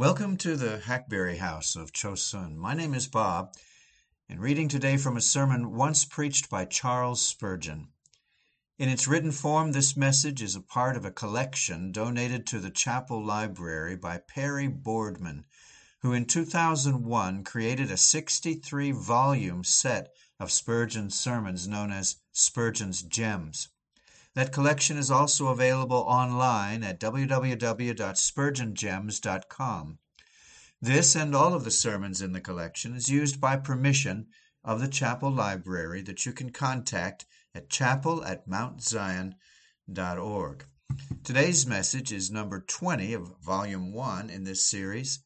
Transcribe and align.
Welcome 0.00 0.38
to 0.38 0.56
the 0.56 0.78
Hackberry 0.78 1.36
House 1.36 1.76
of 1.76 1.92
Chosun. 1.92 2.56
My 2.56 2.72
name 2.72 2.94
is 2.94 3.06
Bob, 3.06 3.52
and 4.30 4.40
reading 4.40 4.66
today 4.66 4.96
from 4.96 5.18
a 5.18 5.20
sermon 5.20 5.76
once 5.76 6.06
preached 6.06 6.48
by 6.48 6.64
Charles 6.64 7.20
Spurgeon. 7.20 7.88
In 8.78 8.88
its 8.88 9.06
written 9.06 9.30
form, 9.30 9.72
this 9.72 9.98
message 9.98 10.40
is 10.40 10.56
a 10.56 10.62
part 10.62 10.96
of 10.96 11.04
a 11.04 11.10
collection 11.10 11.92
donated 11.92 12.46
to 12.46 12.60
the 12.60 12.70
chapel 12.70 13.22
library 13.22 13.94
by 13.94 14.16
Perry 14.16 14.68
Boardman, 14.68 15.44
who 15.98 16.14
in 16.14 16.24
2001 16.24 17.44
created 17.44 17.90
a 17.90 17.98
63 17.98 18.92
volume 18.92 19.64
set 19.64 20.14
of 20.38 20.50
Spurgeon's 20.50 21.14
sermons 21.14 21.68
known 21.68 21.92
as 21.92 22.16
Spurgeon's 22.32 23.02
Gems. 23.02 23.68
That 24.40 24.52
collection 24.52 24.96
is 24.96 25.10
also 25.10 25.48
available 25.48 25.98
online 25.98 26.82
at 26.82 26.98
www.spurgeongems.com. 26.98 29.98
This 30.80 31.14
and 31.14 31.36
all 31.36 31.52
of 31.52 31.64
the 31.64 31.70
sermons 31.70 32.22
in 32.22 32.32
the 32.32 32.40
collection 32.40 32.96
is 32.96 33.10
used 33.10 33.38
by 33.38 33.58
permission 33.58 34.28
of 34.64 34.80
the 34.80 34.88
chapel 34.88 35.30
library 35.30 36.00
that 36.00 36.24
you 36.24 36.32
can 36.32 36.52
contact 36.52 37.26
at 37.54 37.68
chapel 37.68 38.24
at 38.24 38.48
mountzion.org. 38.48 39.34
Today's 41.22 41.66
message 41.66 42.10
is 42.10 42.30
number 42.30 42.62
20 42.62 43.12
of 43.12 43.38
volume 43.42 43.92
1 43.92 44.30
in 44.30 44.44
this 44.44 44.64
series. 44.64 45.18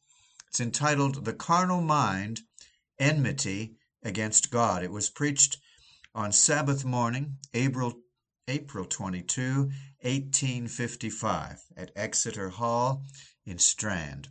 It's 0.49 0.59
entitled 0.59 1.23
The 1.23 1.31
Carnal 1.31 1.79
Mind 1.79 2.41
Enmity 2.99 3.77
Against 4.03 4.51
God. 4.51 4.83
It 4.83 4.91
was 4.91 5.09
preached 5.09 5.55
on 6.13 6.33
Sabbath 6.33 6.83
morning, 6.83 7.37
April 7.53 8.01
April 8.47 8.85
22, 8.85 9.71
1855, 10.01 11.63
at 11.75 11.91
Exeter 11.95 12.49
Hall 12.49 13.03
in 13.43 13.57
Strand. 13.57 14.29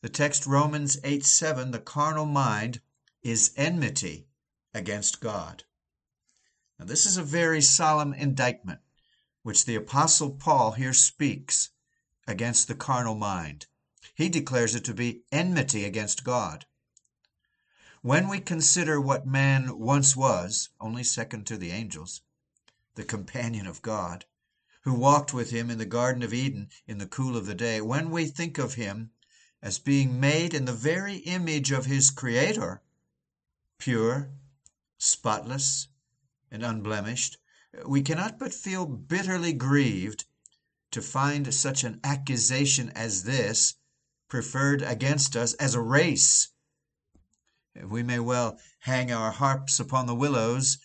The 0.00 0.08
text 0.08 0.46
Romans 0.46 0.96
8 1.04 1.22
7, 1.22 1.70
the 1.70 1.78
carnal 1.78 2.24
mind 2.24 2.80
is 3.22 3.52
enmity 3.54 4.26
against 4.72 5.20
God. 5.20 5.64
Now, 6.78 6.86
this 6.86 7.04
is 7.04 7.18
a 7.18 7.22
very 7.22 7.60
solemn 7.60 8.14
indictment 8.14 8.80
which 9.42 9.66
the 9.66 9.74
Apostle 9.74 10.30
Paul 10.30 10.72
here 10.72 10.94
speaks 10.94 11.70
against 12.26 12.68
the 12.68 12.74
carnal 12.74 13.16
mind. 13.16 13.66
He 14.14 14.30
declares 14.30 14.74
it 14.74 14.84
to 14.84 14.94
be 14.94 15.24
enmity 15.30 15.84
against 15.84 16.24
God. 16.24 16.64
When 18.00 18.28
we 18.28 18.40
consider 18.40 18.98
what 18.98 19.26
man 19.26 19.78
once 19.78 20.16
was, 20.16 20.70
only 20.80 21.04
second 21.04 21.46
to 21.48 21.58
the 21.58 21.70
angels, 21.70 22.22
the 22.96 23.04
companion 23.04 23.66
of 23.66 23.82
God, 23.82 24.24
who 24.82 24.94
walked 24.94 25.32
with 25.32 25.50
him 25.50 25.70
in 25.70 25.78
the 25.78 25.84
Garden 25.86 26.22
of 26.22 26.32
Eden 26.32 26.70
in 26.86 26.98
the 26.98 27.06
cool 27.06 27.36
of 27.36 27.46
the 27.46 27.54
day, 27.54 27.80
when 27.80 28.10
we 28.10 28.26
think 28.26 28.58
of 28.58 28.74
him 28.74 29.10
as 29.62 29.78
being 29.78 30.18
made 30.18 30.54
in 30.54 30.64
the 30.64 30.72
very 30.72 31.16
image 31.18 31.70
of 31.70 31.84
his 31.84 32.10
Creator, 32.10 32.82
pure, 33.78 34.30
spotless, 34.96 35.88
and 36.50 36.64
unblemished, 36.64 37.36
we 37.84 38.00
cannot 38.00 38.38
but 38.38 38.54
feel 38.54 38.86
bitterly 38.86 39.52
grieved 39.52 40.24
to 40.90 41.02
find 41.02 41.52
such 41.52 41.84
an 41.84 42.00
accusation 42.02 42.90
as 42.90 43.24
this 43.24 43.74
preferred 44.28 44.80
against 44.80 45.36
us 45.36 45.52
as 45.54 45.74
a 45.74 45.80
race. 45.80 46.48
We 47.74 48.02
may 48.02 48.20
well 48.20 48.58
hang 48.80 49.12
our 49.12 49.32
harps 49.32 49.78
upon 49.78 50.06
the 50.06 50.14
willows 50.14 50.78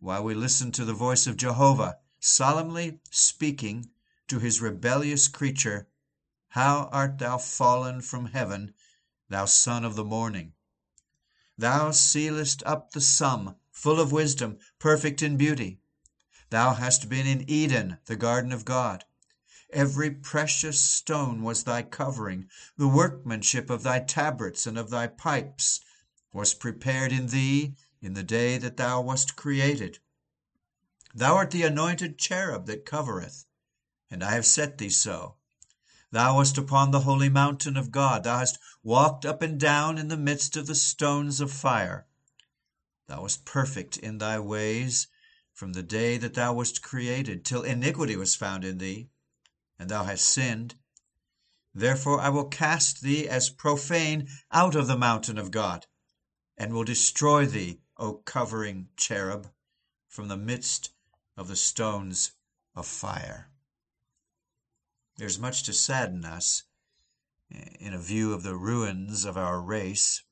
while 0.00 0.22
we 0.22 0.32
listen 0.32 0.70
to 0.70 0.84
the 0.84 0.94
voice 0.94 1.26
of 1.26 1.36
Jehovah 1.36 1.98
solemnly 2.20 3.00
speaking 3.10 3.90
to 4.28 4.38
his 4.38 4.60
rebellious 4.60 5.26
creature, 5.26 5.88
How 6.50 6.88
art 6.92 7.18
thou 7.18 7.38
fallen 7.38 8.00
from 8.02 8.26
heaven, 8.26 8.74
thou 9.28 9.46
son 9.46 9.84
of 9.84 9.96
the 9.96 10.04
morning? 10.04 10.52
Thou 11.56 11.90
sealest 11.90 12.62
up 12.64 12.92
the 12.92 13.00
sum, 13.00 13.56
full 13.72 13.98
of 13.98 14.12
wisdom, 14.12 14.58
perfect 14.78 15.20
in 15.20 15.36
beauty. 15.36 15.80
Thou 16.50 16.74
hast 16.74 17.08
been 17.08 17.26
in 17.26 17.48
Eden, 17.50 17.98
the 18.06 18.16
garden 18.16 18.52
of 18.52 18.64
God. 18.64 19.04
Every 19.70 20.10
precious 20.10 20.80
stone 20.80 21.42
was 21.42 21.64
thy 21.64 21.82
covering. 21.82 22.48
The 22.76 22.88
workmanship 22.88 23.68
of 23.68 23.82
thy 23.82 23.98
tabrets 23.98 24.66
and 24.66 24.78
of 24.78 24.90
thy 24.90 25.08
pipes 25.08 25.80
was 26.32 26.54
prepared 26.54 27.10
in 27.10 27.26
thee 27.26 27.74
in 28.00 28.14
the 28.14 28.22
day 28.22 28.58
that 28.58 28.76
thou 28.76 29.00
wast 29.00 29.34
created. 29.34 29.98
Thou 31.14 31.34
art 31.34 31.50
the 31.50 31.64
anointed 31.64 32.18
cherub 32.18 32.66
that 32.66 32.86
covereth, 32.86 33.44
and 34.10 34.22
I 34.22 34.32
have 34.32 34.46
set 34.46 34.78
thee 34.78 34.90
so. 34.90 35.36
Thou 36.10 36.36
wast 36.36 36.56
upon 36.56 36.90
the 36.90 37.00
holy 37.00 37.28
mountain 37.28 37.76
of 37.76 37.90
God. 37.90 38.24
Thou 38.24 38.38
hast 38.38 38.58
walked 38.82 39.26
up 39.26 39.42
and 39.42 39.58
down 39.58 39.98
in 39.98 40.08
the 40.08 40.16
midst 40.16 40.56
of 40.56 40.66
the 40.66 40.74
stones 40.74 41.40
of 41.40 41.52
fire. 41.52 42.06
Thou 43.08 43.22
wast 43.22 43.44
perfect 43.44 43.96
in 43.96 44.18
thy 44.18 44.38
ways 44.38 45.08
from 45.52 45.72
the 45.72 45.82
day 45.82 46.18
that 46.18 46.34
thou 46.34 46.52
wast 46.54 46.82
created, 46.82 47.44
till 47.44 47.62
iniquity 47.62 48.16
was 48.16 48.36
found 48.36 48.64
in 48.64 48.78
thee, 48.78 49.08
and 49.78 49.90
thou 49.90 50.04
hast 50.04 50.24
sinned. 50.24 50.76
Therefore 51.74 52.20
I 52.20 52.28
will 52.28 52.46
cast 52.46 53.02
thee 53.02 53.28
as 53.28 53.50
profane 53.50 54.28
out 54.52 54.76
of 54.76 54.86
the 54.86 54.96
mountain 54.96 55.36
of 55.36 55.50
God, 55.50 55.86
and 56.56 56.72
will 56.72 56.84
destroy 56.84 57.44
thee 57.44 57.80
O 58.00 58.14
covering 58.14 58.90
cherub, 58.96 59.52
from 60.06 60.28
the 60.28 60.36
midst 60.36 60.92
of 61.36 61.48
the 61.48 61.56
stones 61.56 62.30
of 62.76 62.86
fire. 62.86 63.50
There's 65.16 65.38
much 65.38 65.64
to 65.64 65.72
sadden 65.72 66.24
us 66.24 66.62
in 67.50 67.92
a 67.92 67.98
view 67.98 68.32
of 68.32 68.44
the 68.44 68.54
ruins 68.54 69.24
of 69.24 69.36
our 69.36 69.60
race, 69.60 70.22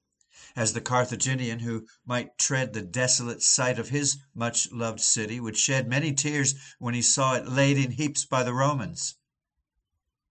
as 0.54 0.74
the 0.74 0.80
Carthaginian 0.80 1.58
who 1.58 1.88
might 2.04 2.38
tread 2.38 2.72
the 2.72 2.82
desolate 2.82 3.42
site 3.42 3.80
of 3.80 3.88
his 3.88 4.18
much 4.32 4.70
loved 4.70 5.00
city 5.00 5.40
would 5.40 5.56
shed 5.56 5.88
many 5.88 6.14
tears 6.14 6.54
when 6.78 6.94
he 6.94 7.02
saw 7.02 7.34
it 7.34 7.48
laid 7.48 7.78
in 7.78 7.90
heaps 7.90 8.24
by 8.24 8.44
the 8.44 8.54
Romans, 8.54 9.16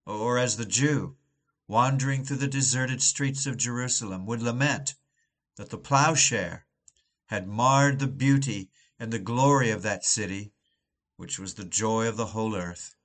or 0.05 0.37
as 0.37 0.55
the 0.55 0.65
Jew, 0.65 1.17
wandering 1.67 2.23
through 2.23 2.37
the 2.37 2.47
deserted 2.47 3.01
streets 3.01 3.45
of 3.45 3.57
Jerusalem, 3.57 4.25
would 4.25 4.41
lament 4.41 4.95
that 5.57 5.69
the 5.69 5.77
plowshare 5.77 6.64
had 7.27 7.47
marred 7.47 7.99
the 7.99 8.07
beauty 8.07 8.69
and 8.99 9.11
the 9.11 9.19
glory 9.19 9.71
of 9.71 9.81
that 9.81 10.05
city, 10.05 10.53
which 11.17 11.39
was 11.39 11.55
the 11.55 11.65
joy 11.65 12.07
of 12.07 12.17
the 12.17 12.27
whole 12.27 12.55
earth. 12.55 12.95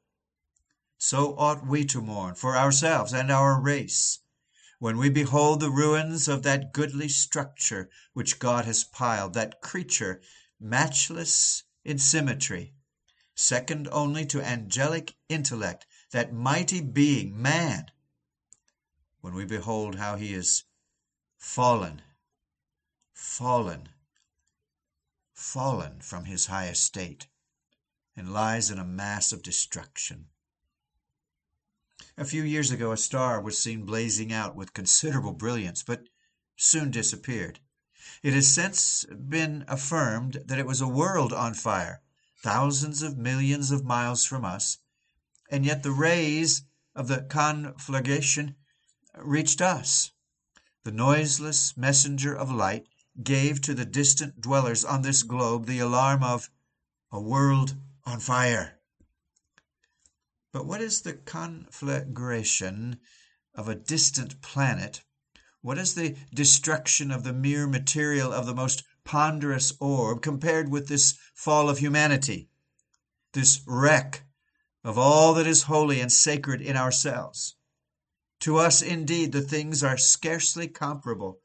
So 0.98 1.34
ought 1.38 1.66
we 1.66 1.84
to 1.86 2.03
mourn 2.03 2.34
for 2.34 2.56
ourselves 2.56 3.12
and 3.12 3.31
our 3.31 3.60
race 3.60 4.19
when 4.78 4.97
we 4.97 5.10
behold 5.10 5.60
the 5.60 5.70
ruins 5.70 6.26
of 6.26 6.42
that 6.42 6.72
goodly 6.72 7.08
structure 7.08 7.91
which 8.14 8.38
God 8.38 8.64
has 8.64 8.82
piled, 8.82 9.34
that 9.34 9.60
creature 9.60 10.22
matchless 10.58 11.64
in 11.84 11.98
symmetry, 11.98 12.75
second 13.34 13.88
only 13.92 14.25
to 14.26 14.42
angelic 14.42 15.14
intellect, 15.28 15.87
that 16.12 16.32
mighty 16.32 16.81
being, 16.81 17.41
man, 17.41 17.91
when 19.20 19.34
we 19.34 19.44
behold 19.44 19.97
how 19.97 20.16
he 20.16 20.32
is 20.32 20.64
fallen, 21.37 22.00
fallen 23.12 23.88
fallen 25.41 25.99
from 26.03 26.27
his 26.27 26.47
high 26.47 26.69
estate, 26.69 27.27
and 28.15 28.31
lies 28.31 28.71
in 28.71 28.78
a 28.78 28.84
mass 28.84 29.33
of 29.33 29.43
destruction. 29.43 30.28
A 32.19 32.27
few 32.27 32.43
years 32.43 32.71
ago, 32.71 32.93
a 32.93 32.97
star 32.99 33.41
was 33.41 33.59
seen 33.59 33.87
blazing 33.87 34.34
out 34.34 34.55
with 34.55 34.75
considerable 34.75 35.33
brilliance, 35.33 35.83
but 35.83 36.11
soon 36.56 36.91
disappeared. 36.91 37.59
It 38.23 38.34
has 38.34 38.53
since 38.53 39.06
been 39.06 39.65
affirmed 39.67 40.43
that 40.45 40.59
it 40.59 40.67
was 40.67 40.83
a 40.83 40.87
world 40.87 41.33
on 41.33 41.55
fire, 41.55 42.03
thousands 42.43 43.00
of 43.00 43.17
millions 43.17 43.71
of 43.71 43.83
miles 43.83 44.27
from 44.27 44.45
us, 44.45 44.77
and 45.50 45.65
yet 45.65 45.83
the 45.83 45.91
rays 45.91 46.62
of 46.95 47.09
the 47.09 47.23
conflagration 47.23 48.56
reached 49.17 49.62
us. 49.62 50.12
The 50.85 50.93
noiseless 50.93 51.79
messenger 51.79 52.37
of 52.37 52.53
light 52.53 52.87
gave 53.25 53.61
to 53.61 53.75
the 53.75 53.84
distant 53.84 54.40
dwellers 54.40 54.84
on 54.84 55.02
this 55.02 55.22
globe 55.22 55.67
the 55.67 55.78
alarm 55.78 56.22
of 56.22 56.50
a 57.12 57.20
world 57.20 57.75
on 58.05 58.20
fire. 58.20 58.78
But 60.52 60.67
what 60.67 60.81
is 60.81 61.02
the 61.02 61.14
conflagration 61.14 63.00
of 63.55 63.69
a 63.69 63.75
distant 63.75 64.40
planet? 64.40 65.02
What 65.61 65.78
is 65.78 65.94
the 65.94 66.17
destruction 66.32 67.11
of 67.11 67.22
the 67.22 67.32
mere 67.32 67.67
material 67.67 68.32
of 68.32 68.46
the 68.46 68.55
most 68.55 68.82
ponderous 69.05 69.73
orb 69.78 70.23
compared 70.23 70.70
with 70.70 70.88
this 70.88 71.19
fall 71.34 71.69
of 71.69 71.78
humanity, 71.78 72.49
this 73.32 73.61
wreck 73.66 74.25
of 74.82 74.96
all 74.99 75.34
that 75.34 75.46
is 75.46 75.64
holy 75.64 76.00
and 76.00 76.12
sacred 76.12 76.61
in 76.62 76.76
ourselves? 76.76 77.56
To 78.40 78.56
us, 78.56 78.81
indeed, 78.81 79.32
the 79.32 79.43
things 79.43 79.84
are 79.84 79.99
scarcely 79.99 80.66
comparable 80.66 81.39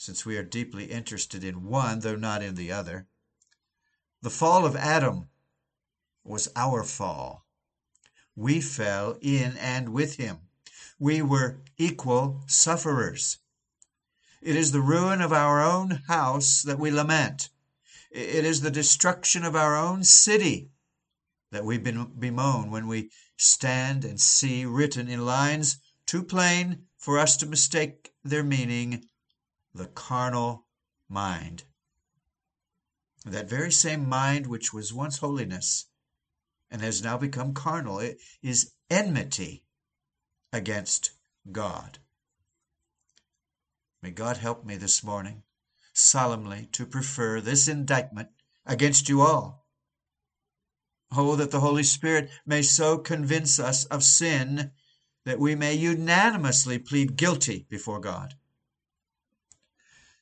since 0.00 0.24
we 0.24 0.38
are 0.38 0.42
deeply 0.42 0.86
interested 0.86 1.44
in 1.44 1.62
one, 1.62 2.00
though 2.00 2.16
not 2.16 2.42
in 2.42 2.54
the 2.54 2.72
other. 2.72 3.06
The 4.22 4.30
fall 4.30 4.64
of 4.64 4.74
Adam 4.74 5.28
was 6.24 6.48
our 6.56 6.84
fall. 6.84 7.44
We 8.34 8.62
fell 8.62 9.18
in 9.20 9.58
and 9.58 9.90
with 9.90 10.16
him. 10.16 10.38
we 10.98 11.20
were 11.20 11.60
equal 11.76 12.42
sufferers. 12.46 13.40
It 14.40 14.56
is 14.56 14.72
the 14.72 14.80
ruin 14.80 15.20
of 15.20 15.34
our 15.34 15.60
own 15.60 15.90
house 16.08 16.62
that 16.62 16.78
we 16.78 16.90
lament. 16.90 17.50
It 18.10 18.46
is 18.46 18.62
the 18.62 18.70
destruction 18.70 19.44
of 19.44 19.54
our 19.54 19.76
own 19.76 20.02
city 20.02 20.70
that 21.50 21.66
we 21.66 21.76
bemoan 21.76 22.70
when 22.70 22.86
we 22.86 23.10
stand 23.36 24.06
and 24.06 24.18
see 24.18 24.64
written 24.64 25.08
in 25.08 25.26
lines 25.26 25.76
too 26.06 26.22
plain 26.22 26.86
for 26.96 27.18
us 27.18 27.36
to 27.36 27.46
mistake 27.46 28.14
their 28.24 28.42
meaning 28.42 29.04
the 29.74 29.86
carnal 29.86 30.66
mind. 31.08 31.64
That 33.24 33.48
very 33.48 33.70
same 33.70 34.08
mind 34.08 34.46
which 34.46 34.72
was 34.72 34.92
once 34.92 35.18
holiness 35.18 35.86
and 36.70 36.80
has 36.82 37.02
now 37.02 37.18
become 37.18 37.52
carnal 37.52 37.98
it 37.98 38.18
is 38.42 38.72
enmity 38.88 39.64
against 40.52 41.10
God. 41.50 41.98
May 44.02 44.10
God 44.10 44.38
help 44.38 44.64
me 44.64 44.76
this 44.76 45.04
morning 45.04 45.42
solemnly 45.92 46.66
to 46.72 46.86
prefer 46.86 47.40
this 47.40 47.68
indictment 47.68 48.30
against 48.64 49.08
you 49.08 49.20
all. 49.20 49.66
Oh, 51.12 51.36
that 51.36 51.50
the 51.50 51.60
Holy 51.60 51.82
Spirit 51.82 52.30
may 52.46 52.62
so 52.62 52.96
convince 52.96 53.58
us 53.58 53.84
of 53.86 54.04
sin 54.04 54.72
that 55.24 55.40
we 55.40 55.54
may 55.54 55.74
unanimously 55.74 56.78
plead 56.78 57.16
guilty 57.16 57.66
before 57.68 58.00
God. 58.00 58.34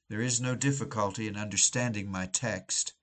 There 0.08 0.22
is 0.22 0.40
no 0.40 0.55
difficulty 0.55 1.28
in 1.28 1.37
understanding 1.37 2.10
my 2.10 2.26
text. 2.26 2.94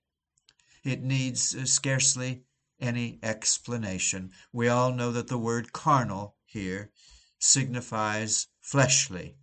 It 0.82 1.02
needs 1.02 1.54
uh, 1.54 1.64
scarcely 1.64 2.42
any 2.80 3.20
explanation. 3.22 4.32
We 4.52 4.68
all 4.68 4.92
know 4.92 5.12
that 5.12 5.28
the 5.28 5.38
word 5.38 5.72
carnal 5.72 6.36
here 6.44 6.90
signifies 7.38 8.48
fleshly. 8.60 9.36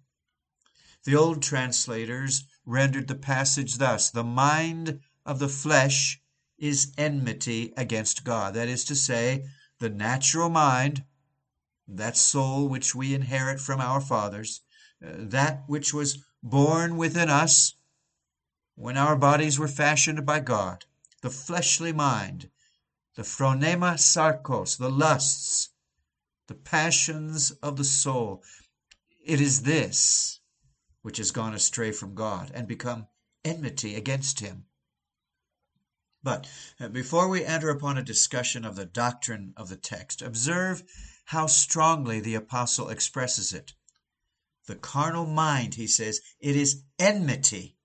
The 1.06 1.16
old 1.16 1.42
translators 1.42 2.46
rendered 2.66 3.08
the 3.08 3.16
passage 3.16 3.78
thus 3.78 4.10
The 4.10 4.24
mind 4.24 5.00
of 5.26 5.40
the 5.40 5.50
flesh 5.50 6.22
is 6.58 6.94
enmity 6.98 7.74
against 7.78 8.24
God. 8.24 8.54
That 8.54 8.68
is 8.68 8.84
to 8.86 8.96
say, 8.96 9.46
the 9.80 9.90
natural 9.90 10.50
mind, 10.50 11.06
that 11.88 12.18
soul 12.18 12.68
which 12.68 12.94
we 12.94 13.14
inherit 13.14 13.60
from 13.60 13.82
our 13.82 14.00
fathers, 14.00 14.62
uh, 15.06 15.12
that 15.18 15.64
which 15.68 15.94
was 15.94 16.24
born 16.44 16.98
within 16.98 17.30
us 17.30 17.74
when 18.76 18.98
our 18.98 19.16
bodies 19.16 19.58
were 19.58 19.68
fashioned 19.68 20.26
by 20.26 20.42
God, 20.42 20.86
the 21.22 21.30
fleshly 21.30 21.94
mind, 21.94 22.50
the 23.16 23.22
phronema 23.22 23.98
sarkos, 23.98 24.78
the 24.78 24.90
lusts, 24.90 25.70
the 26.48 26.54
passions 26.54 27.52
of 27.64 27.78
the 27.78 27.84
soul. 27.86 28.44
It 29.26 29.40
is 29.40 29.62
this 29.62 30.42
which 31.02 31.18
has 31.18 31.32
gone 31.32 31.54
astray 31.54 31.92
from 31.92 32.14
God 32.14 32.52
and 32.54 32.68
become 32.68 33.08
enmity 33.46 33.96
against 33.96 34.42
him. 34.42 34.66
But 36.24 36.50
uh, 36.80 36.88
before 36.90 37.28
we 37.28 37.44
enter 37.44 37.70
upon 37.70 37.98
a 37.98 38.04
discussion 38.04 38.66
of 38.66 38.76
the 38.76 38.86
doctrine 38.86 39.54
of 39.56 39.70
the 39.70 39.76
text, 39.76 40.22
observe 40.22 40.84
how 41.26 41.48
strongly 41.48 42.20
the 42.20 42.36
apostle 42.36 42.90
expresses 42.90 43.54
it. 43.54 43.74
The 44.68 44.76
carnal 44.76 45.26
mind, 45.26 45.76
he 45.76 45.88
says, 45.88 46.22
it 46.40 46.56
is 46.56 46.84
enmity 46.98 47.78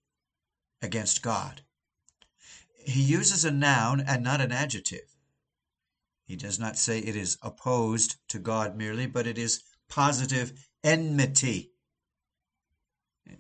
against 0.81 1.23
God. 1.23 1.63
He 2.85 3.03
uses 3.03 3.45
a 3.45 3.51
noun 3.51 4.01
and 4.01 4.23
not 4.23 4.41
an 4.41 4.53
adjective. 4.53 5.15
He 6.25 6.37
does 6.37 6.59
not 6.59 6.79
say 6.79 6.99
it 6.99 7.17
is 7.17 7.39
opposed 7.43 8.17
to 8.29 8.39
God 8.39 8.77
merely, 8.77 9.07
but 9.07 9.27
it 9.27 9.39
is 9.39 9.63
positive 9.89 10.53
enmity. 10.85 11.73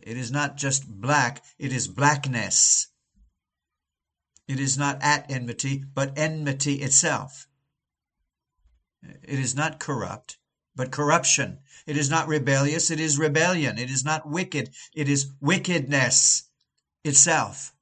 It 0.02 0.16
is 0.16 0.30
not 0.30 0.56
just 0.56 0.88
black, 0.88 1.44
it 1.58 1.72
is 1.72 1.86
blackness. 1.86 2.88
It 4.46 4.58
is 4.58 4.78
not 4.78 4.98
at 5.02 5.30
enmity, 5.30 5.84
but 5.94 6.18
enmity 6.18 6.76
itself. 6.76 7.46
It 9.02 9.38
is 9.38 9.54
not 9.54 9.78
corrupt, 9.78 10.37
but 10.78 10.92
corruption. 10.92 11.58
It 11.88 11.96
is 11.96 12.08
not 12.08 12.28
rebellious, 12.28 12.88
it 12.92 13.00
is 13.00 13.18
rebellion. 13.18 13.78
It 13.78 13.90
is 13.90 14.04
not 14.04 14.30
wicked, 14.30 14.70
it 14.94 15.08
is 15.08 15.32
wickedness 15.40 16.44
itself. 17.02 17.74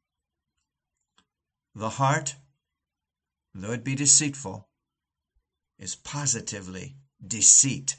The 1.75 1.91
heart, 1.91 2.37
though 3.55 3.73
it 3.73 3.85
be 3.85 3.95
deceitful, 3.95 4.71
is 5.79 5.95
positively 5.95 6.97
deceit. 7.25 7.97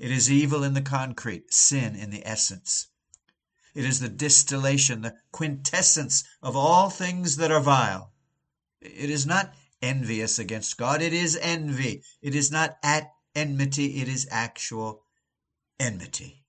It 0.00 0.10
is 0.10 0.32
evil 0.32 0.64
in 0.64 0.74
the 0.74 0.82
concrete, 0.82 1.54
sin 1.54 1.94
in 1.94 2.10
the 2.10 2.26
essence. 2.26 2.88
It 3.72 3.84
is 3.84 4.00
the 4.00 4.08
distillation, 4.08 5.02
the 5.02 5.14
quintessence 5.30 6.24
of 6.42 6.56
all 6.56 6.90
things 6.90 7.36
that 7.36 7.52
are 7.52 7.60
vile. 7.60 8.12
It 8.80 9.10
is 9.10 9.26
not 9.26 9.54
envious 9.80 10.40
against 10.40 10.76
God, 10.76 11.00
it 11.00 11.12
is 11.12 11.38
envy. 11.40 12.02
It 12.20 12.34
is 12.34 12.50
not 12.50 12.78
at 12.82 13.13
enmity, 13.34 14.00
it 14.00 14.08
is 14.08 14.28
actual 14.30 15.04
enmity. 15.80 16.44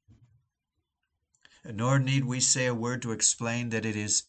Nor 1.63 1.99
need 1.99 2.25
we 2.25 2.39
say 2.39 2.67
a 2.67 2.75
word 2.75 3.01
to 3.01 3.11
explain 3.11 3.69
that 3.69 3.85
it 3.85 3.95
is 3.95 4.23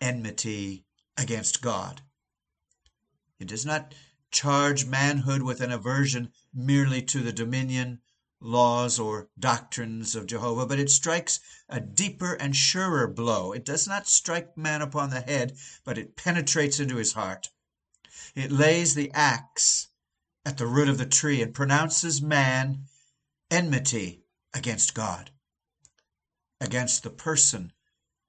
enmity 0.00 0.84
against 1.16 1.62
God. 1.62 2.02
It 3.38 3.46
does 3.46 3.64
not 3.64 3.94
charge 4.30 4.86
manhood 4.86 5.42
with 5.42 5.60
an 5.60 5.70
aversion 5.70 6.32
merely 6.52 7.02
to 7.02 7.20
the 7.20 7.32
dominion, 7.32 8.00
laws, 8.40 8.98
or 8.98 9.28
doctrines 9.38 10.16
of 10.16 10.26
Jehovah, 10.26 10.66
but 10.66 10.78
it 10.78 10.90
strikes 10.90 11.40
a 11.68 11.80
deeper 11.80 12.34
and 12.34 12.56
surer 12.56 13.06
blow. 13.06 13.52
It 13.52 13.64
does 13.64 13.86
not 13.86 14.08
strike 14.08 14.56
man 14.56 14.82
upon 14.82 15.10
the 15.10 15.20
head, 15.20 15.56
but 15.84 15.98
it 15.98 16.16
penetrates 16.16 16.80
into 16.80 16.96
his 16.96 17.12
heart. 17.12 17.50
It 18.34 18.50
lays 18.50 18.94
the 18.94 19.10
axe 19.12 19.88
at 20.44 20.58
the 20.58 20.66
root 20.66 20.88
of 20.88 20.98
the 20.98 21.06
tree 21.06 21.42
and 21.42 21.54
pronounces 21.54 22.22
man 22.22 22.84
enmity 23.50 24.22
against 24.54 24.94
God, 24.94 25.30
against 26.60 27.02
the 27.02 27.10
person 27.10 27.72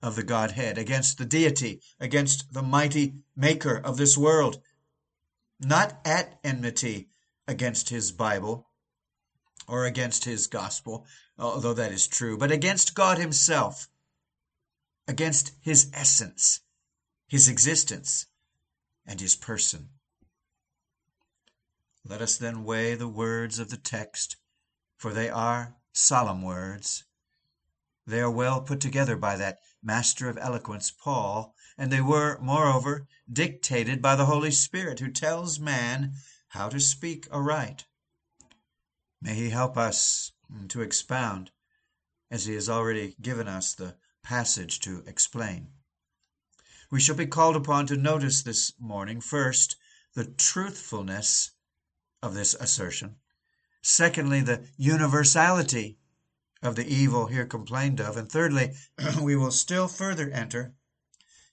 of 0.02 0.16
the 0.16 0.24
Godhead, 0.24 0.78
against 0.78 1.18
the 1.18 1.26
deity, 1.26 1.82
against 2.00 2.54
the 2.54 2.64
mighty 2.64 3.16
maker 3.36 3.78
of 3.78 3.98
this 3.98 4.18
world, 4.18 4.62
not 5.60 6.00
at 6.06 6.40
enmity 6.44 7.10
against 7.48 7.90
his 7.90 8.12
Bible 8.12 8.68
or 9.68 9.86
against 9.86 10.26
his 10.26 10.48
gospel, 10.48 11.06
although 11.38 11.74
that 11.74 11.92
is 11.92 12.08
true, 12.08 12.38
but 12.38 12.52
against 12.52 12.96
God 12.96 13.18
himself, 13.18 13.88
against 15.08 15.52
his 15.62 15.90
essence, 15.94 16.62
his 17.28 17.48
existence, 17.48 18.26
and 19.06 19.22
his 19.22 19.36
person. 19.36 19.90
Let 22.04 22.22
us 22.22 22.38
then 22.38 22.64
weigh 22.64 22.96
the 22.96 23.08
words 23.08 23.60
of 23.60 23.70
the 23.70 23.78
text, 23.78 24.38
for 24.98 25.14
they 25.14 25.30
are 25.30 25.76
solemn 25.94 26.42
words. 26.42 27.04
They 28.08 28.20
are 28.22 28.32
well 28.32 28.62
put 28.62 28.80
together 28.82 29.16
by 29.16 29.36
that 29.38 29.60
master 29.84 30.28
of 30.28 30.38
eloquence, 30.38 30.90
Paul, 30.90 31.56
and 31.78 31.92
they 31.92 32.02
were, 32.02 32.40
moreover, 32.42 33.08
dictated 33.32 34.02
by 34.02 34.16
the 34.16 34.26
Holy 34.26 34.50
Spirit, 34.50 35.00
who 35.00 35.12
tells 35.12 35.60
man 35.60 36.16
how 36.50 36.70
to 36.70 36.80
speak 36.80 37.28
aright. 37.32 37.86
May 39.22 39.36
he 39.36 39.50
help 39.52 39.78
us 39.78 40.32
mm, 40.52 40.68
to 40.70 40.82
expound, 40.82 41.52
as 42.32 42.46
he 42.46 42.56
has 42.56 42.68
already 42.68 43.16
given 43.22 43.48
us 43.48 43.76
the 43.76 43.96
passage 44.24 44.80
to 44.82 45.04
explain. 45.06 45.72
We 46.90 47.00
shall 47.00 47.16
be 47.16 47.28
called 47.28 47.56
upon 47.56 47.86
to 47.88 47.96
notice 47.96 48.42
this 48.42 48.74
morning, 48.80 49.22
first, 49.22 49.76
the 50.16 50.26
truthfulness 50.26 51.52
of 52.22 52.34
this 52.34 52.54
assertion. 52.56 53.16
Secondly, 53.82 54.42
the 54.42 54.68
universality 54.78 55.98
of 56.62 56.76
the 56.76 56.88
evil 56.88 57.28
here 57.28 57.46
complained 57.46 58.00
of. 58.00 58.16
And 58.18 58.32
thirdly, 58.32 58.76
we 59.22 59.36
will 59.36 59.52
still 59.52 59.88
further 59.88 60.30
enter 60.30 60.76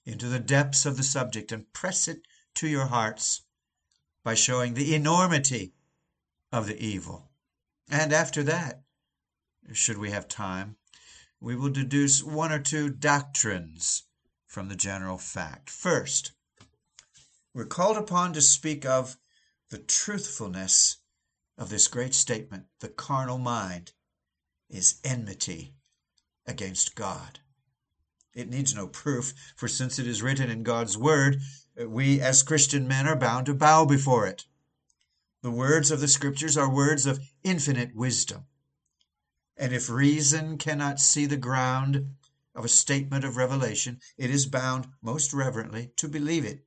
into 0.05 0.27
the 0.27 0.39
depths 0.39 0.85
of 0.85 0.97
the 0.97 1.03
subject 1.03 1.51
and 1.51 1.71
press 1.73 2.07
it 2.07 2.21
to 2.55 2.67
your 2.67 2.85
hearts 2.87 3.41
by 4.23 4.33
showing 4.35 4.73
the 4.73 4.93
enormity 4.93 5.73
of 6.51 6.67
the 6.67 6.79
evil. 6.79 7.31
And 7.89 8.13
after 8.13 8.43
that, 8.43 8.83
should 9.73 9.97
we 9.97 10.11
have 10.11 10.27
time, 10.27 10.77
we 11.39 11.55
will 11.55 11.69
deduce 11.69 12.23
one 12.23 12.51
or 12.51 12.59
two 12.59 12.89
doctrines 12.89 14.03
from 14.45 14.67
the 14.67 14.75
general 14.75 15.17
fact. 15.17 15.69
First, 15.69 16.33
we're 17.53 17.65
called 17.65 17.97
upon 17.97 18.33
to 18.33 18.41
speak 18.41 18.85
of 18.85 19.17
the 19.69 19.77
truthfulness 19.77 20.97
of 21.57 21.69
this 21.69 21.87
great 21.87 22.13
statement 22.13 22.65
the 22.79 22.89
carnal 22.89 23.37
mind 23.37 23.91
is 24.69 24.99
enmity 25.03 25.73
against 26.45 26.95
God. 26.95 27.39
It 28.33 28.49
needs 28.49 28.75
no 28.75 28.87
proof, 28.87 29.33
for 29.55 29.67
since 29.67 29.99
it 29.99 30.07
is 30.07 30.21
written 30.21 30.49
in 30.49 30.63
God's 30.63 30.97
word, 30.97 31.41
we 31.77 32.21
as 32.21 32.43
Christian 32.43 32.87
men 32.87 33.07
are 33.07 33.15
bound 33.15 33.45
to 33.47 33.53
bow 33.53 33.85
before 33.85 34.27
it. 34.27 34.45
The 35.41 35.51
words 35.51 35.91
of 35.91 35.99
the 35.99 36.07
scriptures 36.07 36.57
are 36.57 36.73
words 36.73 37.05
of 37.05 37.19
infinite 37.43 37.95
wisdom. 37.95 38.45
And 39.57 39.73
if 39.73 39.89
reason 39.89 40.57
cannot 40.57 40.99
see 40.99 41.25
the 41.25 41.37
ground 41.37 42.15
of 42.55 42.65
a 42.65 42.69
statement 42.69 43.25
of 43.25 43.37
revelation, 43.37 43.99
it 44.17 44.29
is 44.29 44.45
bound 44.45 44.87
most 45.01 45.33
reverently 45.33 45.91
to 45.97 46.07
believe 46.07 46.45
it, 46.45 46.65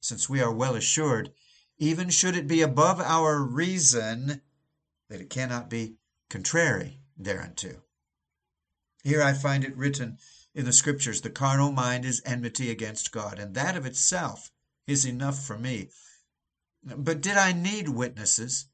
since 0.00 0.28
we 0.28 0.40
are 0.40 0.52
well 0.52 0.74
assured, 0.74 1.32
even 1.78 2.08
should 2.10 2.36
it 2.36 2.46
be 2.46 2.62
above 2.62 3.00
our 3.00 3.42
reason, 3.42 4.42
that 5.08 5.20
it 5.20 5.30
cannot 5.30 5.68
be 5.68 5.96
contrary 6.30 7.00
thereunto. 7.16 7.82
Here 9.02 9.22
I 9.22 9.32
find 9.34 9.64
it 9.64 9.76
written 9.76 10.18
in 10.54 10.64
the 10.64 10.72
Scriptures 10.72 11.20
the 11.20 11.30
carnal 11.30 11.72
mind 11.72 12.04
is 12.04 12.22
enmity 12.24 12.70
against 12.70 13.12
God, 13.12 13.38
and 13.38 13.54
that 13.54 13.76
of 13.76 13.86
itself 13.86 14.50
is 14.86 15.04
enough 15.04 15.44
for 15.44 15.58
me. 15.58 15.90
But 16.82 17.20
did 17.20 17.36
I 17.36 17.52
need 17.52 17.88
witnesses? 17.88 18.66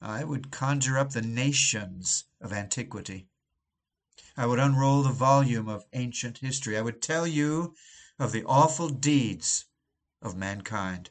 I 0.00 0.24
would 0.24 0.50
conjure 0.50 0.96
up 0.96 1.10
the 1.10 1.22
nations 1.22 2.24
of 2.40 2.52
antiquity. 2.52 3.28
I 4.36 4.46
would 4.46 4.60
unroll 4.60 5.02
the 5.02 5.12
volume 5.12 5.68
of 5.68 5.84
ancient 5.92 6.38
history. 6.38 6.78
I 6.78 6.82
would 6.82 7.02
tell 7.02 7.26
you 7.26 7.74
of 8.18 8.32
the 8.32 8.44
awful 8.44 8.88
deeds 8.88 9.64
of 10.22 10.36
mankind. 10.36 11.10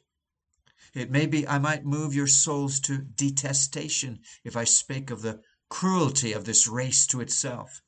It 0.98 1.12
may 1.12 1.28
be 1.28 1.48
I 1.48 1.60
might 1.60 1.86
move 1.86 2.16
your 2.16 2.26
souls 2.26 2.80
to 2.80 2.98
detestation 2.98 4.24
if 4.44 4.58
I 4.58 4.64
spake 4.64 5.12
of 5.12 5.22
the 5.22 5.44
cruelty 5.70 6.34
of 6.34 6.46
this 6.46 6.66
race 6.66 7.06
to 7.08 7.22
itself, 7.22 7.84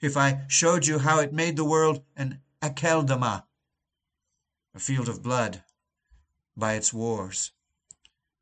if 0.00 0.16
I 0.16 0.44
showed 0.46 0.86
you 0.86 1.00
how 1.00 1.18
it 1.18 1.32
made 1.32 1.56
the 1.56 1.64
world 1.64 2.04
an 2.14 2.42
Akeldama, 2.62 3.48
a 4.72 4.78
field 4.78 5.08
of 5.08 5.20
blood, 5.20 5.64
by 6.56 6.74
its 6.74 6.92
wars, 6.92 7.50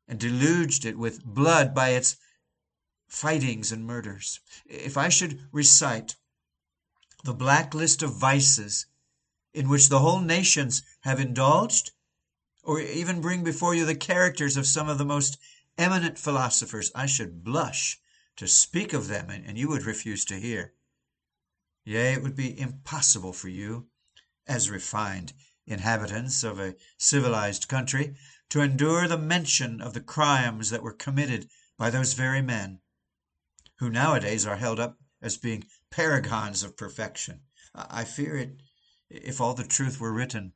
and 0.07 0.19
deluged 0.19 0.85
it 0.85 0.95
with 0.95 1.25
blood 1.25 1.73
by 1.73 1.89
its 1.89 2.17
fightings 3.07 3.71
and 3.71 3.83
murders. 3.83 4.41
If 4.67 4.95
I 4.95 5.09
should 5.09 5.49
recite 5.51 6.17
the 7.23 7.33
black 7.33 7.73
list 7.73 8.03
of 8.03 8.13
vices 8.13 8.85
in 9.55 9.69
which 9.69 9.89
the 9.89 10.01
whole 10.01 10.19
nations 10.19 10.83
have 11.01 11.19
indulged, 11.19 11.93
or 12.63 12.79
even 12.79 13.21
bring 13.21 13.43
before 13.43 13.75
you 13.75 13.85
the 13.85 13.95
characters 13.95 14.57
of 14.57 14.65
some 14.65 14.87
of 14.87 14.97
the 14.97 15.05
most 15.05 15.37
eminent 15.77 16.17
philosophers, 16.17 16.91
I 16.95 17.05
should 17.05 17.43
blush 17.43 17.99
to 18.37 18.47
speak 18.47 18.93
of 18.93 19.07
them, 19.07 19.29
and 19.29 19.57
you 19.57 19.67
would 19.69 19.85
refuse 19.85 20.25
to 20.25 20.39
hear. 20.39 20.73
Yea, 21.83 22.13
it 22.13 22.23
would 22.23 22.35
be 22.35 22.57
impossible 22.57 23.33
for 23.33 23.49
you, 23.49 23.87
as 24.47 24.69
refined 24.69 25.33
inhabitants 25.65 26.43
of 26.43 26.59
a 26.59 26.75
civilized 26.97 27.67
country, 27.67 28.15
to 28.49 28.61
endure 28.61 29.07
the 29.07 29.17
mention 29.17 29.81
of 29.81 29.93
the 29.93 30.01
crimes 30.01 30.69
that 30.69 30.83
were 30.83 30.93
committed 30.93 31.49
by 31.77 31.89
those 31.89 32.13
very 32.13 32.41
men, 32.41 32.79
who 33.77 33.89
nowadays 33.89 34.45
are 34.45 34.57
held 34.57 34.79
up 34.79 34.97
as 35.21 35.37
being 35.37 35.65
paragons 35.89 36.63
of 36.63 36.77
perfection. 36.77 37.41
I 37.75 38.03
fear 38.03 38.37
it, 38.37 38.61
if 39.09 39.41
all 39.41 39.53
the 39.53 39.63
truth 39.63 39.99
were 39.99 40.13
written, 40.13 40.53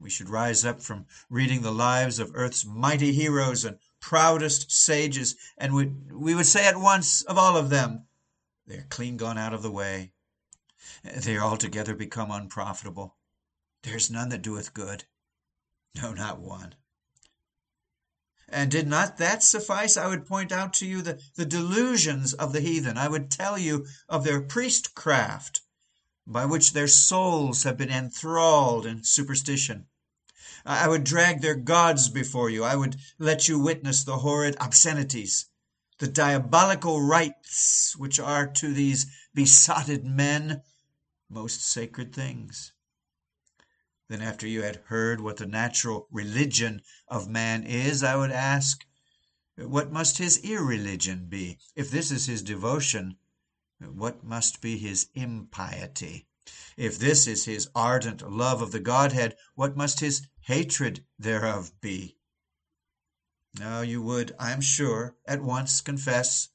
we 0.00 0.10
should 0.10 0.28
rise 0.28 0.64
up 0.64 0.80
from 0.80 1.06
reading 1.28 1.62
the 1.62 1.72
lives 1.72 2.18
of 2.18 2.30
earth's 2.34 2.64
mighty 2.64 3.12
heroes 3.12 3.64
and 3.64 3.78
proudest 4.00 4.70
sages, 4.70 5.36
and 5.56 5.74
we, 5.74 5.86
we 6.12 6.34
would 6.34 6.46
say 6.46 6.66
at 6.66 6.76
once 6.76 7.22
of 7.22 7.36
all 7.36 7.56
of 7.56 7.70
them, 7.70 8.06
they 8.66 8.76
are 8.76 8.86
clean 8.88 9.16
gone 9.16 9.38
out 9.38 9.52
of 9.52 9.62
the 9.62 9.70
way. 9.70 10.12
They 11.02 11.36
are 11.36 11.44
altogether 11.44 11.94
become 11.94 12.30
unprofitable. 12.30 13.16
There 13.82 13.96
is 13.96 14.10
none 14.10 14.28
that 14.28 14.42
doeth 14.42 14.74
good, 14.74 15.04
no, 15.94 16.12
not 16.12 16.38
one. 16.38 16.74
And 18.48 18.70
did 18.70 18.86
not 18.86 19.18
that 19.18 19.42
suffice, 19.42 19.96
I 19.96 20.06
would 20.06 20.26
point 20.26 20.52
out 20.52 20.72
to 20.74 20.86
you 20.86 21.02
the, 21.02 21.20
the 21.34 21.44
delusions 21.44 22.32
of 22.32 22.52
the 22.52 22.60
heathen. 22.60 22.96
I 22.96 23.08
would 23.08 23.30
tell 23.30 23.58
you 23.58 23.86
of 24.08 24.24
their 24.24 24.40
priestcraft, 24.40 25.60
by 26.30 26.44
which 26.44 26.74
their 26.74 26.86
souls 26.86 27.62
have 27.62 27.78
been 27.78 27.90
enthralled 27.90 28.84
in 28.84 29.02
superstition. 29.02 29.86
I 30.66 30.86
would 30.86 31.04
drag 31.04 31.40
their 31.40 31.54
gods 31.54 32.10
before 32.10 32.50
you. 32.50 32.64
I 32.64 32.76
would 32.76 32.96
let 33.18 33.48
you 33.48 33.58
witness 33.58 34.04
the 34.04 34.18
horrid 34.18 34.54
obscenities, 34.60 35.46
the 35.98 36.06
diabolical 36.06 37.00
rites 37.00 37.96
which 37.96 38.20
are 38.20 38.46
to 38.46 38.74
these 38.74 39.06
besotted 39.32 40.04
men 40.04 40.62
most 41.30 41.62
sacred 41.62 42.14
things. 42.14 42.72
Then, 44.08 44.20
after 44.20 44.46
you 44.46 44.62
had 44.62 44.82
heard 44.86 45.20
what 45.20 45.38
the 45.38 45.46
natural 45.46 46.08
religion 46.10 46.82
of 47.08 47.28
man 47.28 47.64
is, 47.64 48.02
I 48.02 48.16
would 48.16 48.32
ask, 48.32 48.84
what 49.56 49.90
must 49.90 50.18
his 50.18 50.38
irreligion 50.38 51.26
be? 51.28 51.58
If 51.74 51.90
this 51.90 52.10
is 52.10 52.26
his 52.26 52.42
devotion, 52.42 53.16
what 53.80 54.24
must 54.24 54.60
be 54.60 54.76
his 54.76 55.08
impiety? 55.14 56.26
If 56.76 56.98
this 56.98 57.26
is 57.26 57.44
his 57.44 57.68
ardent 57.74 58.28
love 58.30 58.62
of 58.62 58.72
the 58.72 58.80
Godhead, 58.80 59.36
what 59.54 59.76
must 59.76 60.00
his 60.00 60.26
hatred 60.40 61.04
thereof 61.18 61.72
be? 61.80 62.16
Now 63.54 63.80
you 63.80 64.00
would, 64.02 64.34
I 64.38 64.52
am 64.52 64.60
sure, 64.60 65.16
at 65.26 65.42
once 65.42 65.80
confess, 65.80 66.48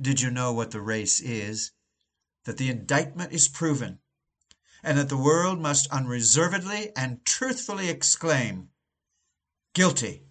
did 0.00 0.20
you 0.20 0.30
know 0.30 0.52
what 0.52 0.70
the 0.70 0.80
race 0.80 1.20
is, 1.20 1.72
that 2.44 2.56
the 2.56 2.68
indictment 2.70 3.32
is 3.32 3.48
proven, 3.48 4.00
and 4.82 4.98
that 4.98 5.08
the 5.08 5.16
world 5.16 5.60
must 5.60 5.86
unreservedly 5.88 6.94
and 6.96 7.24
truthfully 7.24 7.88
exclaim, 7.88 8.70
Guilty! 9.72 10.26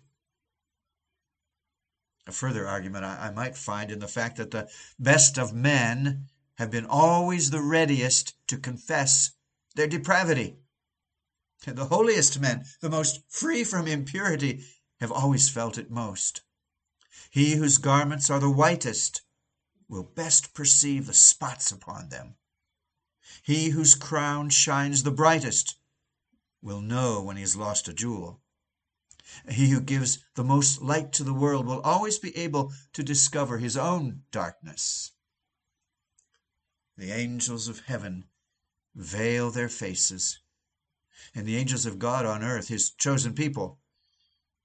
A 2.25 2.31
further 2.31 2.67
argument 2.67 3.03
I, 3.03 3.27
I 3.27 3.31
might 3.31 3.57
find 3.57 3.91
in 3.91 3.99
the 3.99 4.07
fact 4.07 4.37
that 4.37 4.51
the 4.51 4.69
best 4.97 5.37
of 5.37 5.53
men 5.53 6.29
have 6.55 6.71
been 6.71 6.85
always 6.85 7.49
the 7.49 7.61
readiest 7.61 8.35
to 8.47 8.57
confess 8.57 9.31
their 9.75 9.87
depravity. 9.87 10.57
The 11.65 11.85
holiest 11.85 12.39
men, 12.39 12.65
the 12.81 12.89
most 12.89 13.21
free 13.29 13.63
from 13.63 13.87
impurity, 13.87 14.65
have 14.99 15.11
always 15.11 15.49
felt 15.49 15.77
it 15.77 15.89
most. 15.89 16.41
He 17.29 17.55
whose 17.55 17.77
garments 17.77 18.29
are 18.29 18.39
the 18.39 18.49
whitest 18.49 19.21
will 19.87 20.03
best 20.03 20.53
perceive 20.53 21.07
the 21.07 21.13
spots 21.13 21.71
upon 21.71 22.09
them. 22.09 22.35
He 23.41 23.69
whose 23.69 23.95
crown 23.95 24.49
shines 24.49 25.03
the 25.03 25.11
brightest 25.11 25.77
will 26.61 26.81
know 26.81 27.21
when 27.21 27.37
he 27.37 27.41
has 27.41 27.55
lost 27.55 27.87
a 27.87 27.93
jewel. 27.93 28.42
He 29.49 29.69
who 29.69 29.81
gives 29.81 30.19
the 30.35 30.43
most 30.43 30.81
light 30.81 31.11
to 31.13 31.23
the 31.23 31.33
world 31.33 31.65
will 31.65 31.81
always 31.81 32.19
be 32.19 32.35
able 32.37 32.71
to 32.93 33.03
discover 33.03 33.57
his 33.57 33.75
own 33.75 34.23
darkness. 34.31 35.11
The 36.97 37.11
angels 37.11 37.67
of 37.67 37.79
heaven 37.81 38.25
veil 38.95 39.49
their 39.49 39.69
faces, 39.69 40.39
and 41.33 41.47
the 41.47 41.57
angels 41.57 41.85
of 41.85 41.97
God 41.97 42.25
on 42.25 42.43
earth, 42.43 42.67
his 42.67 42.91
chosen 42.91 43.33
people, 43.33 43.79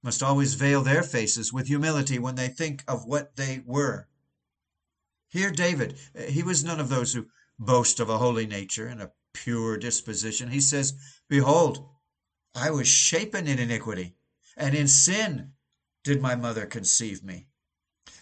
must 0.02 0.22
always 0.22 0.54
veil 0.54 0.82
their 0.82 1.02
faces 1.02 1.52
with 1.52 1.66
humility 1.66 2.18
when 2.18 2.34
they 2.34 2.48
think 2.48 2.84
of 2.86 3.06
what 3.06 3.36
they 3.36 3.62
were. 3.64 4.08
Here, 5.28 5.50
David, 5.50 5.98
he 6.28 6.42
was 6.42 6.62
none 6.62 6.78
of 6.78 6.88
those 6.88 7.14
who 7.14 7.28
boast 7.58 8.00
of 8.00 8.08
a 8.08 8.18
holy 8.18 8.46
nature 8.46 8.86
and 8.86 9.00
a 9.00 9.12
pure 9.32 9.78
disposition. 9.78 10.50
He 10.50 10.60
says, 10.60 10.94
Behold, 11.28 11.88
I 12.54 12.70
was 12.70 12.86
shapen 12.86 13.46
in 13.46 13.58
iniquity 13.58 14.17
and 14.58 14.74
in 14.74 14.88
sin 14.88 15.52
did 16.02 16.20
my 16.20 16.34
mother 16.34 16.66
conceive 16.66 17.22
me. 17.22 17.46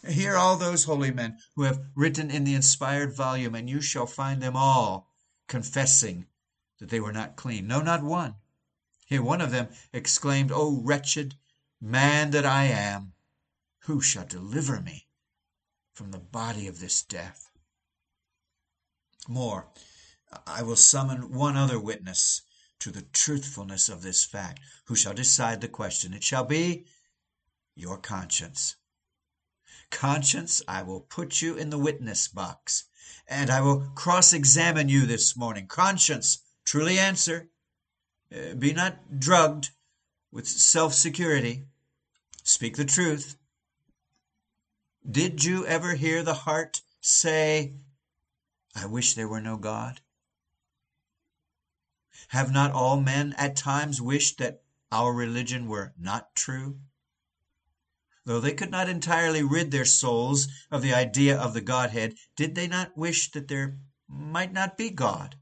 Hear 0.07 0.37
all 0.37 0.57
those 0.57 0.85
holy 0.85 1.11
men 1.11 1.39
who 1.55 1.63
have 1.63 1.83
written 1.95 2.31
in 2.31 2.45
the 2.45 2.55
inspired 2.55 3.13
volume, 3.15 3.55
and 3.55 3.69
you 3.69 3.81
shall 3.81 4.07
find 4.07 4.43
them 4.43 4.55
all 4.55 5.11
confessing 5.49 6.27
that 6.79 6.91
they 6.91 7.01
were 7.01 7.13
not 7.13 7.37
clean. 7.37 7.67
No, 7.67 7.81
not 7.81 8.03
one. 8.03 8.35
Here 9.07 9.23
one 9.23 9.41
of 9.41 9.51
them 9.51 9.69
exclaimed, 9.93 10.53
O 10.53 10.81
wretched 10.83 11.37
man 11.81 12.31
that 12.33 12.45
I 12.45 12.65
am, 12.65 13.15
who 13.81 14.01
shall 14.01 14.27
deliver 14.27 14.81
me 14.81 15.09
from 15.95 16.11
the 16.11 16.19
body 16.19 16.67
of 16.67 16.81
this 16.81 17.03
death? 17.03 17.49
More, 19.27 19.69
I 20.47 20.63
will 20.63 20.77
summon 20.77 21.33
one 21.33 21.57
other 21.57 21.81
witness 21.81 22.43
to 22.81 22.91
the 22.91 23.03
truthfulness 23.03 23.89
of 23.89 24.03
this 24.03 24.25
fact, 24.25 24.61
who 24.85 24.95
shall 24.95 25.15
decide 25.15 25.61
the 25.61 25.69
question. 25.69 26.13
It 26.13 26.23
shall 26.23 26.45
be 26.45 26.87
your 27.75 27.99
conscience. 27.99 28.77
Conscience, 29.91 30.63
I 30.67 30.83
will 30.83 31.01
put 31.01 31.41
you 31.43 31.57
in 31.57 31.71
the 31.71 31.79
witness 31.79 32.29
box, 32.29 32.85
and 33.29 33.51
I 33.51 33.61
will 33.61 33.91
cross 33.95 34.33
examine 34.33 34.89
you 34.89 35.07
this 35.07 35.37
morning. 35.37 35.67
Conscience, 35.67 36.39
truly 36.65 36.99
answer. 36.99 37.49
Uh, 38.35 38.55
be 38.55 38.73
not 38.73 39.21
drugged 39.21 39.71
with 40.33 40.49
self 40.49 40.93
security. 40.93 41.65
Speak 42.43 42.77
the 42.77 42.85
truth. 42.85 43.37
Did 45.09 45.45
you 45.45 45.65
ever 45.67 45.95
hear 45.95 46.23
the 46.23 46.35
heart 46.35 46.83
say, 47.01 47.75
I 48.75 48.87
wish 48.87 49.15
there 49.15 49.29
were 49.29 49.41
no 49.41 49.57
God? 49.57 50.01
Have 52.29 52.51
not 52.51 52.73
all 52.73 53.01
men 53.01 53.35
at 53.35 53.57
times 53.57 54.01
wished 54.01 54.39
that 54.39 54.63
our 54.91 55.13
religion 55.13 55.69
were 55.69 55.95
not 55.97 56.35
true? 56.35 56.81
Though 58.25 58.41
they 58.41 58.55
could 58.55 58.71
not 58.71 58.89
entirely 58.89 59.43
rid 59.43 59.71
their 59.71 59.85
souls 59.85 60.49
of 60.71 60.83
the 60.83 60.93
idea 60.93 61.39
of 61.39 61.55
the 61.55 61.61
Godhead, 61.61 62.17
did 62.35 62.57
they 62.57 62.67
not 62.67 62.97
wish 62.97 63.31
that 63.31 63.47
there 63.47 63.79
might 64.09 64.53
not 64.53 64.77
be 64.77 64.91
God? 64.91 65.39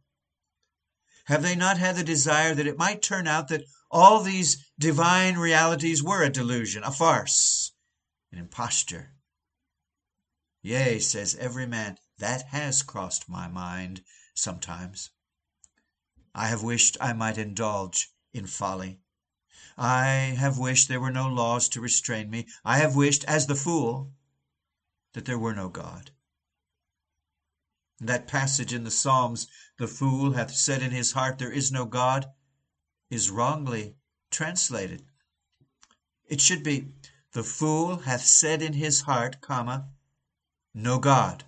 Have 1.24 1.42
they 1.42 1.56
not 1.56 1.78
had 1.78 1.96
the 1.96 2.04
desire 2.04 2.54
that 2.54 2.66
it 2.66 2.76
might 2.76 3.00
turn 3.00 3.26
out 3.26 3.48
that 3.48 3.64
all 3.90 4.22
these 4.22 4.70
divine 4.78 5.38
realities 5.38 6.02
were 6.02 6.22
a 6.22 6.28
delusion, 6.28 6.84
a 6.84 6.92
farce, 6.92 7.72
an 8.30 8.38
imposture? 8.38 9.14
Yea, 10.60 10.98
says 10.98 11.34
every 11.36 11.66
man, 11.66 11.98
that 12.18 12.48
has 12.48 12.82
crossed 12.82 13.28
my 13.28 13.48
mind 13.48 14.02
sometimes. 14.34 15.10
I 16.34 16.48
have 16.48 16.62
wished 16.62 16.96
I 17.00 17.12
might 17.12 17.38
indulge 17.38 18.12
in 18.32 18.46
folly. 18.46 19.00
I 19.76 20.34
have 20.38 20.58
wished 20.58 20.88
there 20.88 21.00
were 21.00 21.10
no 21.10 21.28
laws 21.28 21.68
to 21.70 21.80
restrain 21.80 22.28
me. 22.28 22.48
I 22.64 22.78
have 22.78 22.96
wished, 22.96 23.24
as 23.24 23.46
the 23.46 23.54
fool, 23.54 24.12
that 25.12 25.24
there 25.24 25.38
were 25.38 25.54
no 25.54 25.68
God. 25.68 26.10
That 28.00 28.26
passage 28.26 28.72
in 28.72 28.82
the 28.82 28.90
Psalms, 28.90 29.46
the 29.78 29.86
fool 29.86 30.32
hath 30.32 30.54
said 30.54 30.82
in 30.82 30.90
his 30.90 31.12
heart, 31.12 31.38
There 31.38 31.52
is 31.52 31.70
no 31.70 31.84
God, 31.84 32.32
is 33.10 33.30
wrongly 33.30 33.96
translated. 34.30 35.06
It 36.26 36.40
should 36.40 36.64
be, 36.64 36.92
The 37.32 37.44
fool 37.44 37.98
hath 37.98 38.24
said 38.24 38.62
in 38.62 38.72
his 38.72 39.02
heart, 39.02 39.40
comma, 39.40 39.88
No 40.72 40.98
God. 40.98 41.44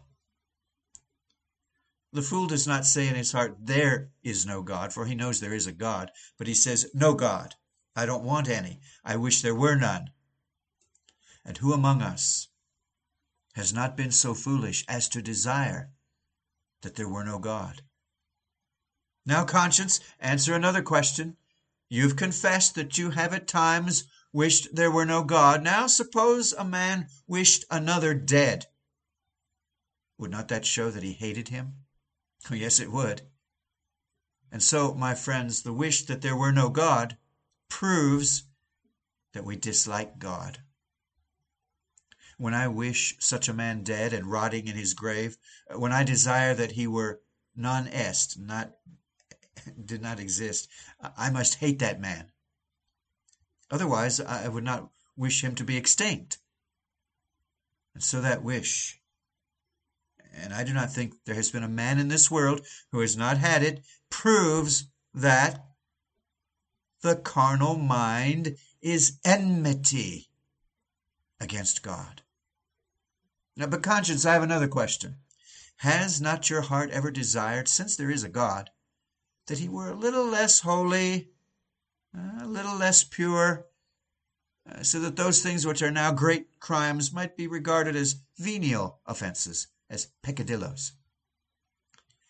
The 2.16 2.22
fool 2.22 2.46
does 2.46 2.66
not 2.66 2.86
say 2.86 3.08
in 3.08 3.14
his 3.14 3.32
heart, 3.32 3.58
There 3.60 4.10
is 4.22 4.46
no 4.46 4.62
God, 4.62 4.90
for 4.90 5.04
he 5.04 5.14
knows 5.14 5.38
there 5.38 5.52
is 5.52 5.66
a 5.66 5.72
God, 5.72 6.10
but 6.38 6.46
he 6.46 6.54
says, 6.54 6.90
No 6.94 7.12
God. 7.12 7.56
I 7.94 8.06
don't 8.06 8.24
want 8.24 8.48
any. 8.48 8.80
I 9.04 9.16
wish 9.16 9.42
there 9.42 9.54
were 9.54 9.76
none. 9.76 10.12
And 11.44 11.58
who 11.58 11.74
among 11.74 12.00
us 12.00 12.48
has 13.54 13.70
not 13.70 13.98
been 13.98 14.12
so 14.12 14.32
foolish 14.32 14.82
as 14.88 15.10
to 15.10 15.20
desire 15.20 15.92
that 16.80 16.94
there 16.94 17.06
were 17.06 17.22
no 17.22 17.38
God? 17.38 17.82
Now, 19.26 19.44
conscience, 19.44 20.00
answer 20.18 20.54
another 20.54 20.80
question. 20.80 21.36
You've 21.90 22.16
confessed 22.16 22.76
that 22.76 22.96
you 22.96 23.10
have 23.10 23.34
at 23.34 23.46
times 23.46 24.04
wished 24.32 24.74
there 24.74 24.90
were 24.90 25.04
no 25.04 25.22
God. 25.22 25.62
Now, 25.62 25.86
suppose 25.86 26.54
a 26.54 26.64
man 26.64 27.08
wished 27.26 27.66
another 27.70 28.14
dead. 28.14 28.68
Would 30.16 30.30
not 30.30 30.48
that 30.48 30.64
show 30.64 30.90
that 30.90 31.02
he 31.02 31.12
hated 31.12 31.48
him? 31.48 31.82
Oh, 32.50 32.54
yes, 32.54 32.78
it 32.78 32.92
would. 32.92 33.22
And 34.52 34.62
so, 34.62 34.94
my 34.94 35.14
friends, 35.14 35.62
the 35.62 35.72
wish 35.72 36.06
that 36.06 36.22
there 36.22 36.36
were 36.36 36.52
no 36.52 36.68
God 36.68 37.16
proves 37.68 38.44
that 39.32 39.44
we 39.44 39.56
dislike 39.56 40.18
God. 40.18 40.62
When 42.38 42.54
I 42.54 42.68
wish 42.68 43.16
such 43.18 43.48
a 43.48 43.54
man 43.54 43.82
dead 43.82 44.12
and 44.12 44.30
rotting 44.30 44.68
in 44.68 44.76
his 44.76 44.94
grave, 44.94 45.36
uh, 45.68 45.78
when 45.78 45.92
I 45.92 46.04
desire 46.04 46.54
that 46.54 46.72
he 46.72 46.86
were 46.86 47.20
non 47.54 47.88
est, 47.88 48.38
not 48.38 48.76
did 49.84 50.02
not 50.02 50.20
exist, 50.20 50.68
I 51.00 51.30
must 51.30 51.56
hate 51.56 51.80
that 51.80 52.00
man. 52.00 52.30
Otherwise, 53.70 54.20
I 54.20 54.48
would 54.48 54.64
not 54.64 54.90
wish 55.16 55.42
him 55.42 55.54
to 55.56 55.64
be 55.64 55.76
extinct. 55.76 56.38
And 57.94 58.04
so 58.04 58.20
that 58.20 58.42
wish, 58.42 59.00
and 60.42 60.52
I 60.52 60.64
do 60.64 60.72
not 60.72 60.92
think 60.92 61.14
there 61.24 61.34
has 61.34 61.50
been 61.50 61.62
a 61.62 61.68
man 61.68 61.98
in 61.98 62.08
this 62.08 62.30
world 62.30 62.66
who 62.92 63.00
has 63.00 63.16
not 63.16 63.38
had 63.38 63.62
it, 63.62 63.84
proves 64.10 64.88
that 65.14 65.64
the 67.02 67.16
carnal 67.16 67.76
mind 67.76 68.56
is 68.80 69.18
enmity 69.24 70.28
against 71.40 71.82
God. 71.82 72.22
Now, 73.56 73.66
but 73.66 73.82
conscience, 73.82 74.26
I 74.26 74.34
have 74.34 74.42
another 74.42 74.68
question. 74.68 75.16
Has 75.78 76.20
not 76.20 76.50
your 76.50 76.62
heart 76.62 76.90
ever 76.90 77.10
desired, 77.10 77.68
since 77.68 77.96
there 77.96 78.10
is 78.10 78.24
a 78.24 78.28
God, 78.28 78.70
that 79.46 79.58
he 79.58 79.68
were 79.68 79.90
a 79.90 79.94
little 79.94 80.26
less 80.26 80.60
holy, 80.60 81.30
a 82.40 82.46
little 82.46 82.76
less 82.76 83.04
pure, 83.04 83.66
uh, 84.70 84.82
so 84.82 84.98
that 85.00 85.16
those 85.16 85.42
things 85.42 85.66
which 85.66 85.82
are 85.82 85.90
now 85.90 86.12
great 86.12 86.58
crimes 86.60 87.12
might 87.12 87.36
be 87.36 87.46
regarded 87.46 87.94
as 87.94 88.16
venial 88.38 89.00
offenses, 89.06 89.68
as 89.88 90.08
peccadillos? 90.22 90.92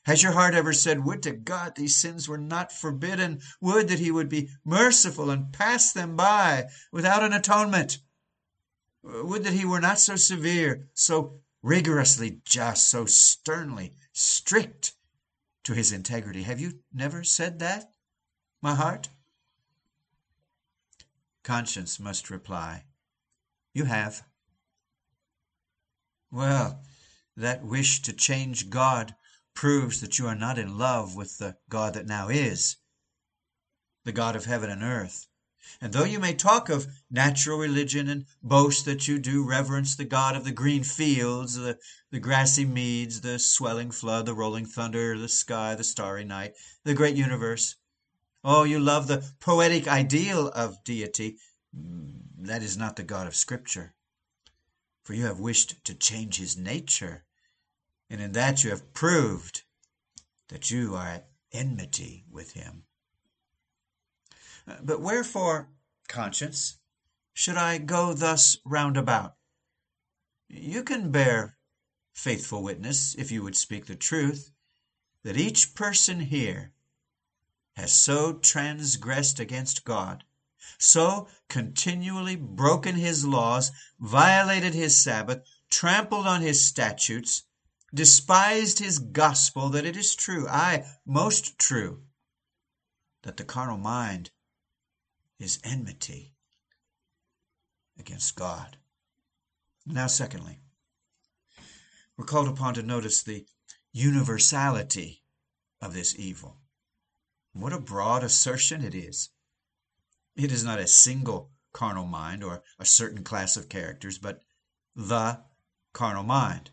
Has 0.06 0.22
your 0.22 0.32
heart 0.32 0.54
ever 0.54 0.72
said, 0.72 1.04
Would 1.04 1.24
to 1.24 1.32
God 1.32 1.74
these 1.74 1.96
sins 1.96 2.28
were 2.28 2.38
not 2.38 2.70
forbidden? 2.70 3.40
Would 3.60 3.88
that 3.88 3.98
He 3.98 4.12
would 4.12 4.28
be 4.28 4.50
merciful 4.64 5.30
and 5.30 5.52
pass 5.52 5.92
them 5.92 6.14
by 6.14 6.66
without 6.92 7.24
an 7.24 7.32
atonement? 7.32 7.98
Would 9.02 9.42
that 9.42 9.52
He 9.52 9.64
were 9.64 9.80
not 9.80 9.98
so 9.98 10.14
severe, 10.14 10.88
so 10.94 11.40
rigorously 11.60 12.40
just, 12.44 12.88
so 12.88 13.04
sternly 13.04 13.94
strict 14.12 14.92
to 15.64 15.74
His 15.74 15.90
integrity? 15.90 16.44
Have 16.44 16.60
you 16.60 16.78
never 16.94 17.24
said 17.24 17.58
that, 17.58 17.90
my 18.62 18.76
heart? 18.76 19.08
Conscience 21.42 21.98
must 21.98 22.30
reply, 22.30 22.84
You 23.74 23.86
have. 23.86 24.22
Well, 26.30 26.80
that 27.36 27.64
wish 27.64 28.00
to 28.02 28.12
change 28.12 28.70
God 28.70 29.14
proves 29.54 30.00
that 30.00 30.18
you 30.18 30.26
are 30.26 30.34
not 30.34 30.58
in 30.58 30.78
love 30.78 31.14
with 31.14 31.38
the 31.38 31.56
God 31.68 31.94
that 31.94 32.06
now 32.06 32.28
is, 32.28 32.76
the 34.04 34.12
God 34.12 34.36
of 34.36 34.44
heaven 34.44 34.70
and 34.70 34.82
earth. 34.82 35.26
And 35.80 35.92
though 35.92 36.04
you 36.04 36.20
may 36.20 36.32
talk 36.32 36.68
of 36.68 36.86
natural 37.10 37.58
religion 37.58 38.08
and 38.08 38.26
boast 38.42 38.84
that 38.84 39.08
you 39.08 39.18
do 39.18 39.44
reverence 39.44 39.96
the 39.96 40.04
God 40.04 40.36
of 40.36 40.44
the 40.44 40.52
green 40.52 40.84
fields, 40.84 41.56
the, 41.56 41.78
the 42.10 42.20
grassy 42.20 42.64
meads, 42.64 43.20
the 43.20 43.38
swelling 43.38 43.90
flood, 43.90 44.26
the 44.26 44.34
rolling 44.34 44.64
thunder, 44.64 45.18
the 45.18 45.28
sky, 45.28 45.74
the 45.74 45.84
starry 45.84 46.24
night, 46.24 46.54
the 46.84 46.94
great 46.94 47.16
universe, 47.16 47.76
oh, 48.44 48.62
you 48.62 48.78
love 48.78 49.08
the 49.08 49.28
poetic 49.40 49.88
ideal 49.88 50.48
of 50.48 50.84
deity, 50.84 51.36
that 51.72 52.62
is 52.62 52.76
not 52.76 52.94
the 52.94 53.02
God 53.02 53.26
of 53.26 53.34
Scripture. 53.34 53.94
For 55.02 55.14
you 55.14 55.26
have 55.26 55.40
wished 55.40 55.84
to 55.84 55.94
change 55.94 56.36
his 56.36 56.56
nature 56.56 57.25
and 58.08 58.20
in 58.20 58.32
that 58.32 58.62
you 58.62 58.70
have 58.70 58.92
proved 58.92 59.62
that 60.48 60.70
you 60.70 60.94
are 60.94 61.06
at 61.06 61.28
enmity 61.52 62.24
with 62.30 62.52
him. 62.52 62.84
Uh, 64.68 64.76
but 64.82 65.00
wherefore, 65.00 65.68
conscience, 66.08 66.78
should 67.32 67.56
I 67.56 67.78
go 67.78 68.14
thus 68.14 68.58
round 68.64 68.96
about? 68.96 69.36
You 70.48 70.82
can 70.82 71.10
bear 71.10 71.56
faithful 72.14 72.62
witness, 72.62 73.14
if 73.16 73.30
you 73.30 73.42
would 73.42 73.56
speak 73.56 73.86
the 73.86 73.94
truth, 73.94 74.50
that 75.22 75.36
each 75.36 75.74
person 75.74 76.20
here 76.20 76.72
has 77.76 77.92
so 77.92 78.32
transgressed 78.34 79.38
against 79.38 79.84
God, 79.84 80.24
so 80.78 81.28
continually 81.48 82.36
broken 82.36 82.94
his 82.94 83.26
laws, 83.26 83.70
violated 84.00 84.72
his 84.72 84.96
Sabbath, 84.96 85.42
trampled 85.68 86.26
on 86.26 86.40
his 86.40 86.64
statutes, 86.64 87.42
despised 87.96 88.78
his 88.78 88.98
gospel, 88.98 89.70
that 89.70 89.84
it 89.84 89.96
is 89.96 90.14
true, 90.14 90.46
ay, 90.48 90.84
most 91.04 91.58
true, 91.58 92.02
that 93.22 93.36
the 93.36 93.44
carnal 93.44 93.78
mind 93.78 94.30
is 95.38 95.58
enmity 95.64 96.34
against 97.98 98.36
God. 98.36 98.76
Now, 99.86 100.06
secondly, 100.06 100.60
we're 102.16 102.24
called 102.24 102.48
upon 102.48 102.74
to 102.74 102.82
notice 102.82 103.22
the 103.22 103.46
universality 103.92 105.22
of 105.80 105.94
this 105.94 106.18
evil. 106.18 106.58
What 107.52 107.72
a 107.72 107.80
broad 107.80 108.22
assertion 108.22 108.84
it 108.84 108.94
is. 108.94 109.30
It 110.34 110.52
is 110.52 110.62
not 110.62 110.78
a 110.78 110.86
single 110.86 111.52
carnal 111.72 112.06
mind 112.06 112.44
or 112.44 112.62
a 112.78 112.84
certain 112.84 113.24
class 113.24 113.56
of 113.56 113.68
characters, 113.68 114.18
but 114.18 114.42
the 114.94 115.40
carnal 115.92 116.24
mind. 116.24 116.70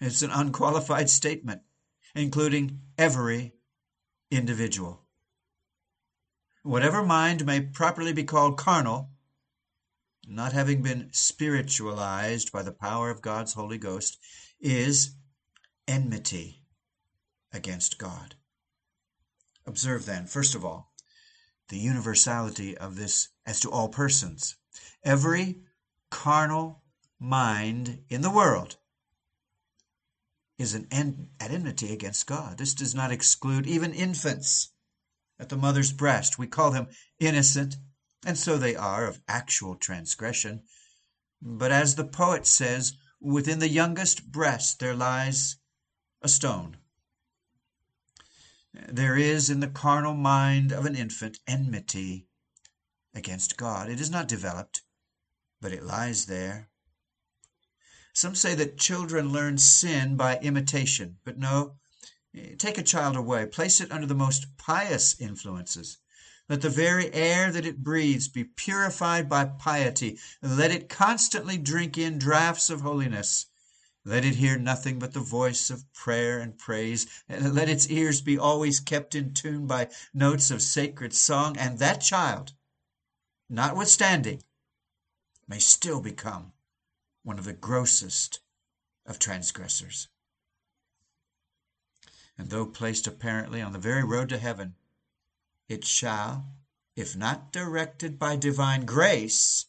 It's 0.00 0.22
an 0.22 0.30
unqualified 0.30 1.10
statement, 1.10 1.62
including 2.14 2.80
every 2.96 3.54
individual. 4.30 5.02
Whatever 6.62 7.04
mind 7.04 7.44
may 7.44 7.60
properly 7.60 8.12
be 8.12 8.24
called 8.24 8.58
carnal, 8.58 9.10
not 10.26 10.52
having 10.52 10.82
been 10.82 11.08
spiritualized 11.12 12.52
by 12.52 12.62
the 12.62 12.72
power 12.72 13.10
of 13.10 13.22
God's 13.22 13.54
Holy 13.54 13.78
Ghost, 13.78 14.18
is 14.60 15.16
enmity 15.86 16.62
against 17.52 17.98
God. 17.98 18.36
Observe 19.66 20.06
then, 20.06 20.26
first 20.26 20.54
of 20.54 20.64
all, 20.64 20.92
the 21.68 21.78
universality 21.78 22.76
of 22.76 22.96
this 22.96 23.28
as 23.46 23.60
to 23.60 23.70
all 23.70 23.88
persons. 23.88 24.56
Every 25.02 25.62
carnal 26.10 26.82
mind 27.18 28.04
in 28.08 28.22
the 28.22 28.30
world 28.30 28.76
is 30.58 30.74
an 30.74 30.86
en- 30.90 31.28
at 31.38 31.50
enmity 31.50 31.92
against 31.92 32.26
God. 32.26 32.58
This 32.58 32.74
does 32.74 32.94
not 32.94 33.12
exclude 33.12 33.66
even 33.66 33.94
infants 33.94 34.72
at 35.38 35.48
the 35.48 35.56
mother's 35.56 35.92
breast. 35.92 36.38
We 36.38 36.48
call 36.48 36.72
them 36.72 36.88
innocent, 37.20 37.76
and 38.26 38.36
so 38.36 38.58
they 38.58 38.74
are 38.74 39.06
of 39.06 39.20
actual 39.28 39.76
transgression. 39.76 40.62
But 41.40 41.70
as 41.70 41.94
the 41.94 42.04
poet 42.04 42.46
says, 42.46 42.94
within 43.20 43.60
the 43.60 43.68
youngest 43.68 44.30
breast 44.32 44.80
there 44.80 44.94
lies 44.94 45.56
a 46.22 46.28
stone. 46.28 46.78
There 48.72 49.16
is 49.16 49.48
in 49.48 49.60
the 49.60 49.68
carnal 49.68 50.14
mind 50.14 50.72
of 50.72 50.84
an 50.84 50.96
infant 50.96 51.38
enmity 51.46 52.26
against 53.14 53.56
God. 53.56 53.88
It 53.88 54.00
is 54.00 54.10
not 54.10 54.28
developed, 54.28 54.82
but 55.60 55.72
it 55.72 55.82
lies 55.82 56.26
there. 56.26 56.67
Some 58.20 58.34
say 58.34 58.56
that 58.56 58.78
children 58.78 59.30
learn 59.30 59.58
sin 59.58 60.16
by 60.16 60.40
imitation, 60.40 61.18
but 61.22 61.38
no. 61.38 61.78
Eh, 62.34 62.56
take 62.58 62.76
a 62.76 62.82
child 62.82 63.14
away, 63.14 63.46
place 63.46 63.80
it 63.80 63.92
under 63.92 64.08
the 64.08 64.14
most 64.16 64.56
pious 64.56 65.14
influences. 65.20 65.98
Let 66.48 66.62
the 66.62 66.68
very 66.68 67.14
air 67.14 67.52
that 67.52 67.64
it 67.64 67.84
breathes 67.84 68.26
be 68.26 68.42
purified 68.42 69.28
by 69.28 69.44
piety. 69.44 70.18
Let 70.42 70.72
it 70.72 70.88
constantly 70.88 71.58
drink 71.58 71.96
in 71.96 72.18
draughts 72.18 72.70
of 72.70 72.80
holiness. 72.80 73.46
Let 74.04 74.24
it 74.24 74.34
hear 74.34 74.58
nothing 74.58 74.98
but 74.98 75.12
the 75.12 75.20
voice 75.20 75.70
of 75.70 75.84
prayer 75.92 76.40
and 76.40 76.58
praise. 76.58 77.06
Let 77.28 77.68
its 77.68 77.86
ears 77.86 78.20
be 78.20 78.36
always 78.36 78.80
kept 78.80 79.14
in 79.14 79.32
tune 79.32 79.68
by 79.68 79.90
notes 80.12 80.50
of 80.50 80.60
sacred 80.60 81.14
song, 81.14 81.56
and 81.56 81.78
that 81.78 82.00
child, 82.00 82.52
notwithstanding, 83.48 84.42
may 85.46 85.60
still 85.60 86.00
become 86.00 86.52
one 87.28 87.38
of 87.38 87.44
the 87.44 87.52
grossest 87.52 88.40
of 89.04 89.18
transgressors. 89.18 90.08
And 92.38 92.48
though 92.48 92.64
placed 92.64 93.06
apparently 93.06 93.60
on 93.60 93.74
the 93.74 93.78
very 93.78 94.02
road 94.02 94.30
to 94.30 94.38
heaven, 94.38 94.76
it 95.68 95.84
shall, 95.84 96.46
if 96.96 97.14
not 97.14 97.52
directed 97.52 98.18
by 98.18 98.36
divine 98.36 98.86
grace, 98.86 99.66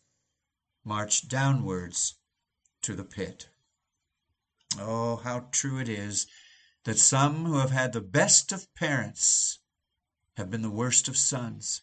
march 0.85 1.27
downwards 1.27 2.15
to 2.81 2.95
the 2.95 3.03
pit. 3.03 3.49
Oh, 4.77 5.17
how 5.17 5.49
true 5.51 5.79
it 5.79 5.89
is 5.89 6.27
that 6.85 6.97
some 6.97 7.43
who 7.43 7.57
have 7.57 7.71
had 7.71 7.91
the 7.91 7.99
best 7.99 8.53
of 8.53 8.73
parents 8.73 9.59
have 10.37 10.49
been 10.49 10.61
the 10.61 10.69
worst 10.69 11.09
of 11.09 11.17
sons, 11.17 11.81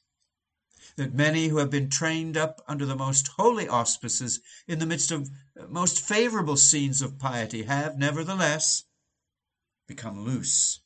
that 0.97 1.15
many 1.15 1.49
who 1.49 1.59
have 1.59 1.71
been 1.71 1.91
trained 1.91 2.37
up 2.37 2.63
under 2.67 2.87
the 2.87 2.97
most 2.97 3.29
holy 3.37 3.69
auspices 3.69 4.41
in 4.67 4.79
the 4.79 4.87
midst 4.87 5.11
of 5.11 5.29
uh, 5.61 5.67
most 5.69 6.01
favorable 6.01 6.57
scenes 6.57 7.03
of 7.03 7.19
piety 7.19 7.65
have, 7.65 7.99
nevertheless, 7.99 8.85
become 9.87 10.25
loose 10.25 10.81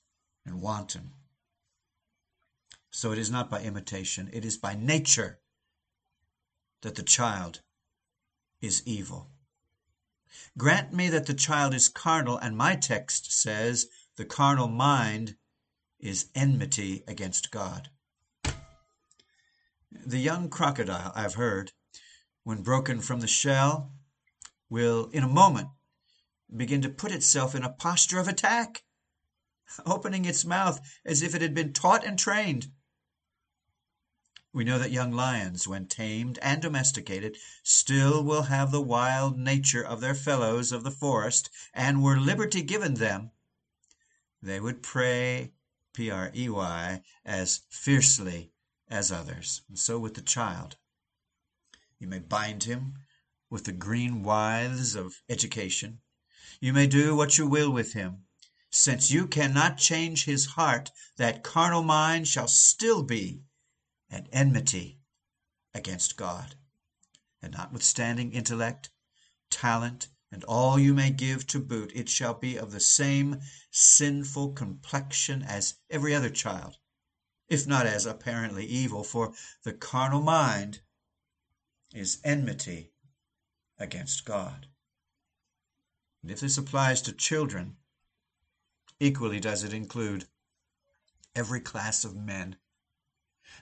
and 0.45 0.61
wanton. 0.61 1.13
So 2.91 3.13
it 3.13 3.19
is 3.19 3.31
not 3.31 3.49
by 3.49 3.63
imitation, 3.63 4.29
it 4.33 4.45
is 4.45 4.59
by 4.59 4.75
nature 4.75 5.39
that 6.83 6.97
the 6.97 7.03
child 7.03 7.61
is 8.61 8.83
evil. 8.85 9.31
Grant 10.59 10.93
me 10.93 11.09
that 11.09 11.27
the 11.27 11.35
child 11.35 11.73
is 11.73 11.89
carnal, 11.89 12.37
and 12.37 12.57
my 12.57 12.75
text 12.75 13.33
says 13.33 13.87
the 14.17 14.25
carnal 14.25 14.69
mind 14.69 15.37
is 15.99 16.31
enmity 16.35 17.05
against 17.07 17.51
God. 17.51 17.91
The 20.07 20.19
young 20.19 20.51
crocodile, 20.51 21.11
I've 21.17 21.35
heard, 21.35 21.73
when 22.45 22.63
broken 22.63 23.01
from 23.01 23.19
the 23.19 23.27
shell, 23.27 23.93
will 24.69 25.11
in 25.11 25.25
a 25.25 25.29
moment 25.29 25.71
begin 26.57 26.81
to 26.83 26.89
put 26.89 27.11
itself 27.11 27.57
in 27.57 27.65
a 27.65 27.73
posture 27.73 28.21
of 28.21 28.29
attack, 28.29 28.85
opening 29.85 30.25
its 30.25 30.45
mouth 30.45 30.81
as 31.05 31.23
if 31.23 31.35
it 31.35 31.43
had 31.43 31.55
been 31.55 31.73
taught 31.73 32.05
and 32.05 32.17
trained. 32.17 32.71
We 34.53 34.63
know 34.63 34.79
that 34.79 34.93
young 34.93 35.11
lions, 35.11 35.67
when 35.67 35.89
tamed 35.89 36.39
and 36.39 36.63
domesticated, 36.63 37.37
still 37.65 38.23
will 38.23 38.43
have 38.43 38.71
the 38.71 38.81
wild 38.81 39.39
nature 39.39 39.85
of 39.85 40.01
their 40.01 40.15
fellows 40.15 40.71
of 40.71 40.85
the 40.85 40.93
forest, 40.93 41.51
and 41.75 42.01
were 42.01 42.21
liberty 42.21 42.63
given 42.63 42.95
them, 42.95 43.33
they 44.41 44.61
would 44.61 44.85
prey, 44.85 45.53
P-R-E-Y, 45.95 47.03
as 47.25 47.63
fiercely 47.69 48.53
as 48.91 49.13
others. 49.13 49.63
And 49.69 49.79
so 49.79 49.99
with 49.99 50.15
the 50.15 50.21
child. 50.21 50.77
You 51.99 52.09
may 52.09 52.19
bind 52.19 52.65
him 52.65 52.95
with 53.49 53.65
the 53.65 53.73
green 53.73 54.23
withes 54.23 54.95
of 54.95 55.23
education. 55.29 56.01
You 56.61 56.73
may 56.73 56.87
do 56.87 57.15
what 57.15 57.39
you 57.39 57.47
will 57.47 57.71
with 57.71 57.93
him. 57.93 58.27
Since 58.71 59.11
you 59.11 59.27
cannot 59.27 59.79
change 59.79 60.25
his 60.25 60.47
heart, 60.47 60.91
that 61.17 61.43
carnal 61.43 61.83
mind 61.83 62.29
shall 62.29 62.49
still 62.49 63.03
be 63.03 63.43
at 64.11 64.29
enmity 64.33 65.01
against 65.75 66.17
God. 66.17 66.55
And 67.43 67.55
notwithstanding 67.55 68.33
intellect, 68.33 68.91
talent, 69.51 70.09
and 70.33 70.45
all 70.45 70.79
you 70.79 70.95
may 70.95 71.11
give 71.11 71.47
to 71.49 71.59
boot, 71.59 71.91
it 71.95 72.09
shall 72.09 72.35
be 72.35 72.57
of 72.57 72.71
the 72.71 72.81
same 72.81 73.41
sinful 73.71 74.53
complexion 74.53 75.43
as 75.43 75.75
every 75.91 76.15
other 76.15 76.31
child, 76.31 76.79
if 77.51 77.67
not 77.67 77.87
as 77.87 78.07
apparently 78.07 78.65
evil, 78.65 79.05
for 79.05 79.35
the 79.65 79.75
carnal 79.75 80.23
mind 80.23 80.81
is 81.93 82.21
enmity 82.25 82.93
against 83.79 84.25
God. 84.25 84.69
And 86.23 86.31
if 86.31 86.41
this 86.41 86.57
applies 86.57 87.03
to 87.03 87.13
children, 87.13 87.77
equally 88.99 89.41
does 89.41 89.65
it 89.65 89.75
include 89.75 90.27
every 91.35 91.61
class 91.61 92.05
of 92.05 92.17
men 92.17 92.57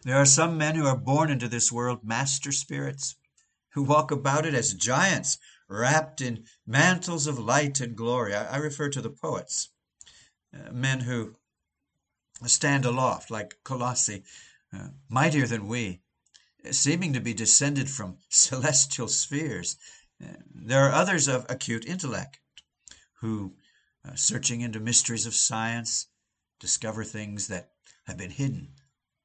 there 0.03 0.17
are 0.17 0.27
some 0.27 0.57
men 0.57 0.77
who 0.77 0.87
are 0.87 0.97
born 0.97 1.31
into 1.31 1.49
this 1.49 1.73
world 1.73 2.05
master 2.05 2.53
spirits, 2.53 3.17
who 3.71 3.83
walk 3.83 4.11
about 4.11 4.47
it 4.47 4.55
as 4.55 4.75
giants, 4.75 5.39
wrapped 5.67 6.21
in 6.21 6.47
mantles 6.67 7.27
of 7.27 7.39
light 7.39 7.81
and 7.81 7.97
glory. 7.97 8.35
I, 8.35 8.55
I 8.55 8.57
refer 8.59 8.91
to 8.91 9.01
the 9.01 9.11
poets, 9.11 9.71
uh, 10.55 10.71
men 10.73 11.01
who 11.01 11.37
stand 12.47 12.85
aloft 12.85 13.31
like 13.31 13.59
Colossi, 13.65 14.25
uh, 14.73 14.89
mightier 15.09 15.47
than 15.47 15.67
we, 15.67 16.03
seeming 16.71 17.13
to 17.13 17.21
be 17.21 17.35
descended 17.35 17.91
from 17.91 18.19
celestial 18.29 19.09
spheres. 19.09 19.77
Uh, 20.23 20.35
there 20.55 20.85
are 20.85 20.93
others 20.93 21.27
of 21.27 21.47
acute 21.49 21.85
intellect 21.85 22.39
who, 23.21 23.57
uh, 24.05 24.15
searching 24.15 24.61
into 24.61 24.79
mysteries 24.79 25.27
of 25.27 25.35
science, 25.35 26.07
discover 26.61 27.05
things 27.05 27.49
that 27.49 27.73
have 28.07 28.17
been 28.17 28.31
hidden 28.31 28.75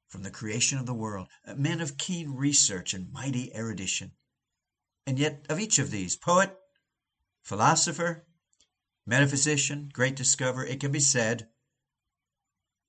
from 0.08 0.24
the 0.24 0.32
creation 0.32 0.78
of 0.78 0.86
the 0.86 0.94
world, 0.94 1.28
men 1.56 1.82
of 1.82 1.98
keen 1.98 2.30
research 2.30 2.94
and 2.94 3.12
mighty 3.12 3.54
erudition. 3.56 4.12
And 5.06 5.20
yet, 5.20 5.46
of 5.50 5.60
each 5.60 5.80
of 5.80 5.92
these, 5.92 6.16
poet, 6.16 6.56
philosopher, 7.42 8.26
metaphysician, 9.06 9.90
great 9.92 10.16
discoverer, 10.16 10.66
it 10.66 10.80
can 10.80 10.92
be 10.92 11.00
said 11.00 11.50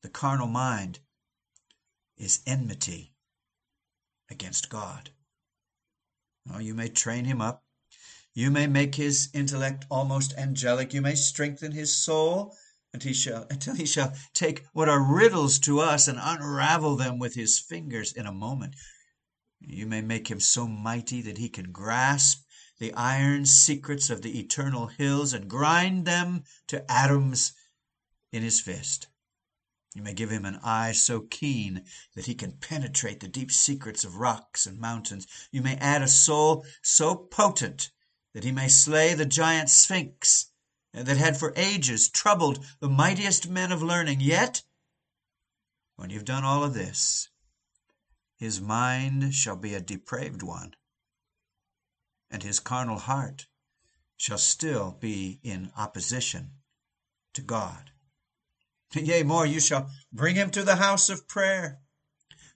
the 0.05 0.11
carnal 0.11 0.47
mind 0.47 0.99
is 2.19 2.43
enmity 2.47 3.14
against 4.31 4.69
God. 4.69 5.09
Oh, 6.53 6.59
you 6.59 6.75
may 6.75 6.88
train 6.88 7.25
him 7.25 7.40
up. 7.40 7.64
You 8.35 8.51
may 8.51 8.67
make 8.67 8.97
his 8.97 9.31
intellect 9.33 9.87
almost 9.90 10.35
angelic. 10.37 10.93
You 10.93 11.01
may 11.01 11.14
strengthen 11.14 11.73
his 11.73 11.97
soul 11.97 12.55
until 12.93 13.09
he 13.09 13.14
shall 13.14 13.47
until 13.51 13.75
he 13.77 13.87
shall 13.87 14.12
take 14.35 14.67
what 14.75 14.90
are 14.90 15.03
riddles 15.03 15.59
to 15.61 15.81
us 15.81 16.07
and 16.07 16.19
unravel 16.21 16.97
them 16.97 17.19
with 17.19 17.35
his 17.35 17.59
fingers 17.59 18.12
in 18.12 18.27
a 18.27 18.33
moment. 18.33 18.77
You 19.59 19.87
may 19.87 20.03
make 20.03 20.29
him 20.31 20.38
so 20.38 20.69
mighty 20.69 21.23
that 21.23 21.38
he 21.38 21.49
can 21.49 21.73
grasp 21.73 22.45
the 22.79 22.93
iron 22.93 23.47
secrets 23.47 24.11
of 24.11 24.21
the 24.21 24.38
eternal 24.38 24.88
hills 24.88 25.33
and 25.33 25.49
grind 25.49 26.05
them 26.05 26.45
to 26.69 26.85
atoms 26.93 27.55
in 28.33 28.43
his 28.43 28.61
fist. 28.61 29.07
You 29.95 30.03
may 30.03 30.13
give 30.13 30.31
him 30.31 30.45
an 30.45 30.59
eye 30.65 30.91
so 30.91 31.21
keen 31.21 31.85
that 32.15 32.27
he 32.27 32.35
can 32.35 32.59
penetrate 32.59 33.21
the 33.21 33.29
deep 33.29 33.53
secrets 33.53 34.03
of 34.03 34.17
rocks 34.17 34.67
and 34.67 34.81
mountains. 34.81 35.29
You 35.53 35.63
may 35.63 35.77
add 35.77 36.03
a 36.03 36.09
soul 36.09 36.67
so 36.83 37.15
potent 37.15 37.93
that 38.33 38.43
he 38.43 38.51
may 38.51 38.69
slay 38.69 39.15
the 39.15 39.25
giant 39.25 39.71
Sphinx 39.71 40.51
that 40.93 41.17
had 41.17 41.37
for 41.37 41.53
ages 41.55 42.09
troubled 42.09 42.65
the 42.81 42.89
mightiest 42.89 43.49
men 43.49 43.71
of 43.71 43.83
learning. 43.83 44.21
Yet, 44.21 44.65
when 45.95 46.11
you've 46.11 46.25
done 46.25 46.43
all 46.43 46.65
of 46.65 46.75
this, 46.75 47.29
his 48.37 48.61
mind 48.61 49.33
shall 49.33 49.57
be 49.57 49.75
a 49.75 49.81
depraved 49.81 50.43
one, 50.43 50.75
and 52.31 52.43
his 52.43 52.59
carnal 52.59 52.99
heart 52.99 53.47
shall 54.17 54.39
still 54.39 54.91
be 54.91 55.39
in 55.45 55.71
opposition 55.77 56.51
to 57.33 57.43
God. 57.43 57.93
Yea, 58.95 59.23
more, 59.23 59.45
you 59.45 59.61
shall 59.61 59.91
bring 60.13 60.37
him 60.37 60.51
to 60.51 60.63
the 60.63 60.77
house 60.77 61.09
of 61.09 61.27
prayer. 61.27 61.81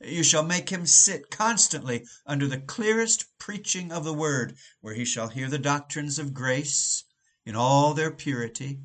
You 0.00 0.22
shall 0.22 0.44
make 0.44 0.70
him 0.70 0.86
sit 0.86 1.30
constantly 1.30 2.06
under 2.24 2.46
the 2.46 2.60
clearest 2.60 3.26
preaching 3.38 3.90
of 3.90 4.04
the 4.04 4.14
word, 4.14 4.56
where 4.80 4.94
he 4.94 5.04
shall 5.04 5.28
hear 5.28 5.48
the 5.48 5.58
doctrines 5.58 6.18
of 6.18 6.32
grace 6.34 7.02
in 7.44 7.56
all 7.56 7.94
their 7.94 8.12
purity, 8.12 8.80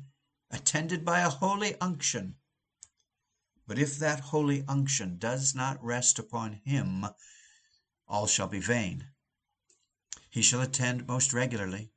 attended 0.50 1.04
by 1.04 1.20
a 1.20 1.28
holy 1.28 1.78
unction. 1.80 2.36
But 3.66 3.78
if 3.78 3.98
that 3.98 4.20
holy 4.20 4.64
unction 4.66 5.18
does 5.18 5.54
not 5.54 5.82
rest 5.84 6.18
upon 6.18 6.60
him, 6.64 7.06
all 8.08 8.26
shall 8.26 8.48
be 8.48 8.60
vain. 8.60 9.06
he 10.30 10.42
shall 10.42 10.60
attend 10.60 11.06
most 11.06 11.32
regularly. 11.32 11.92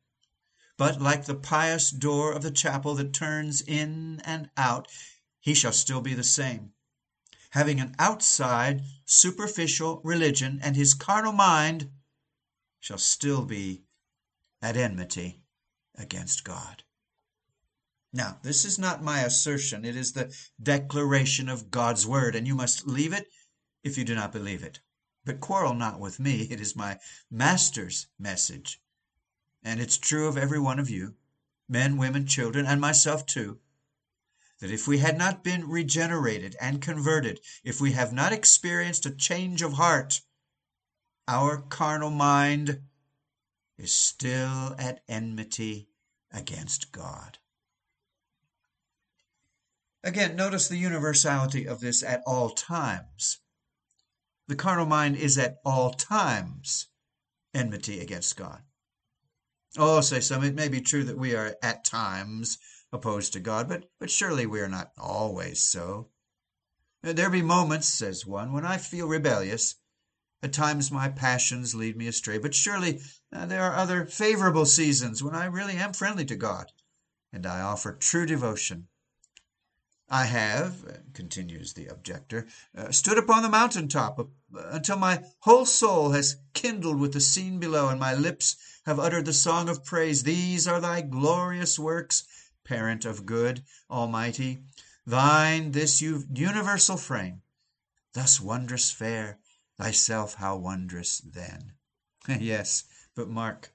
But 0.78 1.02
like 1.02 1.26
the 1.26 1.34
pious 1.34 1.90
door 1.90 2.34
of 2.34 2.44
the 2.44 2.52
chapel 2.52 2.94
that 2.96 3.12
turns 3.14 3.62
in 3.62 4.22
and 4.24 4.52
out, 4.56 4.88
he 5.48 5.54
shall 5.54 5.72
still 5.72 6.02
be 6.02 6.14
the 6.14 6.26
same, 6.26 6.74
having 7.52 7.80
an 7.80 7.96
outside, 7.98 8.84
superficial 9.06 10.02
religion, 10.04 10.60
and 10.62 10.76
his 10.76 10.94
carnal 10.94 11.32
mind 11.32 11.90
shall 12.82 12.98
still 12.98 13.46
be 13.46 13.82
at 14.62 14.76
enmity 14.76 15.40
against 15.96 16.44
God. 16.44 16.84
Now, 18.12 18.40
this 18.44 18.66
is 18.66 18.78
not 18.78 19.02
my 19.02 19.22
assertion, 19.22 19.86
it 19.86 19.96
is 19.96 20.12
the 20.12 20.36
declaration 20.62 21.48
of 21.48 21.72
God's 21.72 22.06
word, 22.06 22.36
and 22.36 22.46
you 22.46 22.54
must 22.54 22.86
leave 22.86 23.14
it 23.14 23.30
if 23.86 23.98
you 23.98 24.04
do 24.04 24.16
not 24.16 24.34
believe 24.34 24.64
it. 24.64 24.82
But 25.24 25.40
quarrel 25.40 25.74
not 25.74 25.98
with 25.98 26.20
me, 26.20 26.42
it 26.52 26.60
is 26.60 26.76
my 26.76 27.00
Master's 27.32 28.08
message. 28.20 28.82
And 29.64 29.80
it's 29.80 29.98
true 29.98 30.28
of 30.28 30.38
every 30.38 30.60
one 30.60 30.78
of 30.78 30.90
you, 30.90 31.16
men, 31.70 31.96
women, 31.96 32.28
children, 32.28 32.66
and 32.66 32.82
myself 32.82 33.26
too, 33.26 33.62
that 34.60 34.72
if 34.72 34.88
we 34.88 34.98
had 34.98 35.18
not 35.18 35.44
been 35.44 35.70
regenerated 35.70 36.56
and 36.60 36.82
converted, 36.82 37.40
if 37.64 37.80
we 37.80 37.92
have 37.92 38.12
not 38.12 38.34
experienced 38.34 39.06
a 39.06 39.16
change 39.16 39.62
of 39.62 39.74
heart, 39.74 40.22
our 41.28 41.58
carnal 41.58 42.10
mind 42.10 42.82
is 43.78 43.92
still 43.92 44.76
at 44.80 45.02
enmity 45.08 45.90
against 46.32 46.92
God. 46.92 47.38
Again, 50.04 50.36
notice 50.36 50.68
the 50.68 50.78
universality 50.78 51.68
of 51.68 51.80
this 51.80 52.02
at 52.02 52.24
all 52.26 52.50
times. 52.50 53.40
The 54.48 54.56
carnal 54.56 54.86
mind 54.86 55.18
is 55.18 55.38
at 55.38 55.58
all 55.66 55.92
times 55.92 56.88
enmity 57.54 58.00
against 58.00 58.38
God. 58.38 58.62
Oh, 59.78 60.02
say 60.02 60.22
some, 60.22 60.44
it 60.44 60.56
may 60.56 60.70
be 60.70 60.82
true 60.82 61.04
that 61.04 61.18
we 61.18 61.36
are 61.36 61.56
at 61.62 61.84
times 61.84 62.58
opposed 62.92 63.34
to 63.34 63.40
God, 63.40 63.68
but, 63.68 63.90
but 64.00 64.10
surely 64.10 64.46
we 64.46 64.60
are 64.62 64.70
not 64.70 64.92
always 64.98 65.62
so. 65.62 66.10
There 67.04 67.30
be 67.30 67.42
moments, 67.42 67.88
says 67.88 68.26
one, 68.26 68.54
when 68.54 68.66
I 68.66 68.78
feel 68.78 69.08
rebellious. 69.08 69.76
At 70.44 70.54
times 70.54 70.92
my 70.92 71.10
passions 71.10 71.74
lead 71.74 71.98
me 71.98 72.08
astray, 72.08 72.38
but 72.38 72.54
surely 72.54 73.02
uh, 73.34 73.46
there 73.46 73.64
are 73.64 73.76
other 73.76 74.06
favorable 74.06 74.66
seasons 74.66 75.24
when 75.24 75.36
I 75.36 75.46
really 75.46 75.76
am 75.76 75.94
friendly 75.94 76.26
to 76.26 76.36
God, 76.36 76.72
and 77.34 77.46
I 77.46 77.62
offer 77.62 77.94
true 77.94 78.26
devotion 78.26 78.88
I 80.10 80.24
have, 80.24 81.02
continues 81.14 81.74
the 81.74 81.88
objector, 81.88 82.48
uh, 82.74 82.92
stood 82.92 83.18
upon 83.18 83.44
the 83.44 83.50
mountain 83.50 83.90
top 83.90 84.18
uh, 84.20 84.26
until 84.70 84.96
my 84.96 85.26
whole 85.40 85.66
soul 85.66 86.12
has 86.12 86.38
kindled 86.54 86.98
with 86.98 87.12
the 87.12 87.20
scene 87.20 87.60
below, 87.60 87.90
and 87.90 88.00
my 88.00 88.14
lips 88.14 88.56
have 88.86 89.00
uttered 89.00 89.26
the 89.26 89.34
song 89.34 89.68
of 89.68 89.84
praise. 89.84 90.24
These 90.24 90.66
are 90.66 90.80
thy 90.80 91.02
glorious 91.02 91.78
works, 91.78 92.24
parent 92.68 93.06
of 93.06 93.26
good, 93.26 93.64
almighty, 93.90 94.64
thine 95.06 95.72
this 95.72 96.02
universal 96.02 96.98
frame, 96.98 97.42
thus 98.14 98.40
wondrous 98.40 98.92
fair, 98.92 99.40
thyself 99.78 100.36
how 100.36 100.58
wondrous 100.58 101.20
then. 101.20 101.74
yes, 102.28 102.84
but 103.16 103.30
mark, 103.30 103.74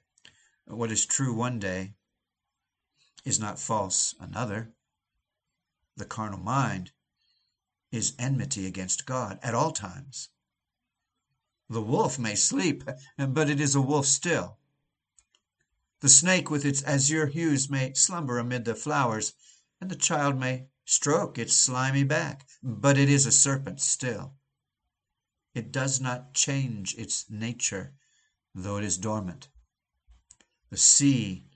what 0.65 0.91
is 0.91 1.05
true 1.05 1.33
one 1.33 1.59
day 1.59 1.93
is 3.25 3.39
not 3.39 3.59
false 3.59 4.13
another 4.19 4.73
the 5.95 6.05
carnal 6.05 6.39
mind, 6.39 6.91
is 7.91 8.15
enmity 8.17 8.65
against 8.65 9.05
God 9.05 9.39
at 9.43 9.53
all 9.53 9.71
times. 9.71 10.29
The 11.69 11.81
wolf 11.81 12.17
may 12.17 12.35
sleep, 12.35 12.83
but 13.17 13.49
it 13.49 13.59
is 13.59 13.75
a 13.75 13.81
wolf 13.81 14.05
still. 14.05 14.57
The 16.03 16.09
snake 16.09 16.49
with 16.49 16.65
its 16.65 16.83
azure 16.83 17.27
hues 17.27 17.69
may 17.69 17.93
slumber 17.93 18.37
amid 18.37 18.65
the 18.65 18.75
flowers, 18.75 19.31
and 19.79 19.89
the 19.89 19.95
child 19.95 20.37
may 20.37 20.67
stroke 20.83 21.37
its 21.37 21.55
slimy 21.55 22.03
back, 22.03 22.45
but 22.61 22.97
it 22.97 23.07
is 23.07 23.25
a 23.25 23.31
serpent 23.31 23.79
still. 23.79 24.35
It 25.53 25.71
does 25.71 26.01
not 26.01 26.33
change 26.33 26.93
its 26.95 27.29
nature, 27.29 27.93
though 28.53 28.75
it 28.75 28.83
is 28.83 28.97
dormant. 28.97 29.47
The 30.69 30.75
sea 30.75 31.47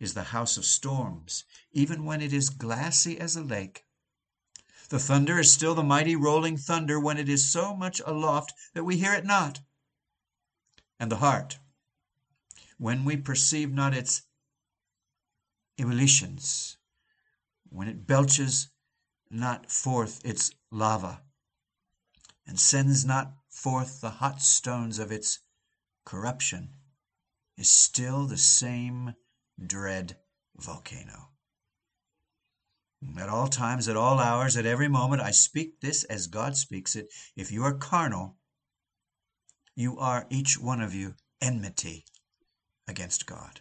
is 0.00 0.14
the 0.14 0.34
house 0.34 0.56
of 0.56 0.64
storms, 0.64 1.44
even 1.70 2.04
when 2.04 2.20
it 2.20 2.32
is 2.32 2.50
glassy 2.50 3.20
as 3.20 3.36
a 3.36 3.44
lake. 3.44 3.84
The 4.88 4.98
thunder 4.98 5.38
is 5.38 5.52
still 5.52 5.76
the 5.76 5.84
mighty 5.84 6.16
rolling 6.16 6.56
thunder 6.56 6.98
when 6.98 7.18
it 7.18 7.28
is 7.28 7.48
so 7.48 7.72
much 7.76 8.02
aloft 8.04 8.52
that 8.74 8.82
we 8.82 8.96
hear 8.96 9.14
it 9.14 9.24
not. 9.24 9.60
And 10.98 11.08
the 11.08 11.18
heart, 11.18 11.60
when 12.78 13.04
we 13.04 13.16
perceive 13.16 13.72
not 13.72 13.94
its 13.94 14.22
ebullitions, 15.78 16.76
when 17.68 17.88
it 17.88 18.06
belches 18.06 18.68
not 19.30 19.70
forth 19.70 20.20
its 20.24 20.50
lava, 20.70 21.22
and 22.46 22.60
sends 22.60 23.04
not 23.04 23.32
forth 23.48 24.00
the 24.00 24.10
hot 24.10 24.40
stones 24.40 24.98
of 24.98 25.10
its 25.10 25.40
corruption, 26.04 26.74
is 27.56 27.68
still 27.68 28.26
the 28.26 28.36
same 28.36 29.14
dread 29.64 30.16
volcano. 30.56 31.30
At 33.18 33.28
all 33.28 33.48
times, 33.48 33.88
at 33.88 33.96
all 33.96 34.18
hours, 34.18 34.56
at 34.56 34.66
every 34.66 34.88
moment, 34.88 35.22
I 35.22 35.30
speak 35.30 35.80
this 35.80 36.04
as 36.04 36.26
God 36.26 36.56
speaks 36.56 36.96
it. 36.96 37.12
If 37.34 37.50
you 37.52 37.64
are 37.64 37.74
carnal, 37.74 38.36
you 39.74 39.98
are 39.98 40.26
each 40.30 40.58
one 40.58 40.80
of 40.80 40.94
you 40.94 41.14
enmity 41.40 42.04
against 42.88 43.26
God. 43.26 43.60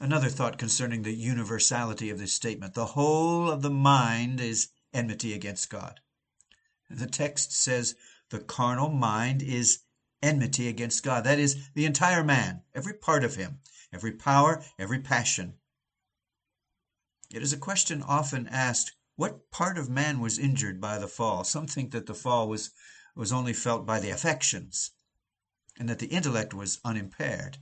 Another 0.00 0.28
thought 0.28 0.58
concerning 0.58 1.02
the 1.02 1.14
universality 1.14 2.10
of 2.10 2.18
this 2.18 2.32
statement 2.32 2.74
the 2.74 2.86
whole 2.86 3.50
of 3.50 3.62
the 3.62 3.70
mind 3.70 4.40
is 4.40 4.68
enmity 4.92 5.32
against 5.32 5.70
God. 5.70 6.00
The 6.90 7.06
text 7.06 7.52
says 7.52 7.94
the 8.30 8.40
carnal 8.40 8.90
mind 8.90 9.42
is 9.42 9.80
enmity 10.22 10.68
against 10.68 11.02
God. 11.02 11.24
That 11.24 11.38
is, 11.38 11.68
the 11.74 11.84
entire 11.84 12.24
man, 12.24 12.62
every 12.74 12.94
part 12.94 13.24
of 13.24 13.36
him, 13.36 13.60
every 13.92 14.12
power, 14.12 14.64
every 14.78 15.00
passion. 15.00 15.54
It 17.30 17.42
is 17.42 17.52
a 17.52 17.58
question 17.58 18.02
often 18.02 18.46
asked 18.48 18.92
what 19.16 19.50
part 19.50 19.78
of 19.78 19.88
man 19.88 20.20
was 20.20 20.38
injured 20.38 20.80
by 20.80 20.98
the 20.98 21.08
fall? 21.08 21.44
Some 21.44 21.66
think 21.66 21.92
that 21.92 22.06
the 22.06 22.14
fall 22.14 22.48
was, 22.48 22.70
was 23.14 23.32
only 23.32 23.52
felt 23.52 23.86
by 23.86 24.00
the 24.00 24.10
affections, 24.10 24.90
and 25.78 25.88
that 25.88 25.98
the 25.98 26.06
intellect 26.06 26.54
was 26.54 26.80
unimpaired. 26.84 27.58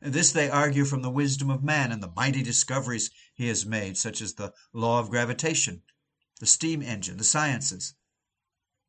This 0.00 0.32
they 0.32 0.48
argue 0.48 0.86
from 0.86 1.02
the 1.02 1.10
wisdom 1.10 1.50
of 1.50 1.62
man 1.62 1.92
and 1.92 2.02
the 2.02 2.12
mighty 2.16 2.42
discoveries 2.42 3.10
he 3.34 3.48
has 3.48 3.66
made, 3.66 3.98
such 3.98 4.22
as 4.22 4.34
the 4.34 4.54
law 4.72 4.98
of 4.98 5.10
gravitation, 5.10 5.82
the 6.38 6.46
steam 6.46 6.80
engine, 6.80 7.18
the 7.18 7.24
sciences. 7.24 7.94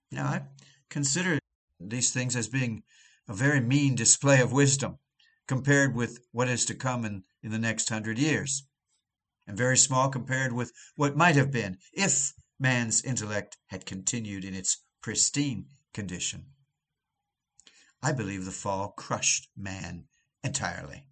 Now, 0.10 0.28
I 0.28 0.44
consider 0.90 1.40
these 1.80 2.12
things 2.12 2.36
as 2.36 2.48
being 2.48 2.84
a 3.28 3.34
very 3.34 3.60
mean 3.60 3.96
display 3.96 4.40
of 4.42 4.54
wisdom 4.54 5.00
compared 5.48 5.94
with 5.96 6.20
what 6.32 6.48
is 6.48 6.66
to 6.66 6.76
come 6.76 7.04
in, 7.04 7.24
in 7.44 7.52
the 7.52 7.60
next 7.60 7.90
hundred 7.90 8.18
years, 8.18 8.64
and 9.46 9.58
very 9.58 9.78
small 9.78 10.10
compared 10.10 10.54
with 10.54 10.72
what 10.96 11.18
might 11.18 11.36
have 11.36 11.52
been 11.52 11.78
if 11.92 12.34
man's 12.58 13.04
intellect 13.04 13.58
had 13.68 13.86
continued 13.86 14.46
in 14.46 14.54
its 14.54 14.78
pristine 15.02 15.66
condition. 15.94 16.46
I 18.04 18.14
believe 18.14 18.46
the 18.46 18.52
fall 18.52 18.94
crushed 18.94 19.50
man 19.56 20.08
entirely. 20.44 21.06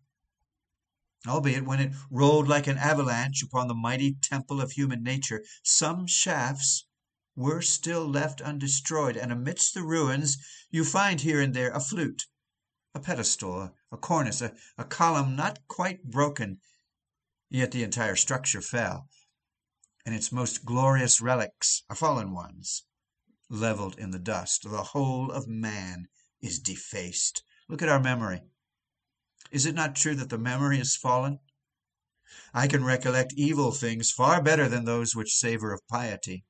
Albeit 1.27 1.65
when 1.65 1.79
it 1.79 1.93
rolled 2.09 2.47
like 2.47 2.65
an 2.65 2.77
avalanche 2.77 3.43
upon 3.43 3.67
the 3.67 3.75
mighty 3.75 4.15
temple 4.15 4.59
of 4.59 4.71
human 4.71 5.03
nature, 5.03 5.43
some 5.61 6.07
shafts 6.07 6.87
were 7.35 7.61
still 7.61 8.07
left 8.07 8.41
undestroyed, 8.41 9.15
and 9.15 9.31
amidst 9.31 9.73
the 9.73 9.83
ruins 9.83 10.37
you 10.71 10.83
find 10.83 11.21
here 11.21 11.39
and 11.39 11.53
there 11.53 11.71
a 11.71 11.79
flute, 11.79 12.25
a 12.95 12.99
pedestal, 12.99 13.75
a 13.91 13.97
cornice, 13.97 14.41
a, 14.41 14.55
a 14.77 14.83
column 14.83 15.35
not 15.35 15.59
quite 15.67 16.03
broken, 16.03 16.59
yet 17.49 17.71
the 17.71 17.83
entire 17.83 18.15
structure 18.15 18.61
fell, 18.61 19.07
and 20.05 20.15
its 20.15 20.31
most 20.31 20.65
glorious 20.65 21.21
relics 21.21 21.83
are 21.89 21.95
fallen 21.95 22.33
ones, 22.33 22.83
leveled 23.47 23.97
in 23.99 24.09
the 24.09 24.19
dust. 24.19 24.63
The 24.63 24.83
whole 24.83 25.31
of 25.31 25.47
man 25.47 26.07
is 26.41 26.59
defaced. 26.59 27.43
Look 27.67 27.81
at 27.81 27.89
our 27.89 27.99
memory. 27.99 28.41
Is 29.51 29.65
it 29.65 29.75
not 29.75 29.95
true 29.95 30.15
that 30.15 30.29
the 30.29 30.37
memory 30.37 30.79
is 30.79 30.95
fallen? 30.95 31.39
I 32.53 32.67
can 32.67 32.83
recollect 32.83 33.33
evil 33.33 33.71
things 33.71 34.11
far 34.11 34.41
better 34.41 34.67
than 34.69 34.85
those 34.85 35.15
which 35.15 35.35
savor 35.35 35.73
of 35.73 35.87
piety. 35.87 36.45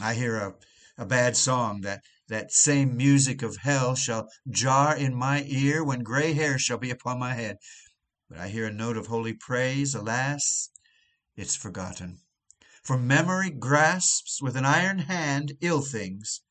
I 0.00 0.14
hear 0.14 0.36
a, 0.36 0.54
a 0.96 1.06
bad 1.06 1.36
song 1.36 1.82
that 1.82 2.02
that 2.28 2.52
same 2.52 2.96
music 2.96 3.42
of 3.42 3.56
hell 3.56 3.96
shall 3.96 4.28
jar 4.48 4.96
in 4.96 5.14
my 5.14 5.42
ear 5.48 5.82
when 5.82 6.04
gray 6.04 6.32
hair 6.32 6.58
shall 6.58 6.78
be 6.78 6.90
upon 6.90 7.18
my 7.18 7.34
head. 7.34 7.56
But 8.28 8.38
I 8.38 8.48
hear 8.48 8.66
a 8.66 8.72
note 8.72 8.96
of 8.96 9.08
holy 9.08 9.32
praise, 9.32 9.94
alas, 9.94 10.70
it's 11.36 11.56
forgotten. 11.56 12.20
For 12.84 12.96
memory 12.96 13.50
grasps 13.50 14.40
with 14.40 14.56
an 14.56 14.64
iron 14.64 15.00
hand 15.00 15.54
ill 15.60 15.82
things, 15.82 16.42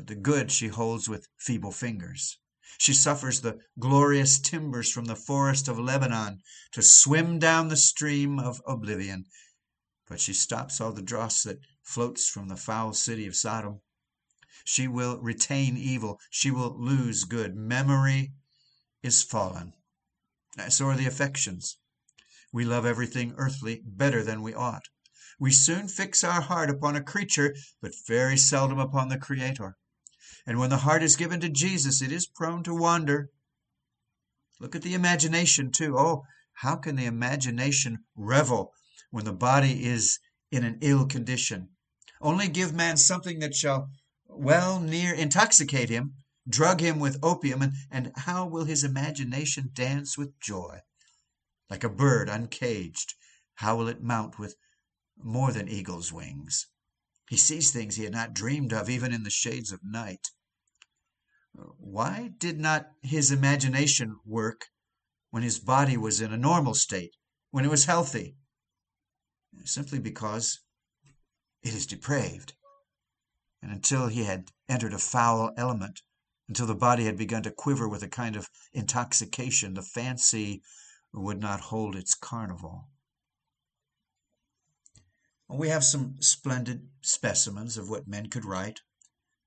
but 0.00 0.06
the 0.06 0.14
good 0.14 0.50
she 0.50 0.68
holds 0.68 1.10
with 1.10 1.28
feeble 1.36 1.72
fingers. 1.72 2.38
She 2.78 2.94
suffers 2.94 3.42
the 3.42 3.58
glorious 3.78 4.38
timbers 4.38 4.90
from 4.90 5.04
the 5.04 5.14
forest 5.14 5.68
of 5.68 5.78
Lebanon 5.78 6.40
to 6.72 6.80
swim 6.80 7.38
down 7.38 7.68
the 7.68 7.76
stream 7.76 8.38
of 8.38 8.62
oblivion, 8.66 9.26
but 10.08 10.18
she 10.18 10.32
stops 10.32 10.80
all 10.80 10.92
the 10.92 11.02
dross 11.02 11.42
that 11.42 11.60
floats 11.82 12.30
from 12.30 12.48
the 12.48 12.56
foul 12.56 12.94
city 12.94 13.26
of 13.26 13.36
Sodom. 13.36 13.82
She 14.64 14.88
will 14.88 15.20
retain 15.20 15.76
evil, 15.76 16.18
she 16.30 16.50
will 16.50 16.74
lose 16.80 17.24
good. 17.24 17.54
Memory 17.54 18.32
is 19.02 19.22
fallen. 19.22 19.74
So 20.70 20.86
are 20.86 20.96
the 20.96 21.04
affections. 21.04 21.76
We 22.54 22.64
love 22.64 22.86
everything 22.86 23.34
earthly 23.36 23.82
better 23.84 24.22
than 24.22 24.40
we 24.40 24.54
ought. 24.54 24.88
We 25.38 25.52
soon 25.52 25.88
fix 25.88 26.24
our 26.24 26.40
heart 26.40 26.70
upon 26.70 26.96
a 26.96 27.02
creature, 27.02 27.54
but 27.82 27.92
very 28.06 28.38
seldom 28.38 28.78
upon 28.78 29.10
the 29.10 29.18
Creator. 29.18 29.76
And 30.50 30.58
when 30.58 30.70
the 30.70 30.78
heart 30.78 31.04
is 31.04 31.14
given 31.14 31.38
to 31.42 31.48
Jesus, 31.48 32.02
it 32.02 32.10
is 32.10 32.26
prone 32.26 32.64
to 32.64 32.74
wander. 32.74 33.30
Look 34.58 34.74
at 34.74 34.82
the 34.82 34.94
imagination, 34.94 35.70
too. 35.70 35.96
Oh, 35.96 36.24
how 36.54 36.74
can 36.74 36.96
the 36.96 37.04
imagination 37.04 38.04
revel 38.16 38.74
when 39.12 39.24
the 39.24 39.32
body 39.32 39.86
is 39.86 40.18
in 40.50 40.64
an 40.64 40.78
ill 40.80 41.06
condition? 41.06 41.68
Only 42.20 42.48
give 42.48 42.74
man 42.74 42.96
something 42.96 43.38
that 43.38 43.54
shall 43.54 43.92
well 44.26 44.80
near 44.80 45.14
intoxicate 45.14 45.88
him, 45.88 46.16
drug 46.48 46.80
him 46.80 46.98
with 46.98 47.20
opium, 47.22 47.62
and, 47.62 47.74
and 47.88 48.12
how 48.16 48.44
will 48.48 48.64
his 48.64 48.82
imagination 48.82 49.70
dance 49.72 50.18
with 50.18 50.36
joy? 50.40 50.80
Like 51.68 51.84
a 51.84 51.88
bird 51.88 52.28
uncaged, 52.28 53.14
how 53.54 53.76
will 53.76 53.86
it 53.86 54.02
mount 54.02 54.36
with 54.36 54.56
more 55.16 55.52
than 55.52 55.68
eagle's 55.68 56.12
wings. 56.12 56.66
He 57.28 57.36
sees 57.36 57.70
things 57.70 57.94
he 57.94 58.02
had 58.02 58.12
not 58.12 58.34
dreamed 58.34 58.72
of 58.72 58.90
even 58.90 59.14
in 59.14 59.22
the 59.22 59.30
shades 59.30 59.70
of 59.70 59.84
night. 59.84 60.32
Why 61.52 62.28
did 62.38 62.60
not 62.60 62.92
his 63.02 63.30
imagination 63.30 64.20
work 64.24 64.68
when 65.30 65.42
his 65.42 65.58
body 65.58 65.96
was 65.96 66.20
in 66.20 66.32
a 66.32 66.36
normal 66.36 66.74
state, 66.74 67.16
when 67.50 67.64
it 67.64 67.70
was 67.70 67.86
healthy? 67.86 68.36
Simply 69.64 69.98
because 69.98 70.60
it 71.62 71.74
is 71.74 71.86
depraved. 71.86 72.54
And 73.60 73.72
until 73.72 74.06
he 74.06 74.24
had 74.24 74.52
entered 74.68 74.94
a 74.94 74.98
foul 74.98 75.52
element, 75.56 76.02
until 76.48 76.66
the 76.66 76.74
body 76.74 77.04
had 77.04 77.16
begun 77.16 77.42
to 77.42 77.50
quiver 77.50 77.88
with 77.88 78.02
a 78.02 78.08
kind 78.08 78.36
of 78.36 78.48
intoxication, 78.72 79.74
the 79.74 79.82
fancy 79.82 80.62
would 81.12 81.40
not 81.40 81.60
hold 81.60 81.96
its 81.96 82.14
carnival. 82.14 82.88
We 85.48 85.68
have 85.68 85.84
some 85.84 86.22
splendid 86.22 86.88
specimens 87.00 87.76
of 87.76 87.90
what 87.90 88.06
men 88.06 88.30
could 88.30 88.44
write 88.44 88.80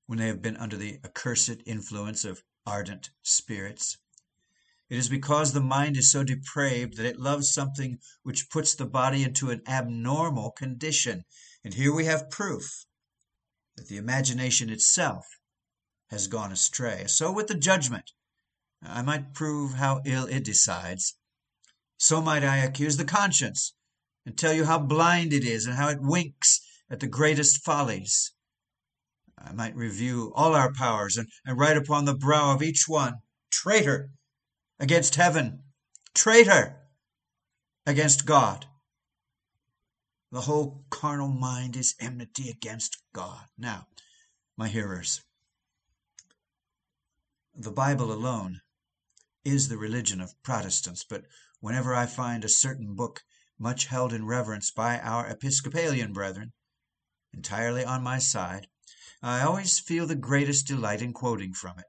when 0.06 0.18
they 0.18 0.26
have 0.26 0.42
been 0.42 0.56
under 0.56 0.76
the 0.76 1.00
accursed 1.04 1.62
influence 1.66 2.24
of 2.24 2.42
ardent 2.66 3.10
spirits. 3.22 3.96
It 4.90 4.98
is 4.98 5.08
because 5.08 5.52
the 5.52 5.60
mind 5.60 5.96
is 5.96 6.12
so 6.12 6.22
depraved 6.24 6.96
that 6.96 7.06
it 7.06 7.18
loves 7.18 7.52
something 7.52 7.98
which 8.22 8.50
puts 8.50 8.74
the 8.74 8.84
body 8.86 9.22
into 9.22 9.50
an 9.50 9.62
abnormal 9.66 10.50
condition. 10.50 11.24
And 11.64 11.74
here 11.74 11.92
we 11.92 12.04
have 12.04 12.30
proof 12.30 12.84
that 13.76 13.88
the 13.88 13.96
imagination 13.96 14.68
itself 14.70 15.26
has 16.10 16.28
gone 16.28 16.52
astray. 16.52 17.06
So 17.06 17.32
with 17.32 17.46
the 17.46 17.54
judgment. 17.54 18.12
I 18.82 19.00
might 19.00 19.32
prove 19.32 19.72
how 19.72 20.02
ill 20.04 20.26
it 20.26 20.44
decides. 20.44 21.16
So 21.96 22.20
might 22.20 22.44
I 22.44 22.58
accuse 22.58 22.98
the 22.98 23.06
conscience 23.06 23.72
and 24.26 24.36
tell 24.36 24.52
you 24.52 24.66
how 24.66 24.78
blind 24.78 25.32
it 25.32 25.44
is 25.44 25.64
and 25.64 25.74
how 25.74 25.88
it 25.88 26.02
winks 26.02 26.60
at 26.90 27.00
the 27.00 27.06
greatest 27.06 27.64
follies. 27.64 28.33
I 29.46 29.52
might 29.52 29.76
review 29.76 30.32
all 30.34 30.54
our 30.54 30.72
powers 30.72 31.16
and, 31.16 31.28
and 31.44 31.58
write 31.58 31.76
upon 31.76 32.06
the 32.06 32.14
brow 32.14 32.54
of 32.54 32.62
each 32.62 32.88
one, 32.88 33.20
traitor 33.50 34.10
against 34.78 35.16
heaven, 35.16 35.62
traitor 36.14 36.80
against 37.86 38.24
God. 38.24 38.66
The 40.32 40.42
whole 40.42 40.84
carnal 40.90 41.28
mind 41.28 41.76
is 41.76 41.94
enmity 42.00 42.48
against 42.48 42.96
God. 43.12 43.46
Now, 43.58 43.86
my 44.56 44.68
hearers, 44.68 45.22
the 47.54 47.70
Bible 47.70 48.12
alone 48.12 48.62
is 49.44 49.68
the 49.68 49.78
religion 49.78 50.20
of 50.20 50.42
Protestants, 50.42 51.04
but 51.04 51.26
whenever 51.60 51.94
I 51.94 52.06
find 52.06 52.44
a 52.44 52.48
certain 52.48 52.94
book 52.94 53.22
much 53.58 53.86
held 53.86 54.12
in 54.12 54.26
reverence 54.26 54.70
by 54.70 54.98
our 54.98 55.26
Episcopalian 55.28 56.12
brethren, 56.12 56.52
entirely 57.32 57.84
on 57.84 58.02
my 58.02 58.18
side, 58.18 58.66
I 59.26 59.40
always 59.40 59.78
feel 59.78 60.06
the 60.06 60.16
greatest 60.16 60.66
delight 60.66 61.00
in 61.00 61.14
quoting 61.14 61.54
from 61.54 61.78
it. 61.78 61.86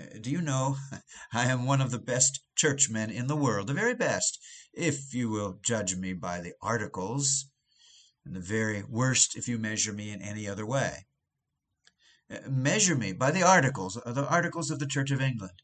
Uh, 0.00 0.18
do 0.20 0.30
you 0.30 0.40
know, 0.40 0.76
I 1.32 1.46
am 1.46 1.66
one 1.66 1.80
of 1.80 1.90
the 1.90 1.98
best 1.98 2.40
churchmen 2.54 3.10
in 3.10 3.26
the 3.26 3.34
world, 3.34 3.66
the 3.66 3.74
very 3.74 3.96
best, 3.96 4.38
if 4.72 5.12
you 5.12 5.28
will 5.28 5.58
judge 5.64 5.96
me 5.96 6.12
by 6.12 6.40
the 6.40 6.54
articles, 6.62 7.50
and 8.24 8.36
the 8.36 8.40
very 8.40 8.84
worst 8.84 9.34
if 9.34 9.48
you 9.48 9.58
measure 9.58 9.92
me 9.92 10.12
in 10.12 10.22
any 10.22 10.46
other 10.46 10.64
way. 10.64 11.06
Uh, 12.30 12.48
measure 12.48 12.94
me 12.94 13.12
by 13.12 13.32
the 13.32 13.42
articles, 13.42 13.96
uh, 14.06 14.12
the 14.12 14.28
articles 14.28 14.70
of 14.70 14.78
the 14.78 14.86
Church 14.86 15.10
of 15.10 15.20
England 15.20 15.60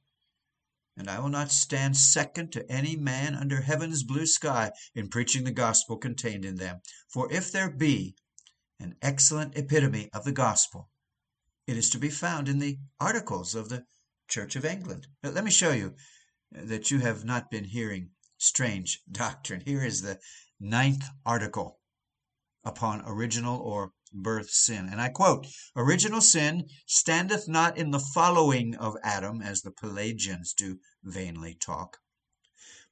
and 0.97 1.09
I 1.09 1.21
will 1.21 1.29
not 1.29 1.53
stand 1.53 1.97
second 1.97 2.51
to 2.51 2.68
any 2.68 2.97
man 2.97 3.37
under 3.37 3.61
heaven's 3.61 4.03
blue 4.03 4.27
sky 4.27 4.73
in 4.97 5.09
preaching 5.09 5.44
the 5.44 5.53
gospel 5.53 5.97
contained 5.97 6.44
in 6.44 6.57
them. 6.57 6.81
For 7.07 7.31
if 7.33 7.53
there 7.53 7.71
be 7.71 8.16
an 8.81 8.97
excellent 9.03 9.57
epitome 9.57 10.09
of 10.12 10.25
the 10.25 10.33
gospel, 10.33 10.91
it 11.67 11.77
is 11.77 11.91
to 11.91 11.99
be 11.99 12.11
found 12.11 12.49
in 12.49 12.59
the 12.59 12.79
articles 13.01 13.55
of 13.55 13.69
the 13.69 13.85
Church 14.29 14.57
of 14.57 14.64
England. 14.64 15.07
Let 15.23 15.45
me 15.45 15.51
show 15.51 15.73
you 15.73 15.95
that 16.53 16.91
you 16.91 17.01
have 17.01 17.25
not 17.25 17.51
been 17.51 17.64
hearing 17.64 18.11
strange 18.38 19.03
doctrine. 19.11 19.61
Here 19.61 19.85
is 19.85 20.03
the 20.03 20.19
ninth 20.61 21.05
article 21.27 21.81
upon 22.64 23.03
original 23.07 23.59
or 23.59 23.93
birth 24.12 24.51
sin. 24.51 24.88
And 24.91 25.01
I 25.01 25.09
quote 25.09 25.47
Original 25.77 26.21
sin 26.21 26.69
standeth 26.87 27.49
not 27.49 27.77
in 27.77 27.91
the 27.91 28.01
following 28.14 28.75
of 28.75 28.97
Adam, 29.03 29.43
as 29.43 29.62
the 29.62 29.71
Pelagians 29.71 30.55
do 30.55 30.79
vainly 31.03 31.55
talk, 31.55 31.99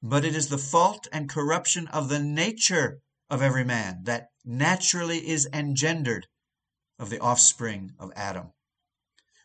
but 0.03 0.25
it 0.25 0.37
is 0.37 0.49
the 0.49 0.59
fault 0.59 1.07
and 1.13 1.29
corruption 1.29 1.89
of 1.89 2.09
the 2.09 2.19
nature 2.19 3.01
of 3.29 3.43
every 3.43 3.65
man 3.65 4.05
that 4.05 4.29
naturally 4.45 5.29
is 5.29 5.49
engendered 5.53 6.27
of 6.99 7.11
the 7.11 7.19
offspring 7.19 7.93
of 7.99 8.13
Adam, 8.15 8.53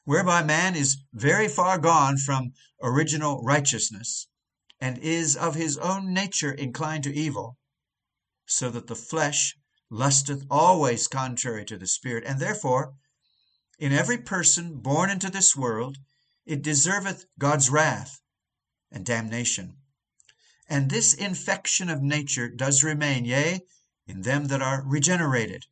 whereby 0.05 0.43
man 0.43 0.75
is 0.75 0.97
very 1.13 1.47
far 1.47 1.77
gone 1.77 2.17
from 2.17 2.53
original 2.81 3.43
righteousness, 3.43 4.27
and 4.79 4.97
is 4.99 5.35
of 5.35 5.55
his 5.55 5.77
own 5.77 6.13
nature 6.13 6.51
inclined 6.51 7.03
to 7.03 7.13
evil, 7.13 7.57
so 8.45 8.69
that 8.69 8.87
the 8.87 8.95
flesh 8.95 9.55
lusteth 9.89 10.43
always 10.49 11.07
contrary 11.07 11.65
to 11.65 11.77
the 11.77 11.87
Spirit, 11.87 12.23
and 12.25 12.39
therefore 12.39 12.93
in 13.77 13.91
every 13.91 14.17
person 14.17 14.79
born 14.79 15.09
into 15.09 15.29
this 15.29 15.55
world 15.55 15.97
it 16.45 16.61
deserveth 16.61 17.25
God's 17.37 17.69
wrath 17.69 18.21
and 18.91 19.05
damnation. 19.05 19.80
And 20.73 20.89
this 20.89 21.13
infection 21.13 21.89
of 21.89 22.01
nature 22.01 22.47
does 22.47 22.81
remain, 22.81 23.25
yea, 23.25 23.59
in 24.07 24.21
them 24.21 24.45
that 24.45 24.61
are 24.61 24.81
regenerated, 24.81 25.65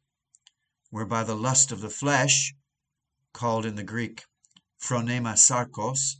whereby 0.89 1.23
the 1.23 1.37
lust 1.37 1.71
of 1.71 1.79
the 1.79 1.89
flesh, 1.89 2.53
called 3.31 3.65
in 3.65 3.75
the 3.75 3.83
Greek 3.85 4.25
phronema 4.77 5.37
sarkos, 5.37 6.17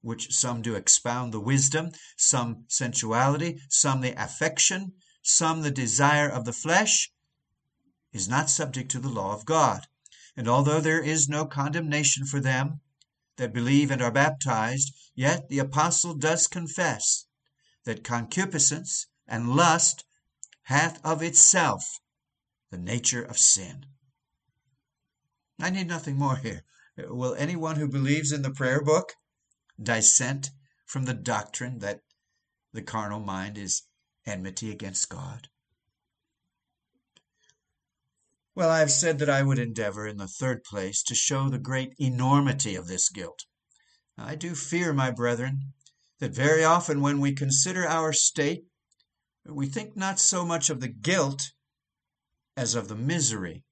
which 0.00 0.34
some 0.34 0.60
do 0.60 0.74
expound 0.74 1.32
the 1.32 1.38
wisdom, 1.38 1.92
some 2.16 2.64
sensuality, 2.66 3.60
some 3.68 4.00
the 4.00 4.20
affection, 4.20 4.94
some 5.22 5.62
the 5.62 5.70
desire 5.70 6.28
of 6.28 6.44
the 6.44 6.52
flesh, 6.52 7.12
is 8.12 8.28
not 8.28 8.50
subject 8.50 8.90
to 8.90 8.98
the 8.98 9.08
law 9.08 9.34
of 9.34 9.44
God. 9.44 9.86
And 10.36 10.48
although 10.48 10.80
there 10.80 11.00
is 11.00 11.28
no 11.28 11.46
condemnation 11.46 12.26
for 12.26 12.40
them 12.40 12.80
that 13.36 13.52
believe 13.52 13.92
and 13.92 14.02
are 14.02 14.10
baptized, 14.10 14.92
yet 15.14 15.48
the 15.48 15.60
apostle 15.60 16.14
does 16.14 16.48
confess 16.48 17.26
that 17.90 18.04
concupiscence 18.04 19.08
and 19.26 19.56
lust 19.56 20.04
hath 20.62 21.04
of 21.04 21.24
itself 21.24 21.98
the 22.70 22.78
nature 22.78 23.24
of 23.24 23.36
sin. 23.36 23.84
I 25.60 25.70
need 25.70 25.88
nothing 25.88 26.16
more 26.16 26.36
here. 26.36 26.62
Will 26.96 27.34
anyone 27.34 27.74
who 27.74 27.88
believes 27.88 28.30
in 28.30 28.42
the 28.42 28.52
prayer 28.52 28.80
book 28.80 29.14
dissent 29.82 30.52
from 30.86 31.04
the 31.04 31.14
doctrine 31.14 31.80
that 31.80 32.02
the 32.72 32.82
carnal 32.82 33.18
mind 33.18 33.58
is 33.58 33.82
enmity 34.24 34.70
against 34.70 35.08
God? 35.08 35.48
Well, 38.54 38.70
I 38.70 38.78
have 38.78 38.92
said 38.92 39.18
that 39.18 39.30
I 39.30 39.42
would 39.42 39.58
endeavor, 39.58 40.06
in 40.06 40.16
the 40.16 40.28
third 40.28 40.62
place, 40.62 41.02
to 41.04 41.16
show 41.16 41.48
the 41.48 41.58
great 41.58 41.94
enormity 41.98 42.76
of 42.76 42.86
this 42.86 43.08
guilt. 43.08 43.46
I 44.16 44.36
do 44.36 44.54
fear, 44.54 44.92
my 44.92 45.10
brethren, 45.10 45.72
that 46.20 46.32
very 46.34 46.62
often 46.62 47.00
when 47.00 47.18
we 47.18 47.32
consider 47.32 47.86
our 47.86 48.12
state, 48.12 48.64
we 49.46 49.66
think 49.66 49.96
not 49.96 50.20
so 50.20 50.44
much 50.44 50.68
of 50.68 50.80
the 50.80 50.88
guilt 50.88 51.52
as 52.56 52.74
of 52.74 52.88
the 52.88 52.94
misery. 52.94 53.64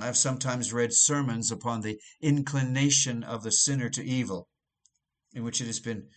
I 0.00 0.06
have 0.06 0.16
sometimes 0.16 0.72
read 0.72 0.92
sermons 0.92 1.50
upon 1.50 1.80
the 1.80 2.00
inclination 2.20 3.22
of 3.22 3.44
the 3.44 3.52
sinner 3.52 3.88
to 3.90 4.04
evil, 4.04 4.48
in 5.32 5.44
which 5.44 5.60
it 5.60 5.66
has 5.66 5.80
been 5.80 6.08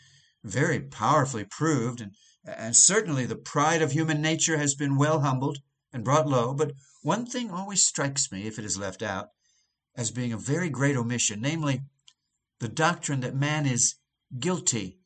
very 0.44 0.80
powerfully 0.80 1.46
proved, 1.46 2.02
and, 2.02 2.16
and 2.44 2.76
certainly 2.76 3.26
the 3.28 3.36
pride 3.36 3.84
of 3.84 3.92
human 3.92 4.22
nature 4.22 4.58
has 4.58 4.74
been 4.74 4.98
well 4.98 5.22
humbled 5.22 5.60
and 5.94 6.04
brought 6.04 6.28
low. 6.28 6.54
But 6.54 6.74
one 7.04 7.28
thing 7.28 7.52
always 7.52 7.84
strikes 7.84 8.32
me, 8.32 8.48
if 8.48 8.58
it 8.58 8.66
is 8.66 8.78
left 8.78 9.04
out, 9.04 9.30
as 9.96 10.10
being 10.10 10.34
a 10.34 10.38
very 10.38 10.70
great 10.70 10.98
omission, 10.98 11.42
namely, 11.42 11.82
the 12.60 12.68
doctrine 12.68 13.20
that 13.20 13.36
man 13.36 13.68
is 13.68 13.96
guilty 14.40 15.01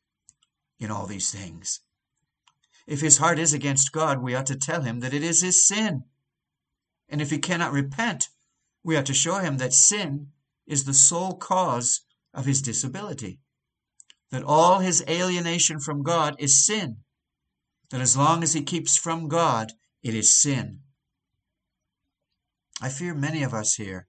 in 0.80 0.92
all 0.92 1.06
these 1.06 1.32
things. 1.32 1.82
If 2.88 3.02
his 3.02 3.18
heart 3.18 3.40
is 3.40 3.54
against 3.54 3.92
God, 3.92 4.22
we 4.22 4.36
ought 4.36 4.46
to 4.48 4.56
tell 4.56 4.82
him 4.82 5.00
that 5.00 5.14
it 5.14 5.24
is 5.24 5.42
his 5.42 5.68
sin. 5.68 6.04
And 7.10 7.22
if 7.22 7.30
he 7.30 7.40
cannot 7.40 7.72
repent, 7.72 8.30
we 8.84 8.96
ought 8.96 9.06
to 9.08 9.14
show 9.14 9.40
him 9.40 9.58
that 9.58 9.74
sin 9.74 10.32
is 10.68 10.84
the 10.84 10.94
sole 10.94 11.36
cause 11.36 12.02
of 12.34 12.46
his 12.46 12.62
disability. 12.62 13.40
That 14.32 14.44
all 14.44 14.80
his 14.80 15.04
alienation 15.08 15.80
from 15.80 16.04
God 16.04 16.36
is 16.40 16.66
sin. 16.66 16.98
That 17.90 18.02
as 18.02 18.18
long 18.18 18.44
as 18.44 18.54
he 18.54 18.62
keeps 18.62 18.98
from 18.98 19.28
God, 19.28 19.72
it 20.04 20.14
is 20.14 20.42
sin. 20.42 20.82
I 22.82 22.90
fear 22.90 23.14
many 23.14 23.42
of 23.44 23.54
us 23.54 23.76
here 23.76 24.08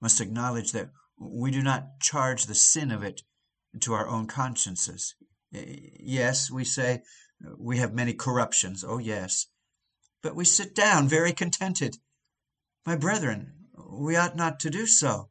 must 0.00 0.20
acknowledge 0.20 0.72
that 0.72 0.90
we 1.16 1.50
do 1.50 1.62
not 1.62 2.00
charge 2.00 2.46
the 2.46 2.54
sin 2.54 2.90
of 2.90 3.02
it 3.02 3.22
to 3.80 3.94
our 3.94 4.08
own 4.08 4.26
consciences. 4.26 5.14
Yes, 5.52 6.50
we 6.50 6.64
say 6.64 7.02
uh, 7.46 7.50
we 7.58 7.78
have 7.78 7.92
many 7.92 8.14
corruptions. 8.14 8.84
Oh, 8.86 8.98
yes. 8.98 9.46
But 10.22 10.34
we 10.34 10.44
sit 10.44 10.74
down 10.74 11.08
very 11.08 11.32
contented. 11.32 11.98
My 12.86 12.96
brethren, 12.96 13.52
we 13.90 14.16
ought 14.16 14.36
not 14.36 14.60
to 14.60 14.70
do 14.70 14.86
so. 14.86 15.28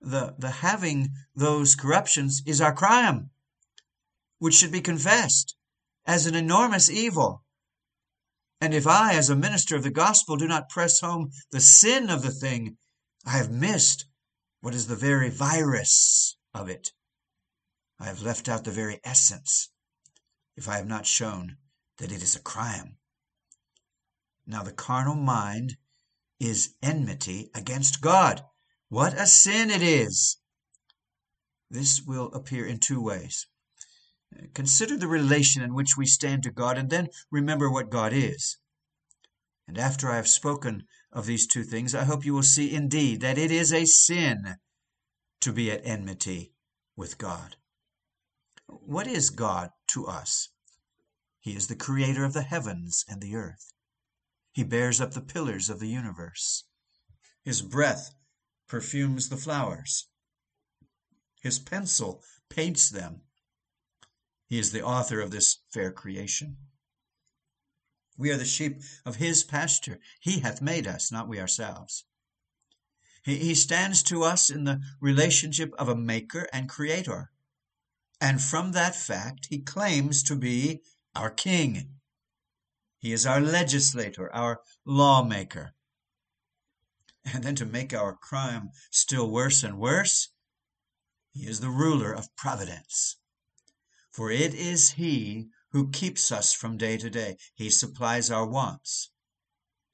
The, 0.00 0.34
the 0.38 0.50
having 0.50 1.10
those 1.34 1.76
corruptions 1.76 2.42
is 2.46 2.60
our 2.60 2.74
crime, 2.74 3.30
which 4.38 4.54
should 4.54 4.72
be 4.72 4.80
confessed 4.80 5.54
as 6.06 6.26
an 6.26 6.34
enormous 6.34 6.90
evil. 6.90 7.44
And 8.60 8.74
if 8.74 8.86
I, 8.86 9.14
as 9.14 9.28
a 9.28 9.36
minister 9.36 9.76
of 9.76 9.82
the 9.82 9.90
gospel, 9.90 10.36
do 10.36 10.48
not 10.48 10.68
press 10.68 11.00
home 11.00 11.30
the 11.50 11.60
sin 11.60 12.10
of 12.10 12.22
the 12.22 12.30
thing, 12.30 12.78
I 13.26 13.32
have 13.32 13.50
missed 13.50 14.06
what 14.60 14.74
is 14.74 14.86
the 14.86 14.96
very 14.96 15.30
virus 15.30 16.36
of 16.54 16.68
it. 16.68 16.92
I 18.02 18.06
have 18.06 18.20
left 18.20 18.48
out 18.48 18.64
the 18.64 18.72
very 18.72 19.00
essence 19.04 19.70
if 20.56 20.68
I 20.68 20.76
have 20.76 20.88
not 20.88 21.06
shown 21.06 21.58
that 21.98 22.10
it 22.10 22.20
is 22.20 22.34
a 22.34 22.40
crime. 22.40 22.98
Now, 24.44 24.64
the 24.64 24.72
carnal 24.72 25.14
mind 25.14 25.76
is 26.40 26.74
enmity 26.82 27.48
against 27.54 28.00
God. 28.00 28.44
What 28.88 29.14
a 29.14 29.24
sin 29.24 29.70
it 29.70 29.82
is! 29.82 30.38
This 31.70 32.02
will 32.02 32.32
appear 32.34 32.66
in 32.66 32.80
two 32.80 33.00
ways. 33.00 33.46
Consider 34.52 34.96
the 34.96 35.06
relation 35.06 35.62
in 35.62 35.72
which 35.72 35.96
we 35.96 36.06
stand 36.06 36.42
to 36.42 36.50
God, 36.50 36.78
and 36.78 36.90
then 36.90 37.08
remember 37.30 37.70
what 37.70 37.88
God 37.88 38.12
is. 38.12 38.58
And 39.68 39.78
after 39.78 40.10
I 40.10 40.16
have 40.16 40.28
spoken 40.28 40.88
of 41.12 41.26
these 41.26 41.46
two 41.46 41.62
things, 41.62 41.94
I 41.94 42.02
hope 42.02 42.24
you 42.24 42.34
will 42.34 42.42
see 42.42 42.74
indeed 42.74 43.20
that 43.20 43.38
it 43.38 43.52
is 43.52 43.72
a 43.72 43.84
sin 43.84 44.56
to 45.40 45.52
be 45.52 45.70
at 45.70 45.86
enmity 45.86 46.52
with 46.96 47.16
God. 47.16 47.54
What 48.80 49.06
is 49.06 49.30
God 49.30 49.70
to 49.88 50.06
us? 50.06 50.48
He 51.40 51.54
is 51.54 51.68
the 51.68 51.76
creator 51.76 52.24
of 52.24 52.32
the 52.32 52.42
heavens 52.42 53.04
and 53.08 53.20
the 53.20 53.34
earth. 53.34 53.72
He 54.52 54.64
bears 54.64 55.00
up 55.00 55.12
the 55.12 55.20
pillars 55.20 55.68
of 55.68 55.80
the 55.80 55.88
universe. 55.88 56.64
His 57.42 57.62
breath 57.62 58.14
perfumes 58.68 59.28
the 59.28 59.36
flowers. 59.36 60.08
His 61.42 61.58
pencil 61.58 62.22
paints 62.48 62.88
them. 62.88 63.22
He 64.46 64.58
is 64.58 64.72
the 64.72 64.82
author 64.82 65.20
of 65.20 65.30
this 65.30 65.58
fair 65.72 65.90
creation. 65.90 66.58
We 68.16 68.30
are 68.30 68.36
the 68.36 68.44
sheep 68.44 68.82
of 69.04 69.16
his 69.16 69.42
pasture. 69.42 69.98
He 70.20 70.40
hath 70.40 70.62
made 70.62 70.86
us, 70.86 71.10
not 71.10 71.28
we 71.28 71.40
ourselves. 71.40 72.04
He, 73.24 73.36
he 73.36 73.54
stands 73.54 74.02
to 74.04 74.22
us 74.22 74.50
in 74.50 74.64
the 74.64 74.80
relationship 75.00 75.72
of 75.78 75.88
a 75.88 75.96
maker 75.96 76.46
and 76.52 76.68
creator. 76.68 77.32
And 78.22 78.40
from 78.40 78.70
that 78.70 78.94
fact, 78.94 79.48
he 79.50 79.58
claims 79.58 80.22
to 80.22 80.36
be 80.36 80.82
our 81.12 81.28
king. 81.28 81.96
He 83.00 83.12
is 83.12 83.26
our 83.26 83.40
legislator, 83.40 84.32
our 84.32 84.60
lawmaker. 84.86 85.74
And 87.24 87.42
then 87.42 87.56
to 87.56 87.66
make 87.66 87.92
our 87.92 88.14
crime 88.14 88.70
still 88.92 89.28
worse 89.28 89.64
and 89.64 89.76
worse, 89.76 90.28
he 91.32 91.48
is 91.48 91.58
the 91.58 91.68
ruler 91.68 92.12
of 92.12 92.36
providence. 92.36 93.16
For 94.12 94.30
it 94.30 94.54
is 94.54 94.92
he 94.92 95.48
who 95.72 95.90
keeps 95.90 96.30
us 96.30 96.52
from 96.52 96.76
day 96.76 96.96
to 96.98 97.10
day. 97.10 97.38
He 97.56 97.70
supplies 97.70 98.30
our 98.30 98.46
wants. 98.46 99.10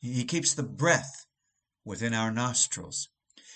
He 0.01 0.26
keeps 0.26 0.53
the 0.53 0.64
breath 0.64 1.24
within 1.83 2.12
our 2.12 2.31
nostrils. 2.31 3.09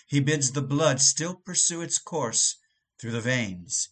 He 0.07 0.21
bids 0.21 0.53
the 0.53 0.63
blood 0.63 0.99
still 1.03 1.35
pursue 1.35 1.83
its 1.83 1.99
course 1.99 2.57
through 2.99 3.13
the 3.13 3.21
veins. 3.21 3.91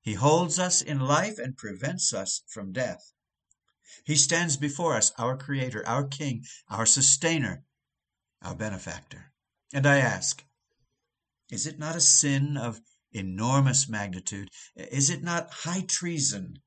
He 0.00 0.14
holds 0.14 0.58
us 0.58 0.80
in 0.80 1.00
life 1.00 1.38
and 1.38 1.56
prevents 1.56 2.14
us 2.14 2.42
from 2.48 2.72
death. 2.72 3.12
He 4.04 4.16
stands 4.16 4.56
before 4.56 4.94
us, 4.96 5.12
our 5.18 5.36
Creator, 5.36 5.86
our 5.86 6.06
King, 6.06 6.44
our 6.68 6.86
Sustainer, 6.86 7.64
our 8.42 8.54
Benefactor. 8.54 9.32
And 9.72 9.86
I 9.86 9.98
ask, 9.98 10.44
is 11.50 11.66
it 11.66 11.78
not 11.78 11.96
a 11.96 12.00
sin 12.00 12.56
of 12.56 12.80
enormous 13.12 13.88
magnitude? 13.88 14.48
Is 14.74 15.10
it 15.10 15.22
not 15.22 15.52
high 15.52 15.82
treason 15.82 16.62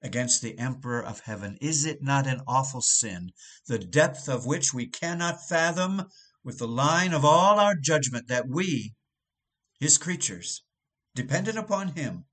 against 0.00 0.40
the 0.40 0.58
Emperor 0.58 1.04
of 1.04 1.20
heaven? 1.20 1.58
Is 1.60 1.84
it 1.84 2.02
not 2.02 2.26
an 2.26 2.40
awful 2.46 2.80
sin, 2.80 3.32
the 3.66 3.78
depth 3.78 4.28
of 4.28 4.46
which 4.46 4.72
we 4.72 4.86
cannot 4.86 5.46
fathom 5.48 6.04
with 6.42 6.58
the 6.58 6.68
line 6.68 7.12
of 7.12 7.24
all 7.24 7.58
our 7.58 7.74
judgment, 7.74 8.28
that 8.28 8.48
we, 8.48 8.94
his 9.80 9.98
creatures, 9.98 10.62
dependent 11.14 11.58
upon 11.58 11.88
him, 11.88 12.24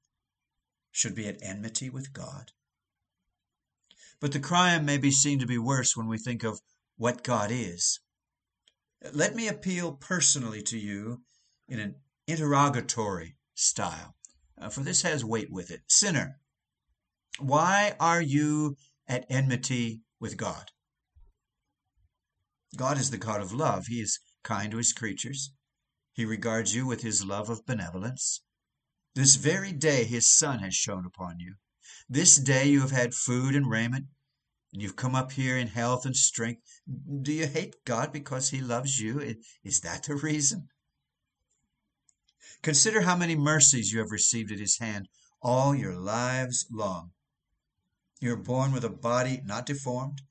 should 0.91 1.15
be 1.15 1.27
at 1.27 1.41
enmity 1.41 1.89
with 1.89 2.13
God? 2.13 2.51
But 4.19 4.33
the 4.33 4.39
crime 4.39 4.85
may 4.85 4.97
be 4.97 5.11
seen 5.11 5.39
to 5.39 5.47
be 5.47 5.57
worse 5.57 5.97
when 5.97 6.07
we 6.07 6.17
think 6.17 6.43
of 6.43 6.61
what 6.97 7.23
God 7.23 7.49
is. 7.51 7.99
Let 9.13 9.35
me 9.35 9.47
appeal 9.47 9.93
personally 9.93 10.61
to 10.63 10.77
you 10.77 11.23
in 11.67 11.79
an 11.79 11.95
interrogatory 12.27 13.35
style, 13.55 14.15
uh, 14.59 14.69
for 14.69 14.81
this 14.81 15.01
has 15.01 15.25
weight 15.25 15.51
with 15.51 15.71
it. 15.71 15.81
Sinner, 15.87 16.39
why 17.39 17.95
are 17.99 18.21
you 18.21 18.77
at 19.07 19.25
enmity 19.29 20.01
with 20.19 20.37
God? 20.37 20.69
God 22.75 22.99
is 22.99 23.09
the 23.09 23.17
God 23.17 23.41
of 23.41 23.51
love. 23.51 23.87
He 23.87 24.01
is 24.01 24.19
kind 24.43 24.71
to 24.71 24.77
his 24.77 24.93
creatures. 24.93 25.51
He 26.13 26.25
regards 26.25 26.75
you 26.75 26.85
with 26.85 27.01
his 27.01 27.25
love 27.25 27.49
of 27.49 27.65
benevolence. 27.65 28.41
This 29.14 29.36
very 29.36 29.74
day 29.74 30.05
his 30.05 30.26
sun 30.26 30.59
has 30.59 30.74
shone 30.74 31.05
upon 31.05 31.39
you. 31.39 31.55
This 32.09 32.38
day 32.38 32.68
you 32.70 32.82
have 32.82 32.91
had 32.91 33.14
food 33.14 33.55
and 33.55 33.70
raiment, 33.70 34.07
and 34.72 34.82
you've 34.82 34.95
come 34.95 35.16
up 35.16 35.34
here 35.34 35.57
in 35.57 35.68
health 35.68 36.05
and 36.05 36.16
strength. 36.16 36.82
Do 37.22 37.34
you 37.34 37.47
hate 37.47 37.84
God 37.84 38.14
because 38.14 38.49
he 38.49 38.62
loves 38.62 38.99
you? 38.99 39.36
Is 39.64 39.82
that 39.82 40.03
the 40.03 40.16
reason? 40.16 40.70
Consider 42.62 43.01
how 43.01 43.16
many 43.16 43.36
mercies 43.36 43.91
you 43.91 43.99
have 43.99 44.12
received 44.12 44.51
at 44.51 44.59
his 44.59 44.78
hand 44.78 45.09
all 45.41 45.76
your 45.76 45.97
lives 45.97 46.68
long. 46.72 47.12
You 48.20 48.34
are 48.34 48.38
born 48.38 48.72
with 48.72 48.86
a 48.86 48.89
body 48.89 49.41
not 49.43 49.66
deformed. 49.66 50.22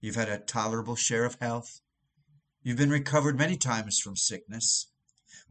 You've 0.00 0.16
had 0.16 0.28
a 0.28 0.38
tolerable 0.38 0.96
share 0.96 1.24
of 1.24 1.40
health. 1.40 1.80
You've 2.62 2.76
been 2.76 2.90
recovered 2.90 3.38
many 3.38 3.56
times 3.56 3.98
from 3.98 4.16
sickness. 4.16 4.91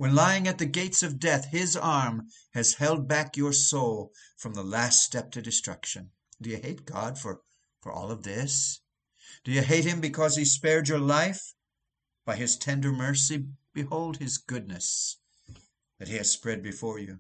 When 0.02 0.16
lying 0.16 0.48
at 0.48 0.58
the 0.58 0.66
gates 0.66 1.04
of 1.04 1.20
death, 1.20 1.52
his 1.52 1.78
arm 1.78 2.32
has 2.56 2.74
held 2.74 3.08
back 3.08 3.38
your 3.38 3.54
soul 3.54 4.12
from 4.36 4.56
the 4.56 4.64
last 4.64 5.04
step 5.04 5.30
to 5.34 5.44
destruction. 5.44 6.10
Do 6.42 6.50
you 6.50 6.58
hate 6.58 6.86
God 6.86 7.20
for, 7.20 7.44
for 7.84 7.92
all 7.92 8.10
of 8.10 8.24
this? 8.24 8.82
Do 9.44 9.52
you 9.52 9.62
hate 9.62 9.86
him 9.86 10.02
because 10.02 10.36
he 10.36 10.44
spared 10.44 10.90
your 10.90 10.98
life? 10.98 11.54
By 12.26 12.36
his 12.36 12.58
tender 12.58 12.92
mercy, 12.92 13.46
behold 13.76 14.18
his 14.18 14.40
goodness 14.40 15.20
that 16.00 16.08
he 16.08 16.16
has 16.16 16.32
spread 16.32 16.64
before 16.64 16.98
you. 16.98 17.20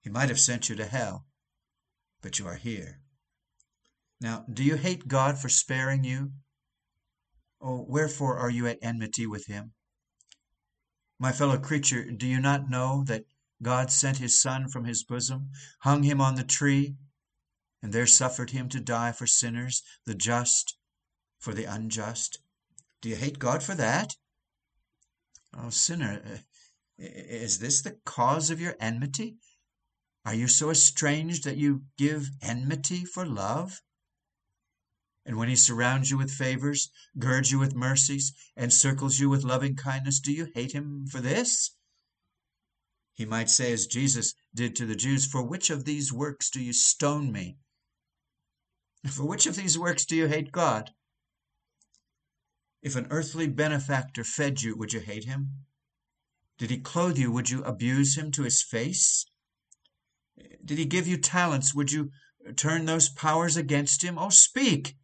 He 0.00 0.08
might 0.08 0.28
have 0.28 0.38
sent 0.38 0.68
you 0.68 0.76
to 0.76 0.86
hell, 0.86 1.26
but 2.22 2.38
you 2.38 2.46
are 2.46 2.54
here. 2.54 3.00
Now, 4.20 4.44
do 4.48 4.62
you 4.62 4.76
hate 4.76 5.08
God 5.08 5.36
for 5.36 5.48
sparing 5.48 6.04
you? 6.04 6.30
Oh, 7.60 7.84
wherefore 7.88 8.36
are 8.36 8.50
you 8.50 8.68
at 8.68 8.78
enmity 8.82 9.26
with 9.26 9.46
him? 9.46 9.72
My 11.18 11.32
fellow 11.32 11.58
creature, 11.58 12.10
do 12.10 12.26
you 12.26 12.40
not 12.40 12.70
know 12.70 13.02
that 13.04 13.26
God 13.60 13.90
sent 13.90 14.18
his 14.18 14.40
Son 14.40 14.68
from 14.68 14.84
his 14.84 15.02
bosom, 15.02 15.50
hung 15.80 16.04
him 16.04 16.20
on 16.20 16.36
the 16.36 16.44
tree, 16.44 16.96
and 17.82 17.92
there 17.92 18.06
suffered 18.06 18.50
him 18.50 18.68
to 18.68 18.80
die 18.80 19.12
for 19.12 19.26
sinners, 19.26 19.82
the 20.04 20.14
just 20.14 20.76
for 21.38 21.52
the 21.54 21.64
unjust? 21.64 22.38
Do 23.00 23.08
you 23.08 23.16
hate 23.16 23.38
God 23.38 23.62
for 23.62 23.74
that? 23.74 24.16
Oh, 25.54 25.70
sinner, 25.70 26.22
uh, 26.24 26.38
is 26.98 27.58
this 27.58 27.82
the 27.82 27.98
cause 28.04 28.50
of 28.50 28.60
your 28.60 28.76
enmity? 28.78 29.38
Are 30.24 30.34
you 30.34 30.46
so 30.46 30.70
estranged 30.70 31.44
that 31.44 31.56
you 31.56 31.84
give 31.96 32.30
enmity 32.42 33.04
for 33.04 33.24
love? 33.24 33.82
And 35.28 35.36
when 35.36 35.50
he 35.50 35.56
surrounds 35.56 36.10
you 36.10 36.16
with 36.16 36.30
favors, 36.30 36.90
girds 37.18 37.52
you 37.52 37.58
with 37.58 37.74
mercies, 37.74 38.32
encircles 38.56 39.20
you 39.20 39.28
with 39.28 39.44
loving 39.44 39.76
kindness, 39.76 40.20
do 40.20 40.32
you 40.32 40.50
hate 40.54 40.72
him 40.72 41.06
for 41.06 41.20
this? 41.20 41.72
He 43.12 43.26
might 43.26 43.50
say, 43.50 43.70
as 43.74 43.86
Jesus 43.86 44.34
did 44.54 44.74
to 44.76 44.86
the 44.86 44.96
Jews, 44.96 45.26
For 45.26 45.42
which 45.42 45.68
of 45.68 45.84
these 45.84 46.10
works 46.10 46.48
do 46.48 46.62
you 46.62 46.72
stone 46.72 47.30
me? 47.30 47.58
For 49.06 49.26
which 49.26 49.46
of 49.46 49.54
these 49.54 49.78
works 49.78 50.06
do 50.06 50.16
you 50.16 50.28
hate 50.28 50.50
God? 50.50 50.94
If 52.80 52.96
an 52.96 53.06
earthly 53.10 53.48
benefactor 53.48 54.24
fed 54.24 54.62
you, 54.62 54.76
would 54.76 54.94
you 54.94 55.00
hate 55.00 55.24
him? 55.24 55.66
Did 56.56 56.70
he 56.70 56.78
clothe 56.78 57.18
you, 57.18 57.30
would 57.30 57.50
you 57.50 57.62
abuse 57.64 58.16
him 58.16 58.32
to 58.32 58.44
his 58.44 58.62
face? 58.62 59.26
Did 60.64 60.78
he 60.78 60.86
give 60.86 61.06
you 61.06 61.18
talents, 61.18 61.74
would 61.74 61.92
you 61.92 62.12
turn 62.56 62.86
those 62.86 63.10
powers 63.10 63.58
against 63.58 64.02
him? 64.02 64.18
Oh, 64.18 64.30
speak! 64.30 64.96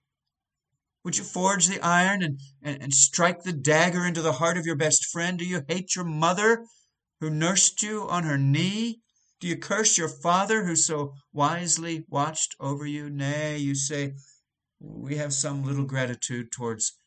Would 1.05 1.19
you 1.19 1.25
forge 1.25 1.67
the 1.67 1.81
iron 1.81 2.23
and, 2.23 2.41
and, 2.63 2.83
and 2.83 2.95
strike 2.95 3.43
the 3.43 3.53
dagger 3.53 4.07
into 4.07 4.23
the 4.23 4.33
heart 4.33 4.57
of 4.57 4.65
your 4.65 4.77
best 4.77 5.05
friend? 5.05 5.39
Do 5.39 5.45
you 5.45 5.63
hate 5.69 5.95
your 5.95 6.05
mother 6.05 6.67
who 7.21 7.29
nursed 7.29 7.83
you 7.83 8.09
on 8.09 8.25
her 8.25 8.39
knee? 8.39 9.01
Do 9.39 9.47
you 9.47 9.59
curse 9.59 9.99
your 9.99 10.09
father 10.09 10.65
who 10.65 10.75
so 10.75 11.13
wisely 11.33 12.07
watched 12.09 12.57
over 12.59 12.87
you? 12.87 13.11
Nay, 13.11 13.59
you 13.59 13.75
say, 13.75 14.15
we 14.81 15.17
have 15.17 15.35
some 15.35 15.63
little 15.63 15.85
gratitude 15.85 16.51
towards 16.51 16.99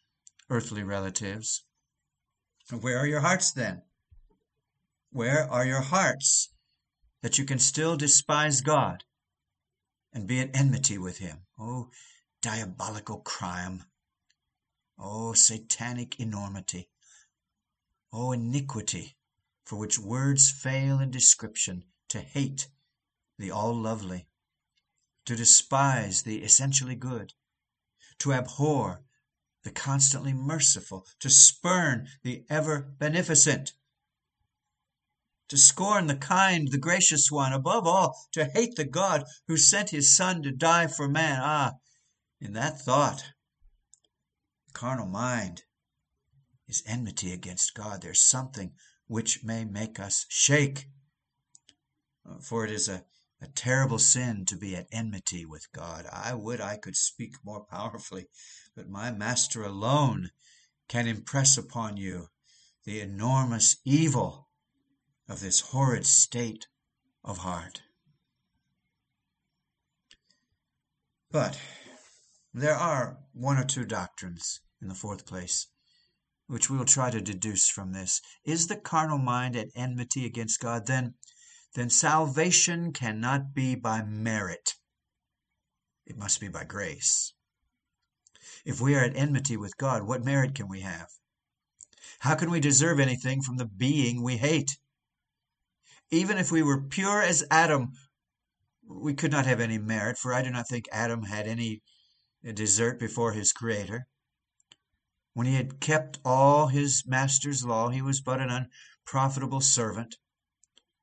earthly 0.50 0.84
relatives. 0.84 1.64
Where 2.70 3.00
are 3.00 3.08
your 3.08 3.22
hearts 3.22 3.52
then? 3.52 3.82
Where 5.12 5.50
are 5.50 5.66
your 5.66 5.82
hearts 5.82 6.50
that 7.24 7.39
you 7.39 7.45
can 7.45 7.58
still 7.58 7.98
despise 7.98 8.62
God 8.62 9.04
and 10.14 10.28
be 10.28 10.39
at 10.39 10.56
enmity 10.56 11.00
with 11.00 11.18
Him? 11.18 11.45
Oh, 11.60 11.89
diabolical 12.48 13.18
crime! 13.18 13.84
Oh, 14.98 15.34
satanic 15.34 16.18
enormity! 16.18 16.88
Oh, 18.14 18.32
iniquity, 18.32 19.18
for 19.66 19.76
which 19.76 20.00
words 20.00 20.50
fail 20.50 21.02
in 21.02 21.12
description 21.12 21.84
to 22.08 22.22
hate 22.22 22.70
the 23.38 23.52
all 23.52 23.76
lovely, 23.76 24.30
to 25.26 25.36
despise 25.36 26.22
the 26.22 26.41
essentially 26.41 26.95
good, 26.95 27.34
to 28.20 28.32
abhor 28.32 29.04
the 29.64 29.72
constantly 29.72 30.32
merciful, 30.32 31.06
to 31.20 31.30
spurn 31.30 32.08
the 32.24 32.45
ever 32.50 32.93
beneficent, 32.98 33.74
to 35.50 35.58
scorn 35.58 36.08
the 36.08 36.16
kind, 36.16 36.70
the 36.72 36.78
gracious 36.78 37.30
one, 37.30 37.52
above 37.52 37.86
all, 37.86 38.18
to 38.32 38.45
hate 38.45 38.78
the 38.78 38.86
God 38.86 39.26
who 39.48 39.58
sent 39.58 39.89
his 39.89 40.16
Son 40.16 40.41
to 40.43 40.52
die 40.52 40.88
for 40.88 41.10
man. 41.10 41.41
Ah, 41.43 41.74
in 42.39 42.53
that 42.53 42.81
thought, 42.81 43.23
the 44.67 44.73
carnal 44.73 45.07
mind 45.07 45.63
is 46.67 46.83
enmity 46.85 47.33
against 47.33 47.73
God. 47.73 48.01
There's 48.01 48.23
something 48.23 48.73
which 49.07 49.43
may 49.43 49.65
make 49.65 49.99
us 49.99 50.25
shake 50.29 50.88
uh, 52.27 52.39
for 52.39 52.65
it 52.65 52.71
is 52.71 52.89
a, 52.89 53.03
a 53.41 53.47
terrible 53.47 53.99
sin 53.99 54.45
to 54.45 54.57
be 54.57 54.75
at 54.75 54.88
enmity 54.91 55.45
with 55.45 55.71
God. 55.71 56.05
I 56.11 56.33
would 56.33 56.59
I 56.59 56.77
could 56.77 56.95
speak 56.95 57.35
more 57.43 57.63
powerfully, 57.63 58.27
but 58.75 58.89
my 58.89 59.11
Master 59.11 59.63
alone 59.63 60.31
can 60.88 61.07
impress 61.07 61.57
upon 61.57 61.97
you 61.97 62.27
the 62.83 62.99
enormous 63.01 63.77
evil 63.85 64.49
of 65.27 65.39
this 65.39 65.59
horrid 65.59 66.05
state 66.05 66.67
of 67.23 67.39
heart. 67.39 67.81
But 71.29 71.59
there 72.60 72.76
are 72.76 73.20
one 73.34 73.58
or 73.58 73.64
two 73.64 73.86
doctrines, 73.86 74.62
in 74.82 74.88
the 74.88 74.95
fourth 74.95 75.26
place, 75.26 75.68
which 76.47 76.70
we 76.70 76.78
will 76.78 76.86
try 76.86 77.12
to 77.12 77.22
deduce 77.22 77.70
from 77.70 77.91
this. 77.91 78.22
Is 78.43 78.68
the 78.68 78.76
carnal 78.76 79.18
mind 79.18 79.55
at 79.55 79.70
enmity 79.76 80.26
against 80.26 80.60
God? 80.60 80.88
Then 80.88 81.16
then 81.76 81.89
salvation 81.91 82.93
cannot 82.93 83.53
be 83.53 83.76
by 83.76 84.01
merit. 84.01 84.74
It 86.08 86.18
must 86.18 86.39
be 86.39 86.47
by 86.47 86.64
grace. 86.64 87.34
If 88.66 88.82
we 88.82 88.95
are 88.95 89.03
at 89.03 89.16
enmity 89.16 89.58
with 89.58 89.78
God, 89.78 90.03
what 90.03 90.26
merit 90.26 90.55
can 90.55 90.68
we 90.68 90.82
have? 90.82 91.10
How 92.20 92.34
can 92.36 92.49
we 92.49 92.60
deserve 92.60 92.99
anything 92.99 93.43
from 93.43 93.58
the 93.58 93.66
being 93.66 94.24
we 94.24 94.38
hate? 94.38 94.80
Even 96.10 96.38
if 96.38 96.51
we 96.51 96.64
were 96.64 96.82
pure 96.82 97.22
as 97.22 97.43
Adam, 97.51 97.91
we 98.88 99.14
could 99.14 99.32
not 99.32 99.45
have 99.45 99.60
any 99.60 99.78
merit, 99.78 100.18
for 100.18 100.34
I 100.34 100.41
do 100.41 100.49
not 100.49 100.68
think 100.68 100.88
Adam 100.91 101.24
had 101.24 101.45
any 101.45 101.84
desert 102.43 102.99
before 102.99 103.33
his 103.33 103.51
Creator. 103.51 104.07
When 105.33 105.47
he 105.47 105.55
had 105.55 105.79
kept 105.79 106.19
all 106.25 106.67
his 106.67 107.05
master's 107.05 107.63
law, 107.63 107.89
he 107.89 108.01
was 108.01 108.21
but 108.21 108.41
an 108.41 108.69
unprofitable 109.05 109.61
servant. 109.61 110.15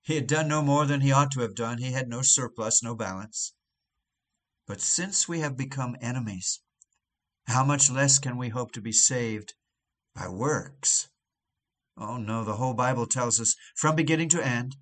He 0.03 0.17
had 0.17 0.27
done 0.27 0.49
no 0.49 0.61
more 0.61 0.87
than 0.87 1.01
he 1.01 1.13
ought 1.13 1.31
to 1.33 1.41
have 1.41 1.55
done. 1.55 1.79
He 1.79 1.93
had 1.93 2.09
no 2.09 2.23
surplus, 2.23 2.83
no 2.83 2.95
balance. 2.95 3.55
But 4.67 4.81
since 4.81 5.29
we 5.29 5.41
have 5.41 5.57
become 5.57 5.97
enemies, 6.01 6.61
how 7.47 7.65
much 7.65 7.91
less 7.91 8.19
can 8.19 8.37
we 8.37 8.49
hope 8.49 8.73
to 8.73 8.81
be 8.81 8.93
saved 8.93 9.55
by 10.15 10.29
works? 10.29 11.09
Oh 11.97 12.17
no, 12.17 12.45
the 12.45 12.57
whole 12.57 12.75
Bible 12.75 13.07
tells 13.07 13.41
us 13.41 13.55
from 13.77 13.95
beginning 13.95 14.31
to 14.31 14.45
end 14.45 14.77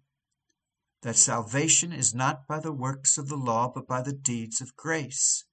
that 1.03 1.16
salvation 1.16 1.92
is 1.92 2.14
not 2.14 2.46
by 2.46 2.61
the 2.61 2.72
works 2.72 3.18
of 3.18 3.28
the 3.28 3.36
law, 3.36 3.70
but 3.72 3.86
by 3.86 4.03
the 4.03 4.12
deeds 4.12 4.61
of 4.61 4.76
grace. 4.76 5.44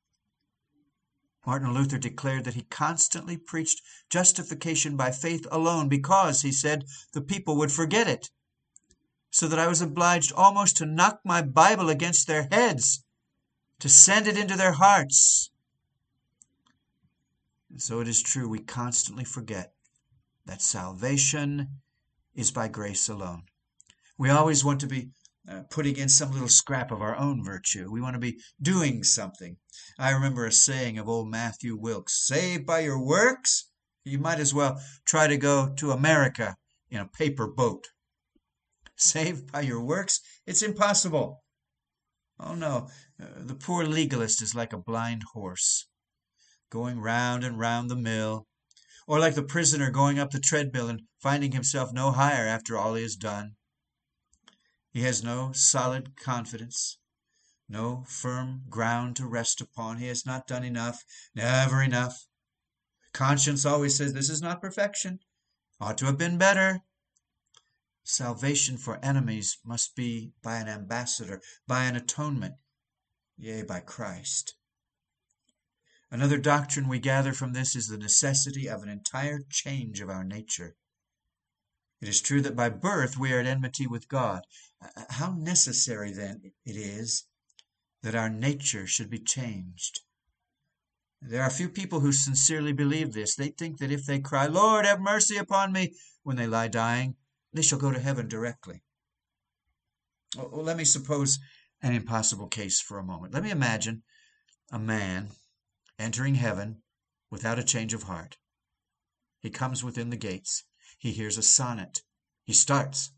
Martin 1.45 1.73
Luther 1.73 1.97
declared 1.97 2.43
that 2.43 2.53
he 2.53 2.63
constantly 2.63 3.37
preached 3.37 3.81
justification 4.09 4.95
by 4.97 5.11
faith 5.11 5.47
alone 5.51 5.87
because, 5.87 6.41
he 6.41 6.51
said, 6.51 6.85
the 7.13 7.21
people 7.21 7.55
would 7.57 7.71
forget 7.71 8.07
it 8.07 8.29
so 9.31 9.47
that 9.47 9.59
I 9.59 9.67
was 9.67 9.81
obliged 9.81 10.33
almost 10.33 10.77
to 10.77 10.85
knock 10.85 11.21
my 11.23 11.41
Bible 11.41 11.89
against 11.89 12.27
their 12.27 12.47
heads, 12.51 13.03
to 13.79 13.87
send 13.87 14.27
it 14.27 14.37
into 14.37 14.55
their 14.55 14.73
hearts. 14.73 15.51
And 17.69 17.81
so 17.81 17.99
it 17.99 18.07
is 18.07 18.21
true, 18.21 18.49
we 18.49 18.59
constantly 18.59 19.23
forget 19.23 19.73
that 20.45 20.61
salvation 20.61 21.81
is 22.33 22.51
by 22.51 22.67
grace 22.67 23.07
alone. 23.07 23.43
We 24.17 24.29
always 24.29 24.65
want 24.65 24.81
to 24.81 24.87
be 24.87 25.11
uh, 25.49 25.63
putting 25.71 25.97
in 25.97 26.07
some 26.09 26.31
little 26.31 26.47
scrap 26.47 26.91
of 26.91 27.01
our 27.01 27.15
own 27.15 27.43
virtue. 27.43 27.89
We 27.91 28.01
want 28.01 28.13
to 28.13 28.19
be 28.19 28.37
doing 28.61 29.03
something. 29.03 29.57
I 29.97 30.11
remember 30.11 30.45
a 30.45 30.51
saying 30.51 30.99
of 30.99 31.09
old 31.09 31.31
Matthew 31.31 31.75
Wilks 31.75 32.27
saved 32.27 32.67
by 32.67 32.81
your 32.81 33.03
works? 33.03 33.71
You 34.05 34.19
might 34.19 34.39
as 34.39 34.53
well 34.53 34.79
try 35.05 35.25
to 35.25 35.37
go 35.37 35.73
to 35.77 35.91
America 35.91 36.55
in 36.91 36.99
a 36.99 37.07
paper 37.07 37.47
boat 37.47 37.87
saved 38.95 39.51
by 39.51 39.61
your 39.61 39.81
works? 39.81 40.21
It's 40.45 40.61
impossible. 40.61 41.43
Oh 42.39 42.53
no, 42.53 42.89
uh, 43.19 43.25
the 43.39 43.55
poor 43.55 43.83
legalist 43.85 44.43
is 44.43 44.53
like 44.53 44.71
a 44.71 44.77
blind 44.77 45.23
horse, 45.33 45.87
going 46.69 46.99
round 46.99 47.43
and 47.43 47.57
round 47.57 47.89
the 47.89 47.95
mill, 47.95 48.45
or 49.07 49.19
like 49.19 49.33
the 49.33 49.43
prisoner 49.43 49.89
going 49.89 50.19
up 50.19 50.29
the 50.29 50.39
treadmill 50.39 50.89
and 50.89 51.01
finding 51.19 51.53
himself 51.53 51.91
no 51.91 52.11
higher 52.11 52.45
after 52.45 52.77
all 52.77 52.93
he 52.93 53.01
has 53.01 53.15
done. 53.15 53.55
He 54.91 55.01
has 55.01 55.23
no 55.23 55.51
solid 55.51 56.15
confidence, 56.17 56.97
no 57.67 58.03
firm 58.07 58.63
ground 58.69 59.15
to 59.17 59.27
rest 59.27 59.61
upon. 59.61 59.97
He 59.97 60.07
has 60.07 60.25
not 60.25 60.47
done 60.47 60.63
enough, 60.63 61.03
never 61.35 61.83
enough. 61.83 62.27
Conscience 63.13 63.65
always 63.65 63.95
says 63.95 64.13
this 64.13 64.29
is 64.29 64.41
not 64.41 64.61
perfection, 64.61 65.19
ought 65.79 65.97
to 65.99 66.05
have 66.05 66.17
been 66.17 66.37
better. 66.37 66.81
Salvation 68.03 68.77
for 68.77 69.03
enemies 69.05 69.59
must 69.63 69.95
be 69.95 70.33
by 70.41 70.57
an 70.57 70.67
ambassador, 70.67 71.41
by 71.67 71.83
an 71.85 71.95
atonement, 71.95 72.55
yea, 73.37 73.61
by 73.61 73.79
Christ. 73.79 74.55
Another 76.09 76.39
doctrine 76.39 76.87
we 76.87 76.97
gather 76.97 77.33
from 77.33 77.53
this 77.53 77.75
is 77.75 77.87
the 77.87 77.97
necessity 77.97 78.67
of 78.67 78.81
an 78.81 78.89
entire 78.89 79.41
change 79.49 80.01
of 80.01 80.09
our 80.09 80.23
nature. 80.23 80.75
It 82.01 82.07
is 82.07 82.21
true 82.21 82.41
that 82.41 82.55
by 82.55 82.69
birth 82.69 83.17
we 83.17 83.33
are 83.33 83.39
at 83.39 83.45
enmity 83.45 83.85
with 83.85 84.07
God. 84.07 84.43
Uh, 84.81 84.87
uh, 84.95 85.03
how 85.09 85.33
necessary, 85.33 86.13
then, 86.13 86.53
it 86.65 86.75
is 86.75 87.25
that 88.03 88.15
our 88.15 88.29
nature 88.29 88.87
should 88.87 89.09
be 89.09 89.19
changed. 89.19 90.01
There 91.21 91.43
are 91.43 91.49
few 91.49 91.67
people 91.67 91.99
who 91.99 92.13
sincerely 92.13 92.71
believe 92.71 93.11
this. 93.11 93.35
They 93.35 93.49
think 93.49 93.79
that 93.79 93.91
if 93.91 94.05
they 94.05 94.19
cry, 94.19 94.45
Lord, 94.45 94.85
have 94.85 95.01
mercy 95.01 95.35
upon 95.35 95.73
me, 95.73 95.93
when 96.23 96.37
they 96.37 96.47
lie 96.47 96.69
dying, 96.69 97.15
they 97.51 97.61
shall 97.61 97.79
go 97.79 97.91
to 97.91 97.99
heaven 97.99 98.29
directly. 98.29 98.83
Well, 100.37 100.63
let 100.63 100.77
me 100.77 100.85
suppose 100.85 101.39
an 101.81 101.93
impossible 101.93 102.47
case 102.47 102.79
for 102.79 102.99
a 102.99 103.03
moment. 103.03 103.33
Let 103.33 103.43
me 103.43 103.51
imagine 103.51 104.03
a 104.71 104.79
man 104.79 105.29
entering 105.97 106.35
heaven 106.35 106.81
without 107.29 107.59
a 107.59 107.63
change 107.63 107.93
of 107.93 108.03
heart. 108.03 108.37
He 109.39 109.49
comes 109.49 109.83
within 109.83 110.09
the 110.09 110.17
gates. 110.17 110.63
He 110.99 111.13
hears 111.13 111.37
a 111.37 111.41
sonnet. 111.41 112.03
He 112.43 112.53
starts. 112.53 113.13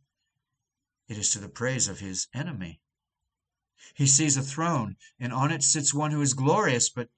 It 1.08 1.18
is 1.18 1.32
to 1.32 1.40
the 1.40 1.50
praise 1.50 1.88
of 1.88 2.00
his 2.00 2.28
enemy. 2.32 2.80
He 3.96 4.06
sees 4.06 4.38
a 4.38 4.44
throne, 4.44 4.98
and 5.20 5.34
on 5.34 5.52
it 5.52 5.64
sits 5.64 5.92
one 5.92 6.12
who 6.12 6.22
is 6.22 6.36
glorious, 6.36 6.90
but 6.90 7.10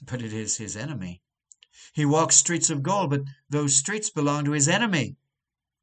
but 0.00 0.22
it 0.22 0.32
is 0.32 0.56
his 0.56 0.76
enemy. 0.76 1.20
He 1.92 2.04
walks 2.04 2.36
streets 2.36 2.70
of 2.70 2.84
gold, 2.84 3.10
but 3.10 3.22
those 3.50 3.76
streets 3.76 4.08
belong 4.08 4.44
to 4.44 4.52
his 4.52 4.68
enemy. 4.68 5.16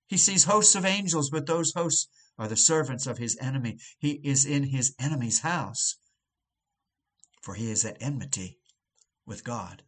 He 0.07 0.17
sees 0.17 0.45
hosts 0.45 0.75
of 0.75 0.85
angels, 0.85 1.29
but 1.29 1.45
those 1.45 1.73
hosts 1.73 2.07
are 2.37 2.47
the 2.47 2.55
servants 2.55 3.05
of 3.05 3.17
his 3.17 3.37
enemy. 3.41 3.79
He 3.97 4.21
is 4.23 4.45
in 4.45 4.63
his 4.63 4.95
enemy's 4.97 5.39
house, 5.39 5.97
for 7.41 7.53
he 7.53 7.69
is 7.69 7.83
at 7.83 8.01
enmity 8.01 8.59
with 9.25 9.43
God. 9.43 9.83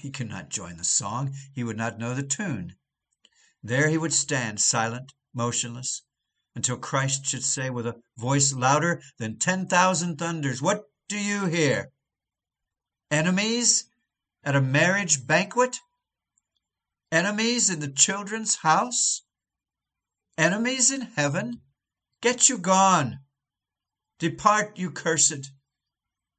He 0.00 0.10
could 0.10 0.28
not 0.28 0.50
join 0.50 0.76
the 0.76 0.84
song, 0.84 1.34
he 1.52 1.64
would 1.64 1.76
not 1.76 1.98
know 1.98 2.14
the 2.14 2.22
tune. 2.22 2.76
There 3.62 3.88
he 3.88 3.96
would 3.96 4.12
stand, 4.12 4.60
silent, 4.60 5.14
motionless, 5.32 6.02
until 6.54 6.76
Christ 6.76 7.26
should 7.26 7.44
say 7.44 7.70
with 7.70 7.86
a 7.86 8.02
voice 8.16 8.52
louder 8.52 9.02
than 9.18 9.38
ten 9.38 9.66
thousand 9.66 10.18
thunders, 10.18 10.60
What 10.60 10.84
do 11.08 11.18
you 11.18 11.46
hear? 11.46 11.92
Enemies 13.10 13.86
at 14.42 14.56
a 14.56 14.60
marriage 14.60 15.26
banquet? 15.26 15.80
Enemies 17.10 17.70
in 17.70 17.80
the 17.80 17.88
children's 17.88 18.56
house? 18.56 19.22
Enemies 20.36 20.90
in 20.90 21.02
heaven? 21.02 21.62
Get 22.20 22.48
you 22.48 22.58
gone! 22.58 23.20
Depart, 24.18 24.78
you 24.78 24.90
cursed, 24.90 25.52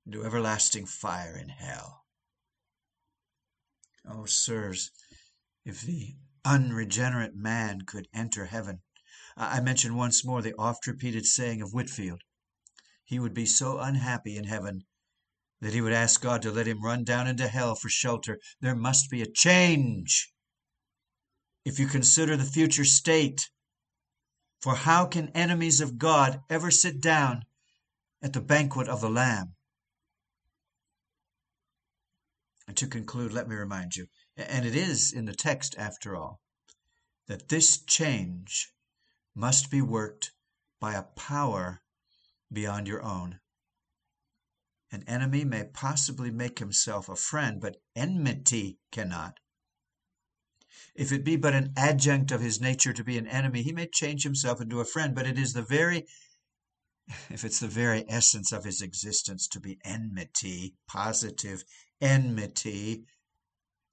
into 0.06 0.24
everlasting 0.24 0.86
fire 0.86 1.38
in 1.38 1.50
hell. 1.50 2.05
Oh, 4.08 4.26
sirs, 4.26 4.92
if 5.66 5.82
the 5.82 6.16
unregenerate 6.44 7.36
man 7.36 7.82
could 7.82 8.08
enter 8.14 8.46
heaven, 8.46 8.84
I 9.36 9.60
mention 9.62 9.96
once 9.96 10.24
more 10.24 10.42
the 10.42 10.54
oft 10.60 10.86
repeated 10.86 11.26
saying 11.26 11.62
of 11.62 11.74
Whitefield. 11.74 12.22
He 13.04 13.20
would 13.20 13.34
be 13.34 13.46
so 13.46 13.80
unhappy 13.80 14.38
in 14.38 14.44
heaven 14.44 14.86
that 15.60 15.74
he 15.74 15.82
would 15.82 15.94
ask 15.94 16.22
God 16.22 16.42
to 16.44 16.52
let 16.52 16.68
him 16.68 16.84
run 16.84 17.04
down 17.04 17.28
into 17.28 17.48
hell 17.48 17.76
for 17.76 17.90
shelter. 17.90 18.40
There 18.62 18.76
must 18.76 19.10
be 19.10 19.22
a 19.22 19.32
change. 19.32 20.32
If 21.64 21.80
you 21.80 21.88
consider 21.88 22.38
the 22.38 22.46
future 22.46 22.86
state, 22.86 23.50
for 24.62 24.76
how 24.76 25.08
can 25.08 25.30
enemies 25.30 25.82
of 25.82 25.98
God 25.98 26.44
ever 26.50 26.70
sit 26.70 27.02
down 27.02 27.46
at 28.22 28.34
the 28.34 28.42
banquet 28.42 28.88
of 28.88 29.02
the 29.02 29.10
Lamb? 29.10 29.56
And 32.54 32.55
to 32.74 32.88
conclude, 32.88 33.32
let 33.32 33.48
me 33.48 33.56
remind 33.56 33.96
you, 33.96 34.08
and 34.36 34.66
it 34.66 34.76
is 34.76 35.14
in 35.14 35.26
the 35.26 35.36
text 35.36 35.76
after 35.78 36.16
all, 36.16 36.42
that 37.28 37.50
this 37.50 37.78
change 37.78 38.72
must 39.36 39.70
be 39.70 39.82
worked 39.82 40.32
by 40.80 40.94
a 40.94 41.04
power 41.04 41.82
beyond 42.52 42.88
your 42.88 43.04
own. 43.04 43.40
An 44.92 45.04
enemy 45.08 45.44
may 45.44 45.66
possibly 45.66 46.32
make 46.32 46.60
himself 46.60 47.10
a 47.10 47.16
friend, 47.16 47.60
but 47.60 47.82
enmity 47.96 48.80
cannot. 48.92 49.40
If 50.96 51.12
it 51.12 51.26
be 51.26 51.36
but 51.36 51.54
an 51.54 51.74
adjunct 51.76 52.32
of 52.32 52.42
his 52.42 52.62
nature 52.62 52.94
to 52.94 53.04
be 53.04 53.18
an 53.18 53.28
enemy, 53.28 53.64
he 53.64 53.74
may 53.74 53.88
change 53.88 54.24
himself 54.24 54.62
into 54.62 54.80
a 54.80 54.86
friend, 54.86 55.14
but 55.14 55.28
it 55.28 55.38
is 55.38 55.54
the 55.54 55.62
very 55.62 56.08
if 57.30 57.44
it's 57.44 57.60
the 57.60 57.68
very 57.68 58.04
essence 58.08 58.52
of 58.52 58.64
his 58.64 58.82
existence 58.82 59.48
to 59.50 59.60
be 59.60 59.78
enmity, 59.84 60.76
positive 60.88 61.64
enmity, 62.02 63.06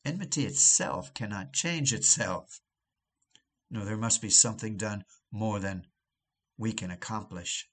enmity 0.05 0.45
itself 0.45 1.15
cannot 1.15 1.53
change 1.53 1.93
itself. 1.93 2.61
No, 3.71 3.85
there 3.85 3.97
must 3.97 4.21
be 4.21 4.31
something 4.31 4.77
done 4.77 5.05
more 5.31 5.61
than 5.61 5.87
we 6.59 6.73
can 6.73 6.91
accomplish. 6.91 7.69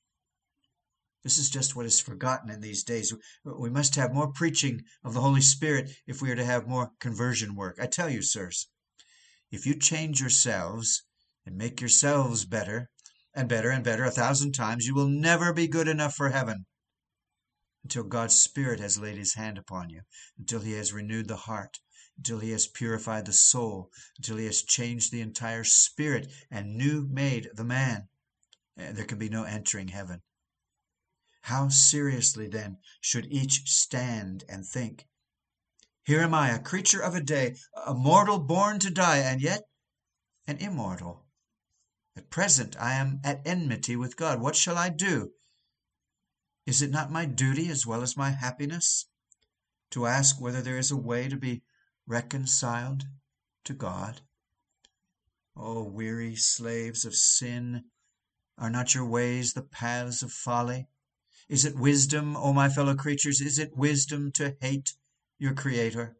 This 1.24 1.38
is 1.38 1.50
just 1.50 1.76
what 1.76 1.86
is 1.86 2.00
forgotten 2.00 2.50
in 2.50 2.62
these 2.62 2.84
days. 2.84 3.14
We 3.44 3.70
must 3.70 3.96
have 3.96 4.14
more 4.14 4.32
preaching 4.32 4.86
of 5.04 5.14
the 5.14 5.22
Holy 5.22 5.42
Spirit 5.42 5.92
if 6.08 6.22
we 6.22 6.32
are 6.32 6.36
to 6.36 6.46
have 6.46 6.68
more 6.68 6.92
conversion 7.00 7.56
work. 7.56 7.78
I 7.82 7.88
tell 7.88 8.10
you, 8.10 8.22
sirs, 8.22 8.70
if 9.52 9.66
you 9.66 9.76
change 9.76 10.22
yourselves 10.22 11.04
and 11.46 11.58
make 11.58 11.82
yourselves 11.82 12.46
better 12.46 12.90
and 13.34 13.50
better 13.50 13.70
and 13.70 13.84
better 13.84 14.06
a 14.06 14.12
thousand 14.12 14.54
times, 14.54 14.86
you 14.86 14.96
will 14.96 15.10
never 15.10 15.52
be 15.52 15.68
good 15.68 15.88
enough 15.90 16.16
for 16.16 16.30
heaven 16.30 16.66
until 17.84 18.04
God's 18.04 18.38
Spirit 18.38 18.80
has 18.80 18.98
laid 18.98 19.18
his 19.18 19.34
hand 19.36 19.58
upon 19.58 19.90
you, 19.90 20.02
until 20.38 20.62
he 20.62 20.74
has 20.74 20.94
renewed 20.94 21.28
the 21.28 21.36
heart, 21.36 21.80
until 22.18 22.40
he 22.40 22.52
has 22.52 22.68
purified 22.68 23.26
the 23.26 23.34
soul, 23.34 23.92
until 24.18 24.38
he 24.38 24.46
has 24.46 24.62
changed 24.62 25.12
the 25.12 25.22
entire 25.22 25.64
spirit 25.64 26.32
and 26.52 26.76
new 26.76 27.08
made 27.08 27.50
the 27.54 27.64
man. 27.64 28.10
Eh, 28.78 28.92
there 28.92 29.06
can 29.06 29.18
be 29.18 29.30
no 29.30 29.44
entering 29.44 29.88
heaven. 29.88 30.22
How 31.44 31.70
seriously, 31.70 32.48
then, 32.48 32.80
should 33.00 33.26
each 33.32 33.70
stand 33.70 34.44
and 34.50 34.66
think? 34.66 35.08
Here 36.04 36.22
am 36.22 36.34
I, 36.34 36.50
a 36.50 36.60
creature 36.60 37.02
of 37.02 37.16
a 37.16 37.22
day, 37.22 37.56
a 37.86 37.94
mortal 37.94 38.40
born 38.40 38.80
to 38.80 38.90
die, 38.90 39.20
and 39.20 39.42
yet 39.42 39.64
an 40.48 40.58
immortal. 40.58 41.26
At 42.18 42.30
present 42.30 42.76
I 42.78 42.96
am 42.96 43.22
at 43.24 43.48
enmity 43.48 43.96
with 43.96 44.18
God. 44.18 44.42
What 44.42 44.56
shall 44.56 44.78
I 44.78 44.90
do? 44.90 45.32
Is 46.70 46.84
it 46.84 46.92
not 46.92 47.12
my 47.12 47.26
duty 47.26 47.68
as 47.70 47.88
well 47.88 48.04
as 48.04 48.16
my 48.16 48.30
happiness 48.30 49.08
to 49.90 50.06
ask 50.06 50.40
whether 50.40 50.62
there 50.62 50.78
is 50.78 50.92
a 50.92 50.96
way 50.96 51.28
to 51.28 51.36
be 51.36 51.64
reconciled 52.06 53.06
to 53.64 53.74
God? 53.74 54.22
O 55.56 55.82
weary 55.82 56.36
slaves 56.36 57.06
of 57.06 57.16
sin, 57.16 57.86
are 58.56 58.70
not 58.70 58.94
your 58.94 59.06
ways 59.06 59.54
the 59.54 59.64
paths 59.64 60.22
of 60.22 60.32
folly? 60.32 60.88
Is 61.48 61.66
it 61.66 61.76
wisdom, 61.76 62.38
O 62.38 62.54
my 62.54 62.70
fellow 62.70 62.94
creatures, 62.94 63.42
is 63.42 63.58
it 63.58 63.76
wisdom 63.76 64.32
to 64.34 64.56
hate 64.62 64.94
your 65.40 65.56
Creator? 65.56 66.18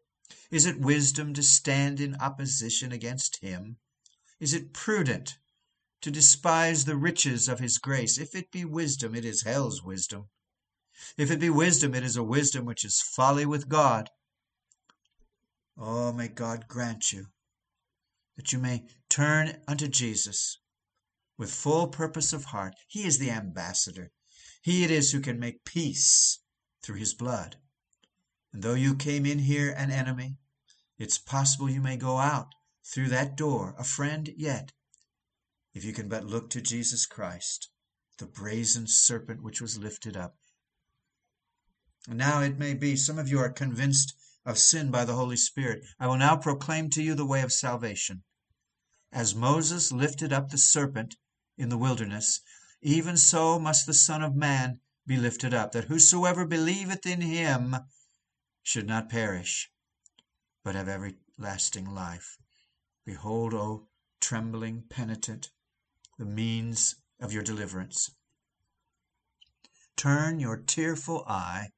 Is 0.50 0.66
it 0.66 0.80
wisdom 0.80 1.32
to 1.34 1.44
stand 1.44 2.00
in 2.00 2.16
opposition 2.16 2.90
against 2.90 3.36
Him? 3.40 3.76
Is 4.40 4.52
it 4.52 4.72
prudent 4.72 5.38
to 6.00 6.10
despise 6.10 6.86
the 6.86 6.96
riches 6.96 7.46
of 7.46 7.60
His 7.60 7.78
grace? 7.78 8.18
If 8.18 8.34
it 8.34 8.50
be 8.50 8.64
wisdom, 8.64 9.14
it 9.14 9.24
is 9.24 9.42
hell's 9.42 9.84
wisdom. 9.84 10.28
If 11.16 11.30
it 11.30 11.40
be 11.40 11.50
wisdom, 11.50 11.94
it 11.94 12.04
is 12.04 12.16
a 12.16 12.22
wisdom 12.22 12.64
which 12.64 12.84
is 12.84 13.00
folly 13.00 13.46
with 13.46 13.68
God. 13.68 14.10
Oh, 15.76 16.12
may 16.12 16.28
God 16.28 16.68
grant 16.68 17.12
you 17.12 17.26
that 18.36 18.52
you 18.52 18.58
may 18.58 18.86
turn 19.08 19.60
unto 19.68 19.86
Jesus 19.86 20.58
with 21.36 21.52
full 21.52 21.88
purpose 21.88 22.32
of 22.32 22.46
heart. 22.46 22.74
He 22.88 23.04
is 23.04 23.18
the 23.18 23.30
ambassador. 23.30 24.12
He 24.62 24.82
it 24.84 24.90
is 24.90 25.12
who 25.12 25.20
can 25.20 25.38
make 25.38 25.64
peace 25.64 26.38
through 26.82 26.96
his 26.96 27.14
blood. 27.14 27.56
And 28.52 28.62
though 28.62 28.74
you 28.74 28.94
came 28.94 29.26
in 29.26 29.40
here 29.40 29.70
an 29.70 29.90
enemy, 29.90 30.38
it's 30.98 31.18
possible 31.18 31.70
you 31.70 31.80
may 31.80 31.96
go 31.96 32.18
out 32.18 32.54
through 32.84 33.08
that 33.08 33.36
door 33.36 33.74
a 33.78 33.84
friend 33.84 34.30
yet, 34.36 34.72
if 35.72 35.84
you 35.84 35.92
can 35.92 36.08
but 36.08 36.24
look 36.24 36.50
to 36.50 36.60
Jesus 36.60 37.06
Christ, 37.06 37.68
the 38.18 38.26
brazen 38.26 38.86
serpent 38.86 39.42
which 39.42 39.60
was 39.60 39.78
lifted 39.78 40.16
up. 40.16 40.36
Now 42.08 42.40
it 42.40 42.56
may 42.56 42.72
be 42.72 42.96
some 42.96 43.18
of 43.18 43.28
you 43.28 43.38
are 43.40 43.52
convinced 43.52 44.14
of 44.46 44.58
sin 44.58 44.90
by 44.90 45.04
the 45.04 45.14
Holy 45.14 45.36
Spirit. 45.36 45.84
I 45.98 46.06
will 46.06 46.16
now 46.16 46.34
proclaim 46.34 46.88
to 46.90 47.02
you 47.02 47.14
the 47.14 47.26
way 47.26 47.42
of 47.42 47.52
salvation. 47.52 48.22
As 49.12 49.34
Moses 49.34 49.92
lifted 49.92 50.32
up 50.32 50.48
the 50.48 50.56
serpent 50.56 51.16
in 51.58 51.68
the 51.68 51.76
wilderness, 51.76 52.40
even 52.80 53.18
so 53.18 53.58
must 53.58 53.84
the 53.84 53.92
Son 53.92 54.22
of 54.22 54.34
Man 54.34 54.80
be 55.06 55.18
lifted 55.18 55.52
up, 55.52 55.72
that 55.72 55.84
whosoever 55.84 56.46
believeth 56.46 57.04
in 57.04 57.20
him 57.20 57.76
should 58.62 58.86
not 58.86 59.10
perish, 59.10 59.70
but 60.64 60.74
have 60.74 60.88
everlasting 60.88 61.84
life. 61.84 62.38
Behold, 63.04 63.52
O 63.52 63.88
trembling 64.20 64.84
penitent, 64.88 65.50
the 66.16 66.24
means 66.24 66.96
of 67.20 67.32
your 67.32 67.42
deliverance. 67.42 68.10
Turn 69.96 70.40
your 70.40 70.56
tearful 70.56 71.24
eye 71.26 71.72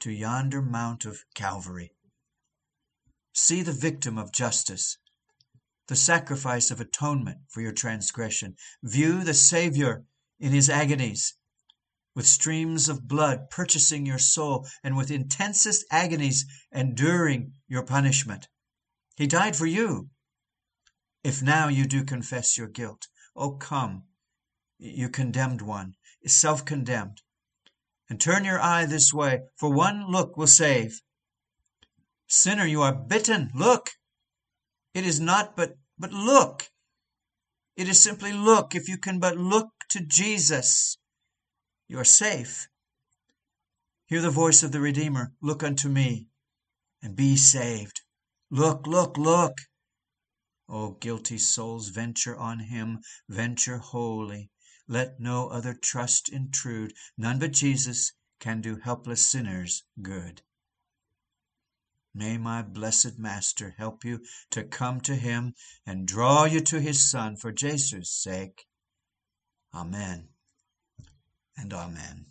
to 0.00 0.10
yonder 0.10 0.60
mount 0.62 1.04
of 1.04 1.24
Calvary. 1.34 1.92
See 3.32 3.62
the 3.62 3.72
victim 3.72 4.18
of 4.18 4.32
justice, 4.32 4.98
the 5.88 5.96
sacrifice 5.96 6.70
of 6.70 6.80
atonement 6.80 7.38
for 7.48 7.60
your 7.60 7.72
transgression. 7.72 8.56
View 8.82 9.22
the 9.22 9.34
Saviour 9.34 10.04
in 10.38 10.52
his 10.52 10.68
agonies, 10.68 11.34
with 12.14 12.26
streams 12.26 12.88
of 12.88 13.06
blood 13.06 13.50
purchasing 13.50 14.06
your 14.06 14.18
soul, 14.18 14.66
and 14.82 14.96
with 14.96 15.10
intensest 15.10 15.84
agonies 15.90 16.46
enduring 16.72 17.52
your 17.68 17.82
punishment. 17.82 18.48
He 19.16 19.26
died 19.26 19.54
for 19.54 19.66
you. 19.66 20.10
If 21.22 21.42
now 21.42 21.68
you 21.68 21.86
do 21.86 22.04
confess 22.04 22.56
your 22.56 22.68
guilt, 22.68 23.08
oh 23.34 23.52
come, 23.52 24.04
you 24.78 25.08
condemned 25.08 25.62
one, 25.62 25.96
self 26.26 26.64
condemned, 26.64 27.22
and 28.08 28.20
turn 28.20 28.44
your 28.44 28.60
eye 28.60 28.86
this 28.86 29.12
way, 29.12 29.42
for 29.56 29.72
one 29.72 30.10
look 30.10 30.36
will 30.36 30.46
save. 30.46 31.00
Sinner, 32.28 32.66
you 32.66 32.82
are 32.82 32.94
bitten. 32.94 33.50
Look. 33.54 33.90
It 34.94 35.06
is 35.06 35.20
not 35.20 35.56
but 35.56 35.76
but 35.98 36.12
look. 36.12 36.68
It 37.76 37.88
is 37.88 38.00
simply 38.00 38.32
look, 38.32 38.74
if 38.74 38.88
you 38.88 38.96
can 38.96 39.18
but 39.18 39.36
look 39.36 39.68
to 39.90 40.00
Jesus. 40.00 40.98
You 41.88 41.98
are 41.98 42.04
safe. 42.04 42.68
Hear 44.06 44.22
the 44.22 44.30
voice 44.30 44.62
of 44.62 44.72
the 44.72 44.80
Redeemer 44.80 45.34
Look 45.42 45.62
unto 45.62 45.88
me, 45.88 46.28
and 47.02 47.14
be 47.14 47.36
saved. 47.36 48.00
Look, 48.50 48.86
look, 48.86 49.18
look! 49.18 49.58
O 50.68 50.92
guilty 50.92 51.38
souls, 51.38 51.88
venture 51.88 52.36
on 52.36 52.60
him, 52.60 53.00
venture 53.28 53.78
wholly. 53.78 54.50
Let 54.88 55.18
no 55.18 55.48
other 55.48 55.74
trust 55.74 56.28
intrude, 56.28 56.94
None 57.16 57.38
but 57.38 57.52
Jesus 57.52 58.12
can 58.38 58.60
do 58.60 58.76
helpless 58.76 59.26
sinners 59.26 59.84
good. 60.00 60.42
May 62.14 62.38
my 62.38 62.62
blessed 62.62 63.18
Master 63.18 63.74
help 63.76 64.04
you 64.04 64.24
to 64.50 64.64
come 64.64 65.00
to 65.02 65.16
him 65.16 65.54
and 65.84 66.06
draw 66.06 66.44
you 66.44 66.60
to 66.60 66.80
his 66.80 67.10
Son 67.10 67.36
for 67.36 67.52
Jesus' 67.52 68.10
sake. 68.10 68.66
Amen 69.74 70.28
and 71.56 71.72
Amen. 71.72 72.26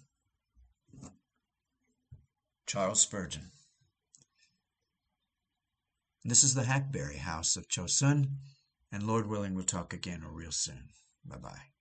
Charles 2.67 3.01
Spurgeon. 3.01 3.51
This 6.23 6.43
is 6.43 6.55
the 6.55 6.63
Hackberry 6.63 7.17
House 7.17 7.55
of 7.55 7.67
Chosun, 7.67 8.37
and 8.91 9.03
Lord 9.03 9.27
willing, 9.27 9.53
we'll 9.53 9.65
talk 9.65 9.93
again 9.93 10.23
real 10.23 10.51
soon. 10.51 10.89
Bye 11.23 11.37
bye. 11.37 11.74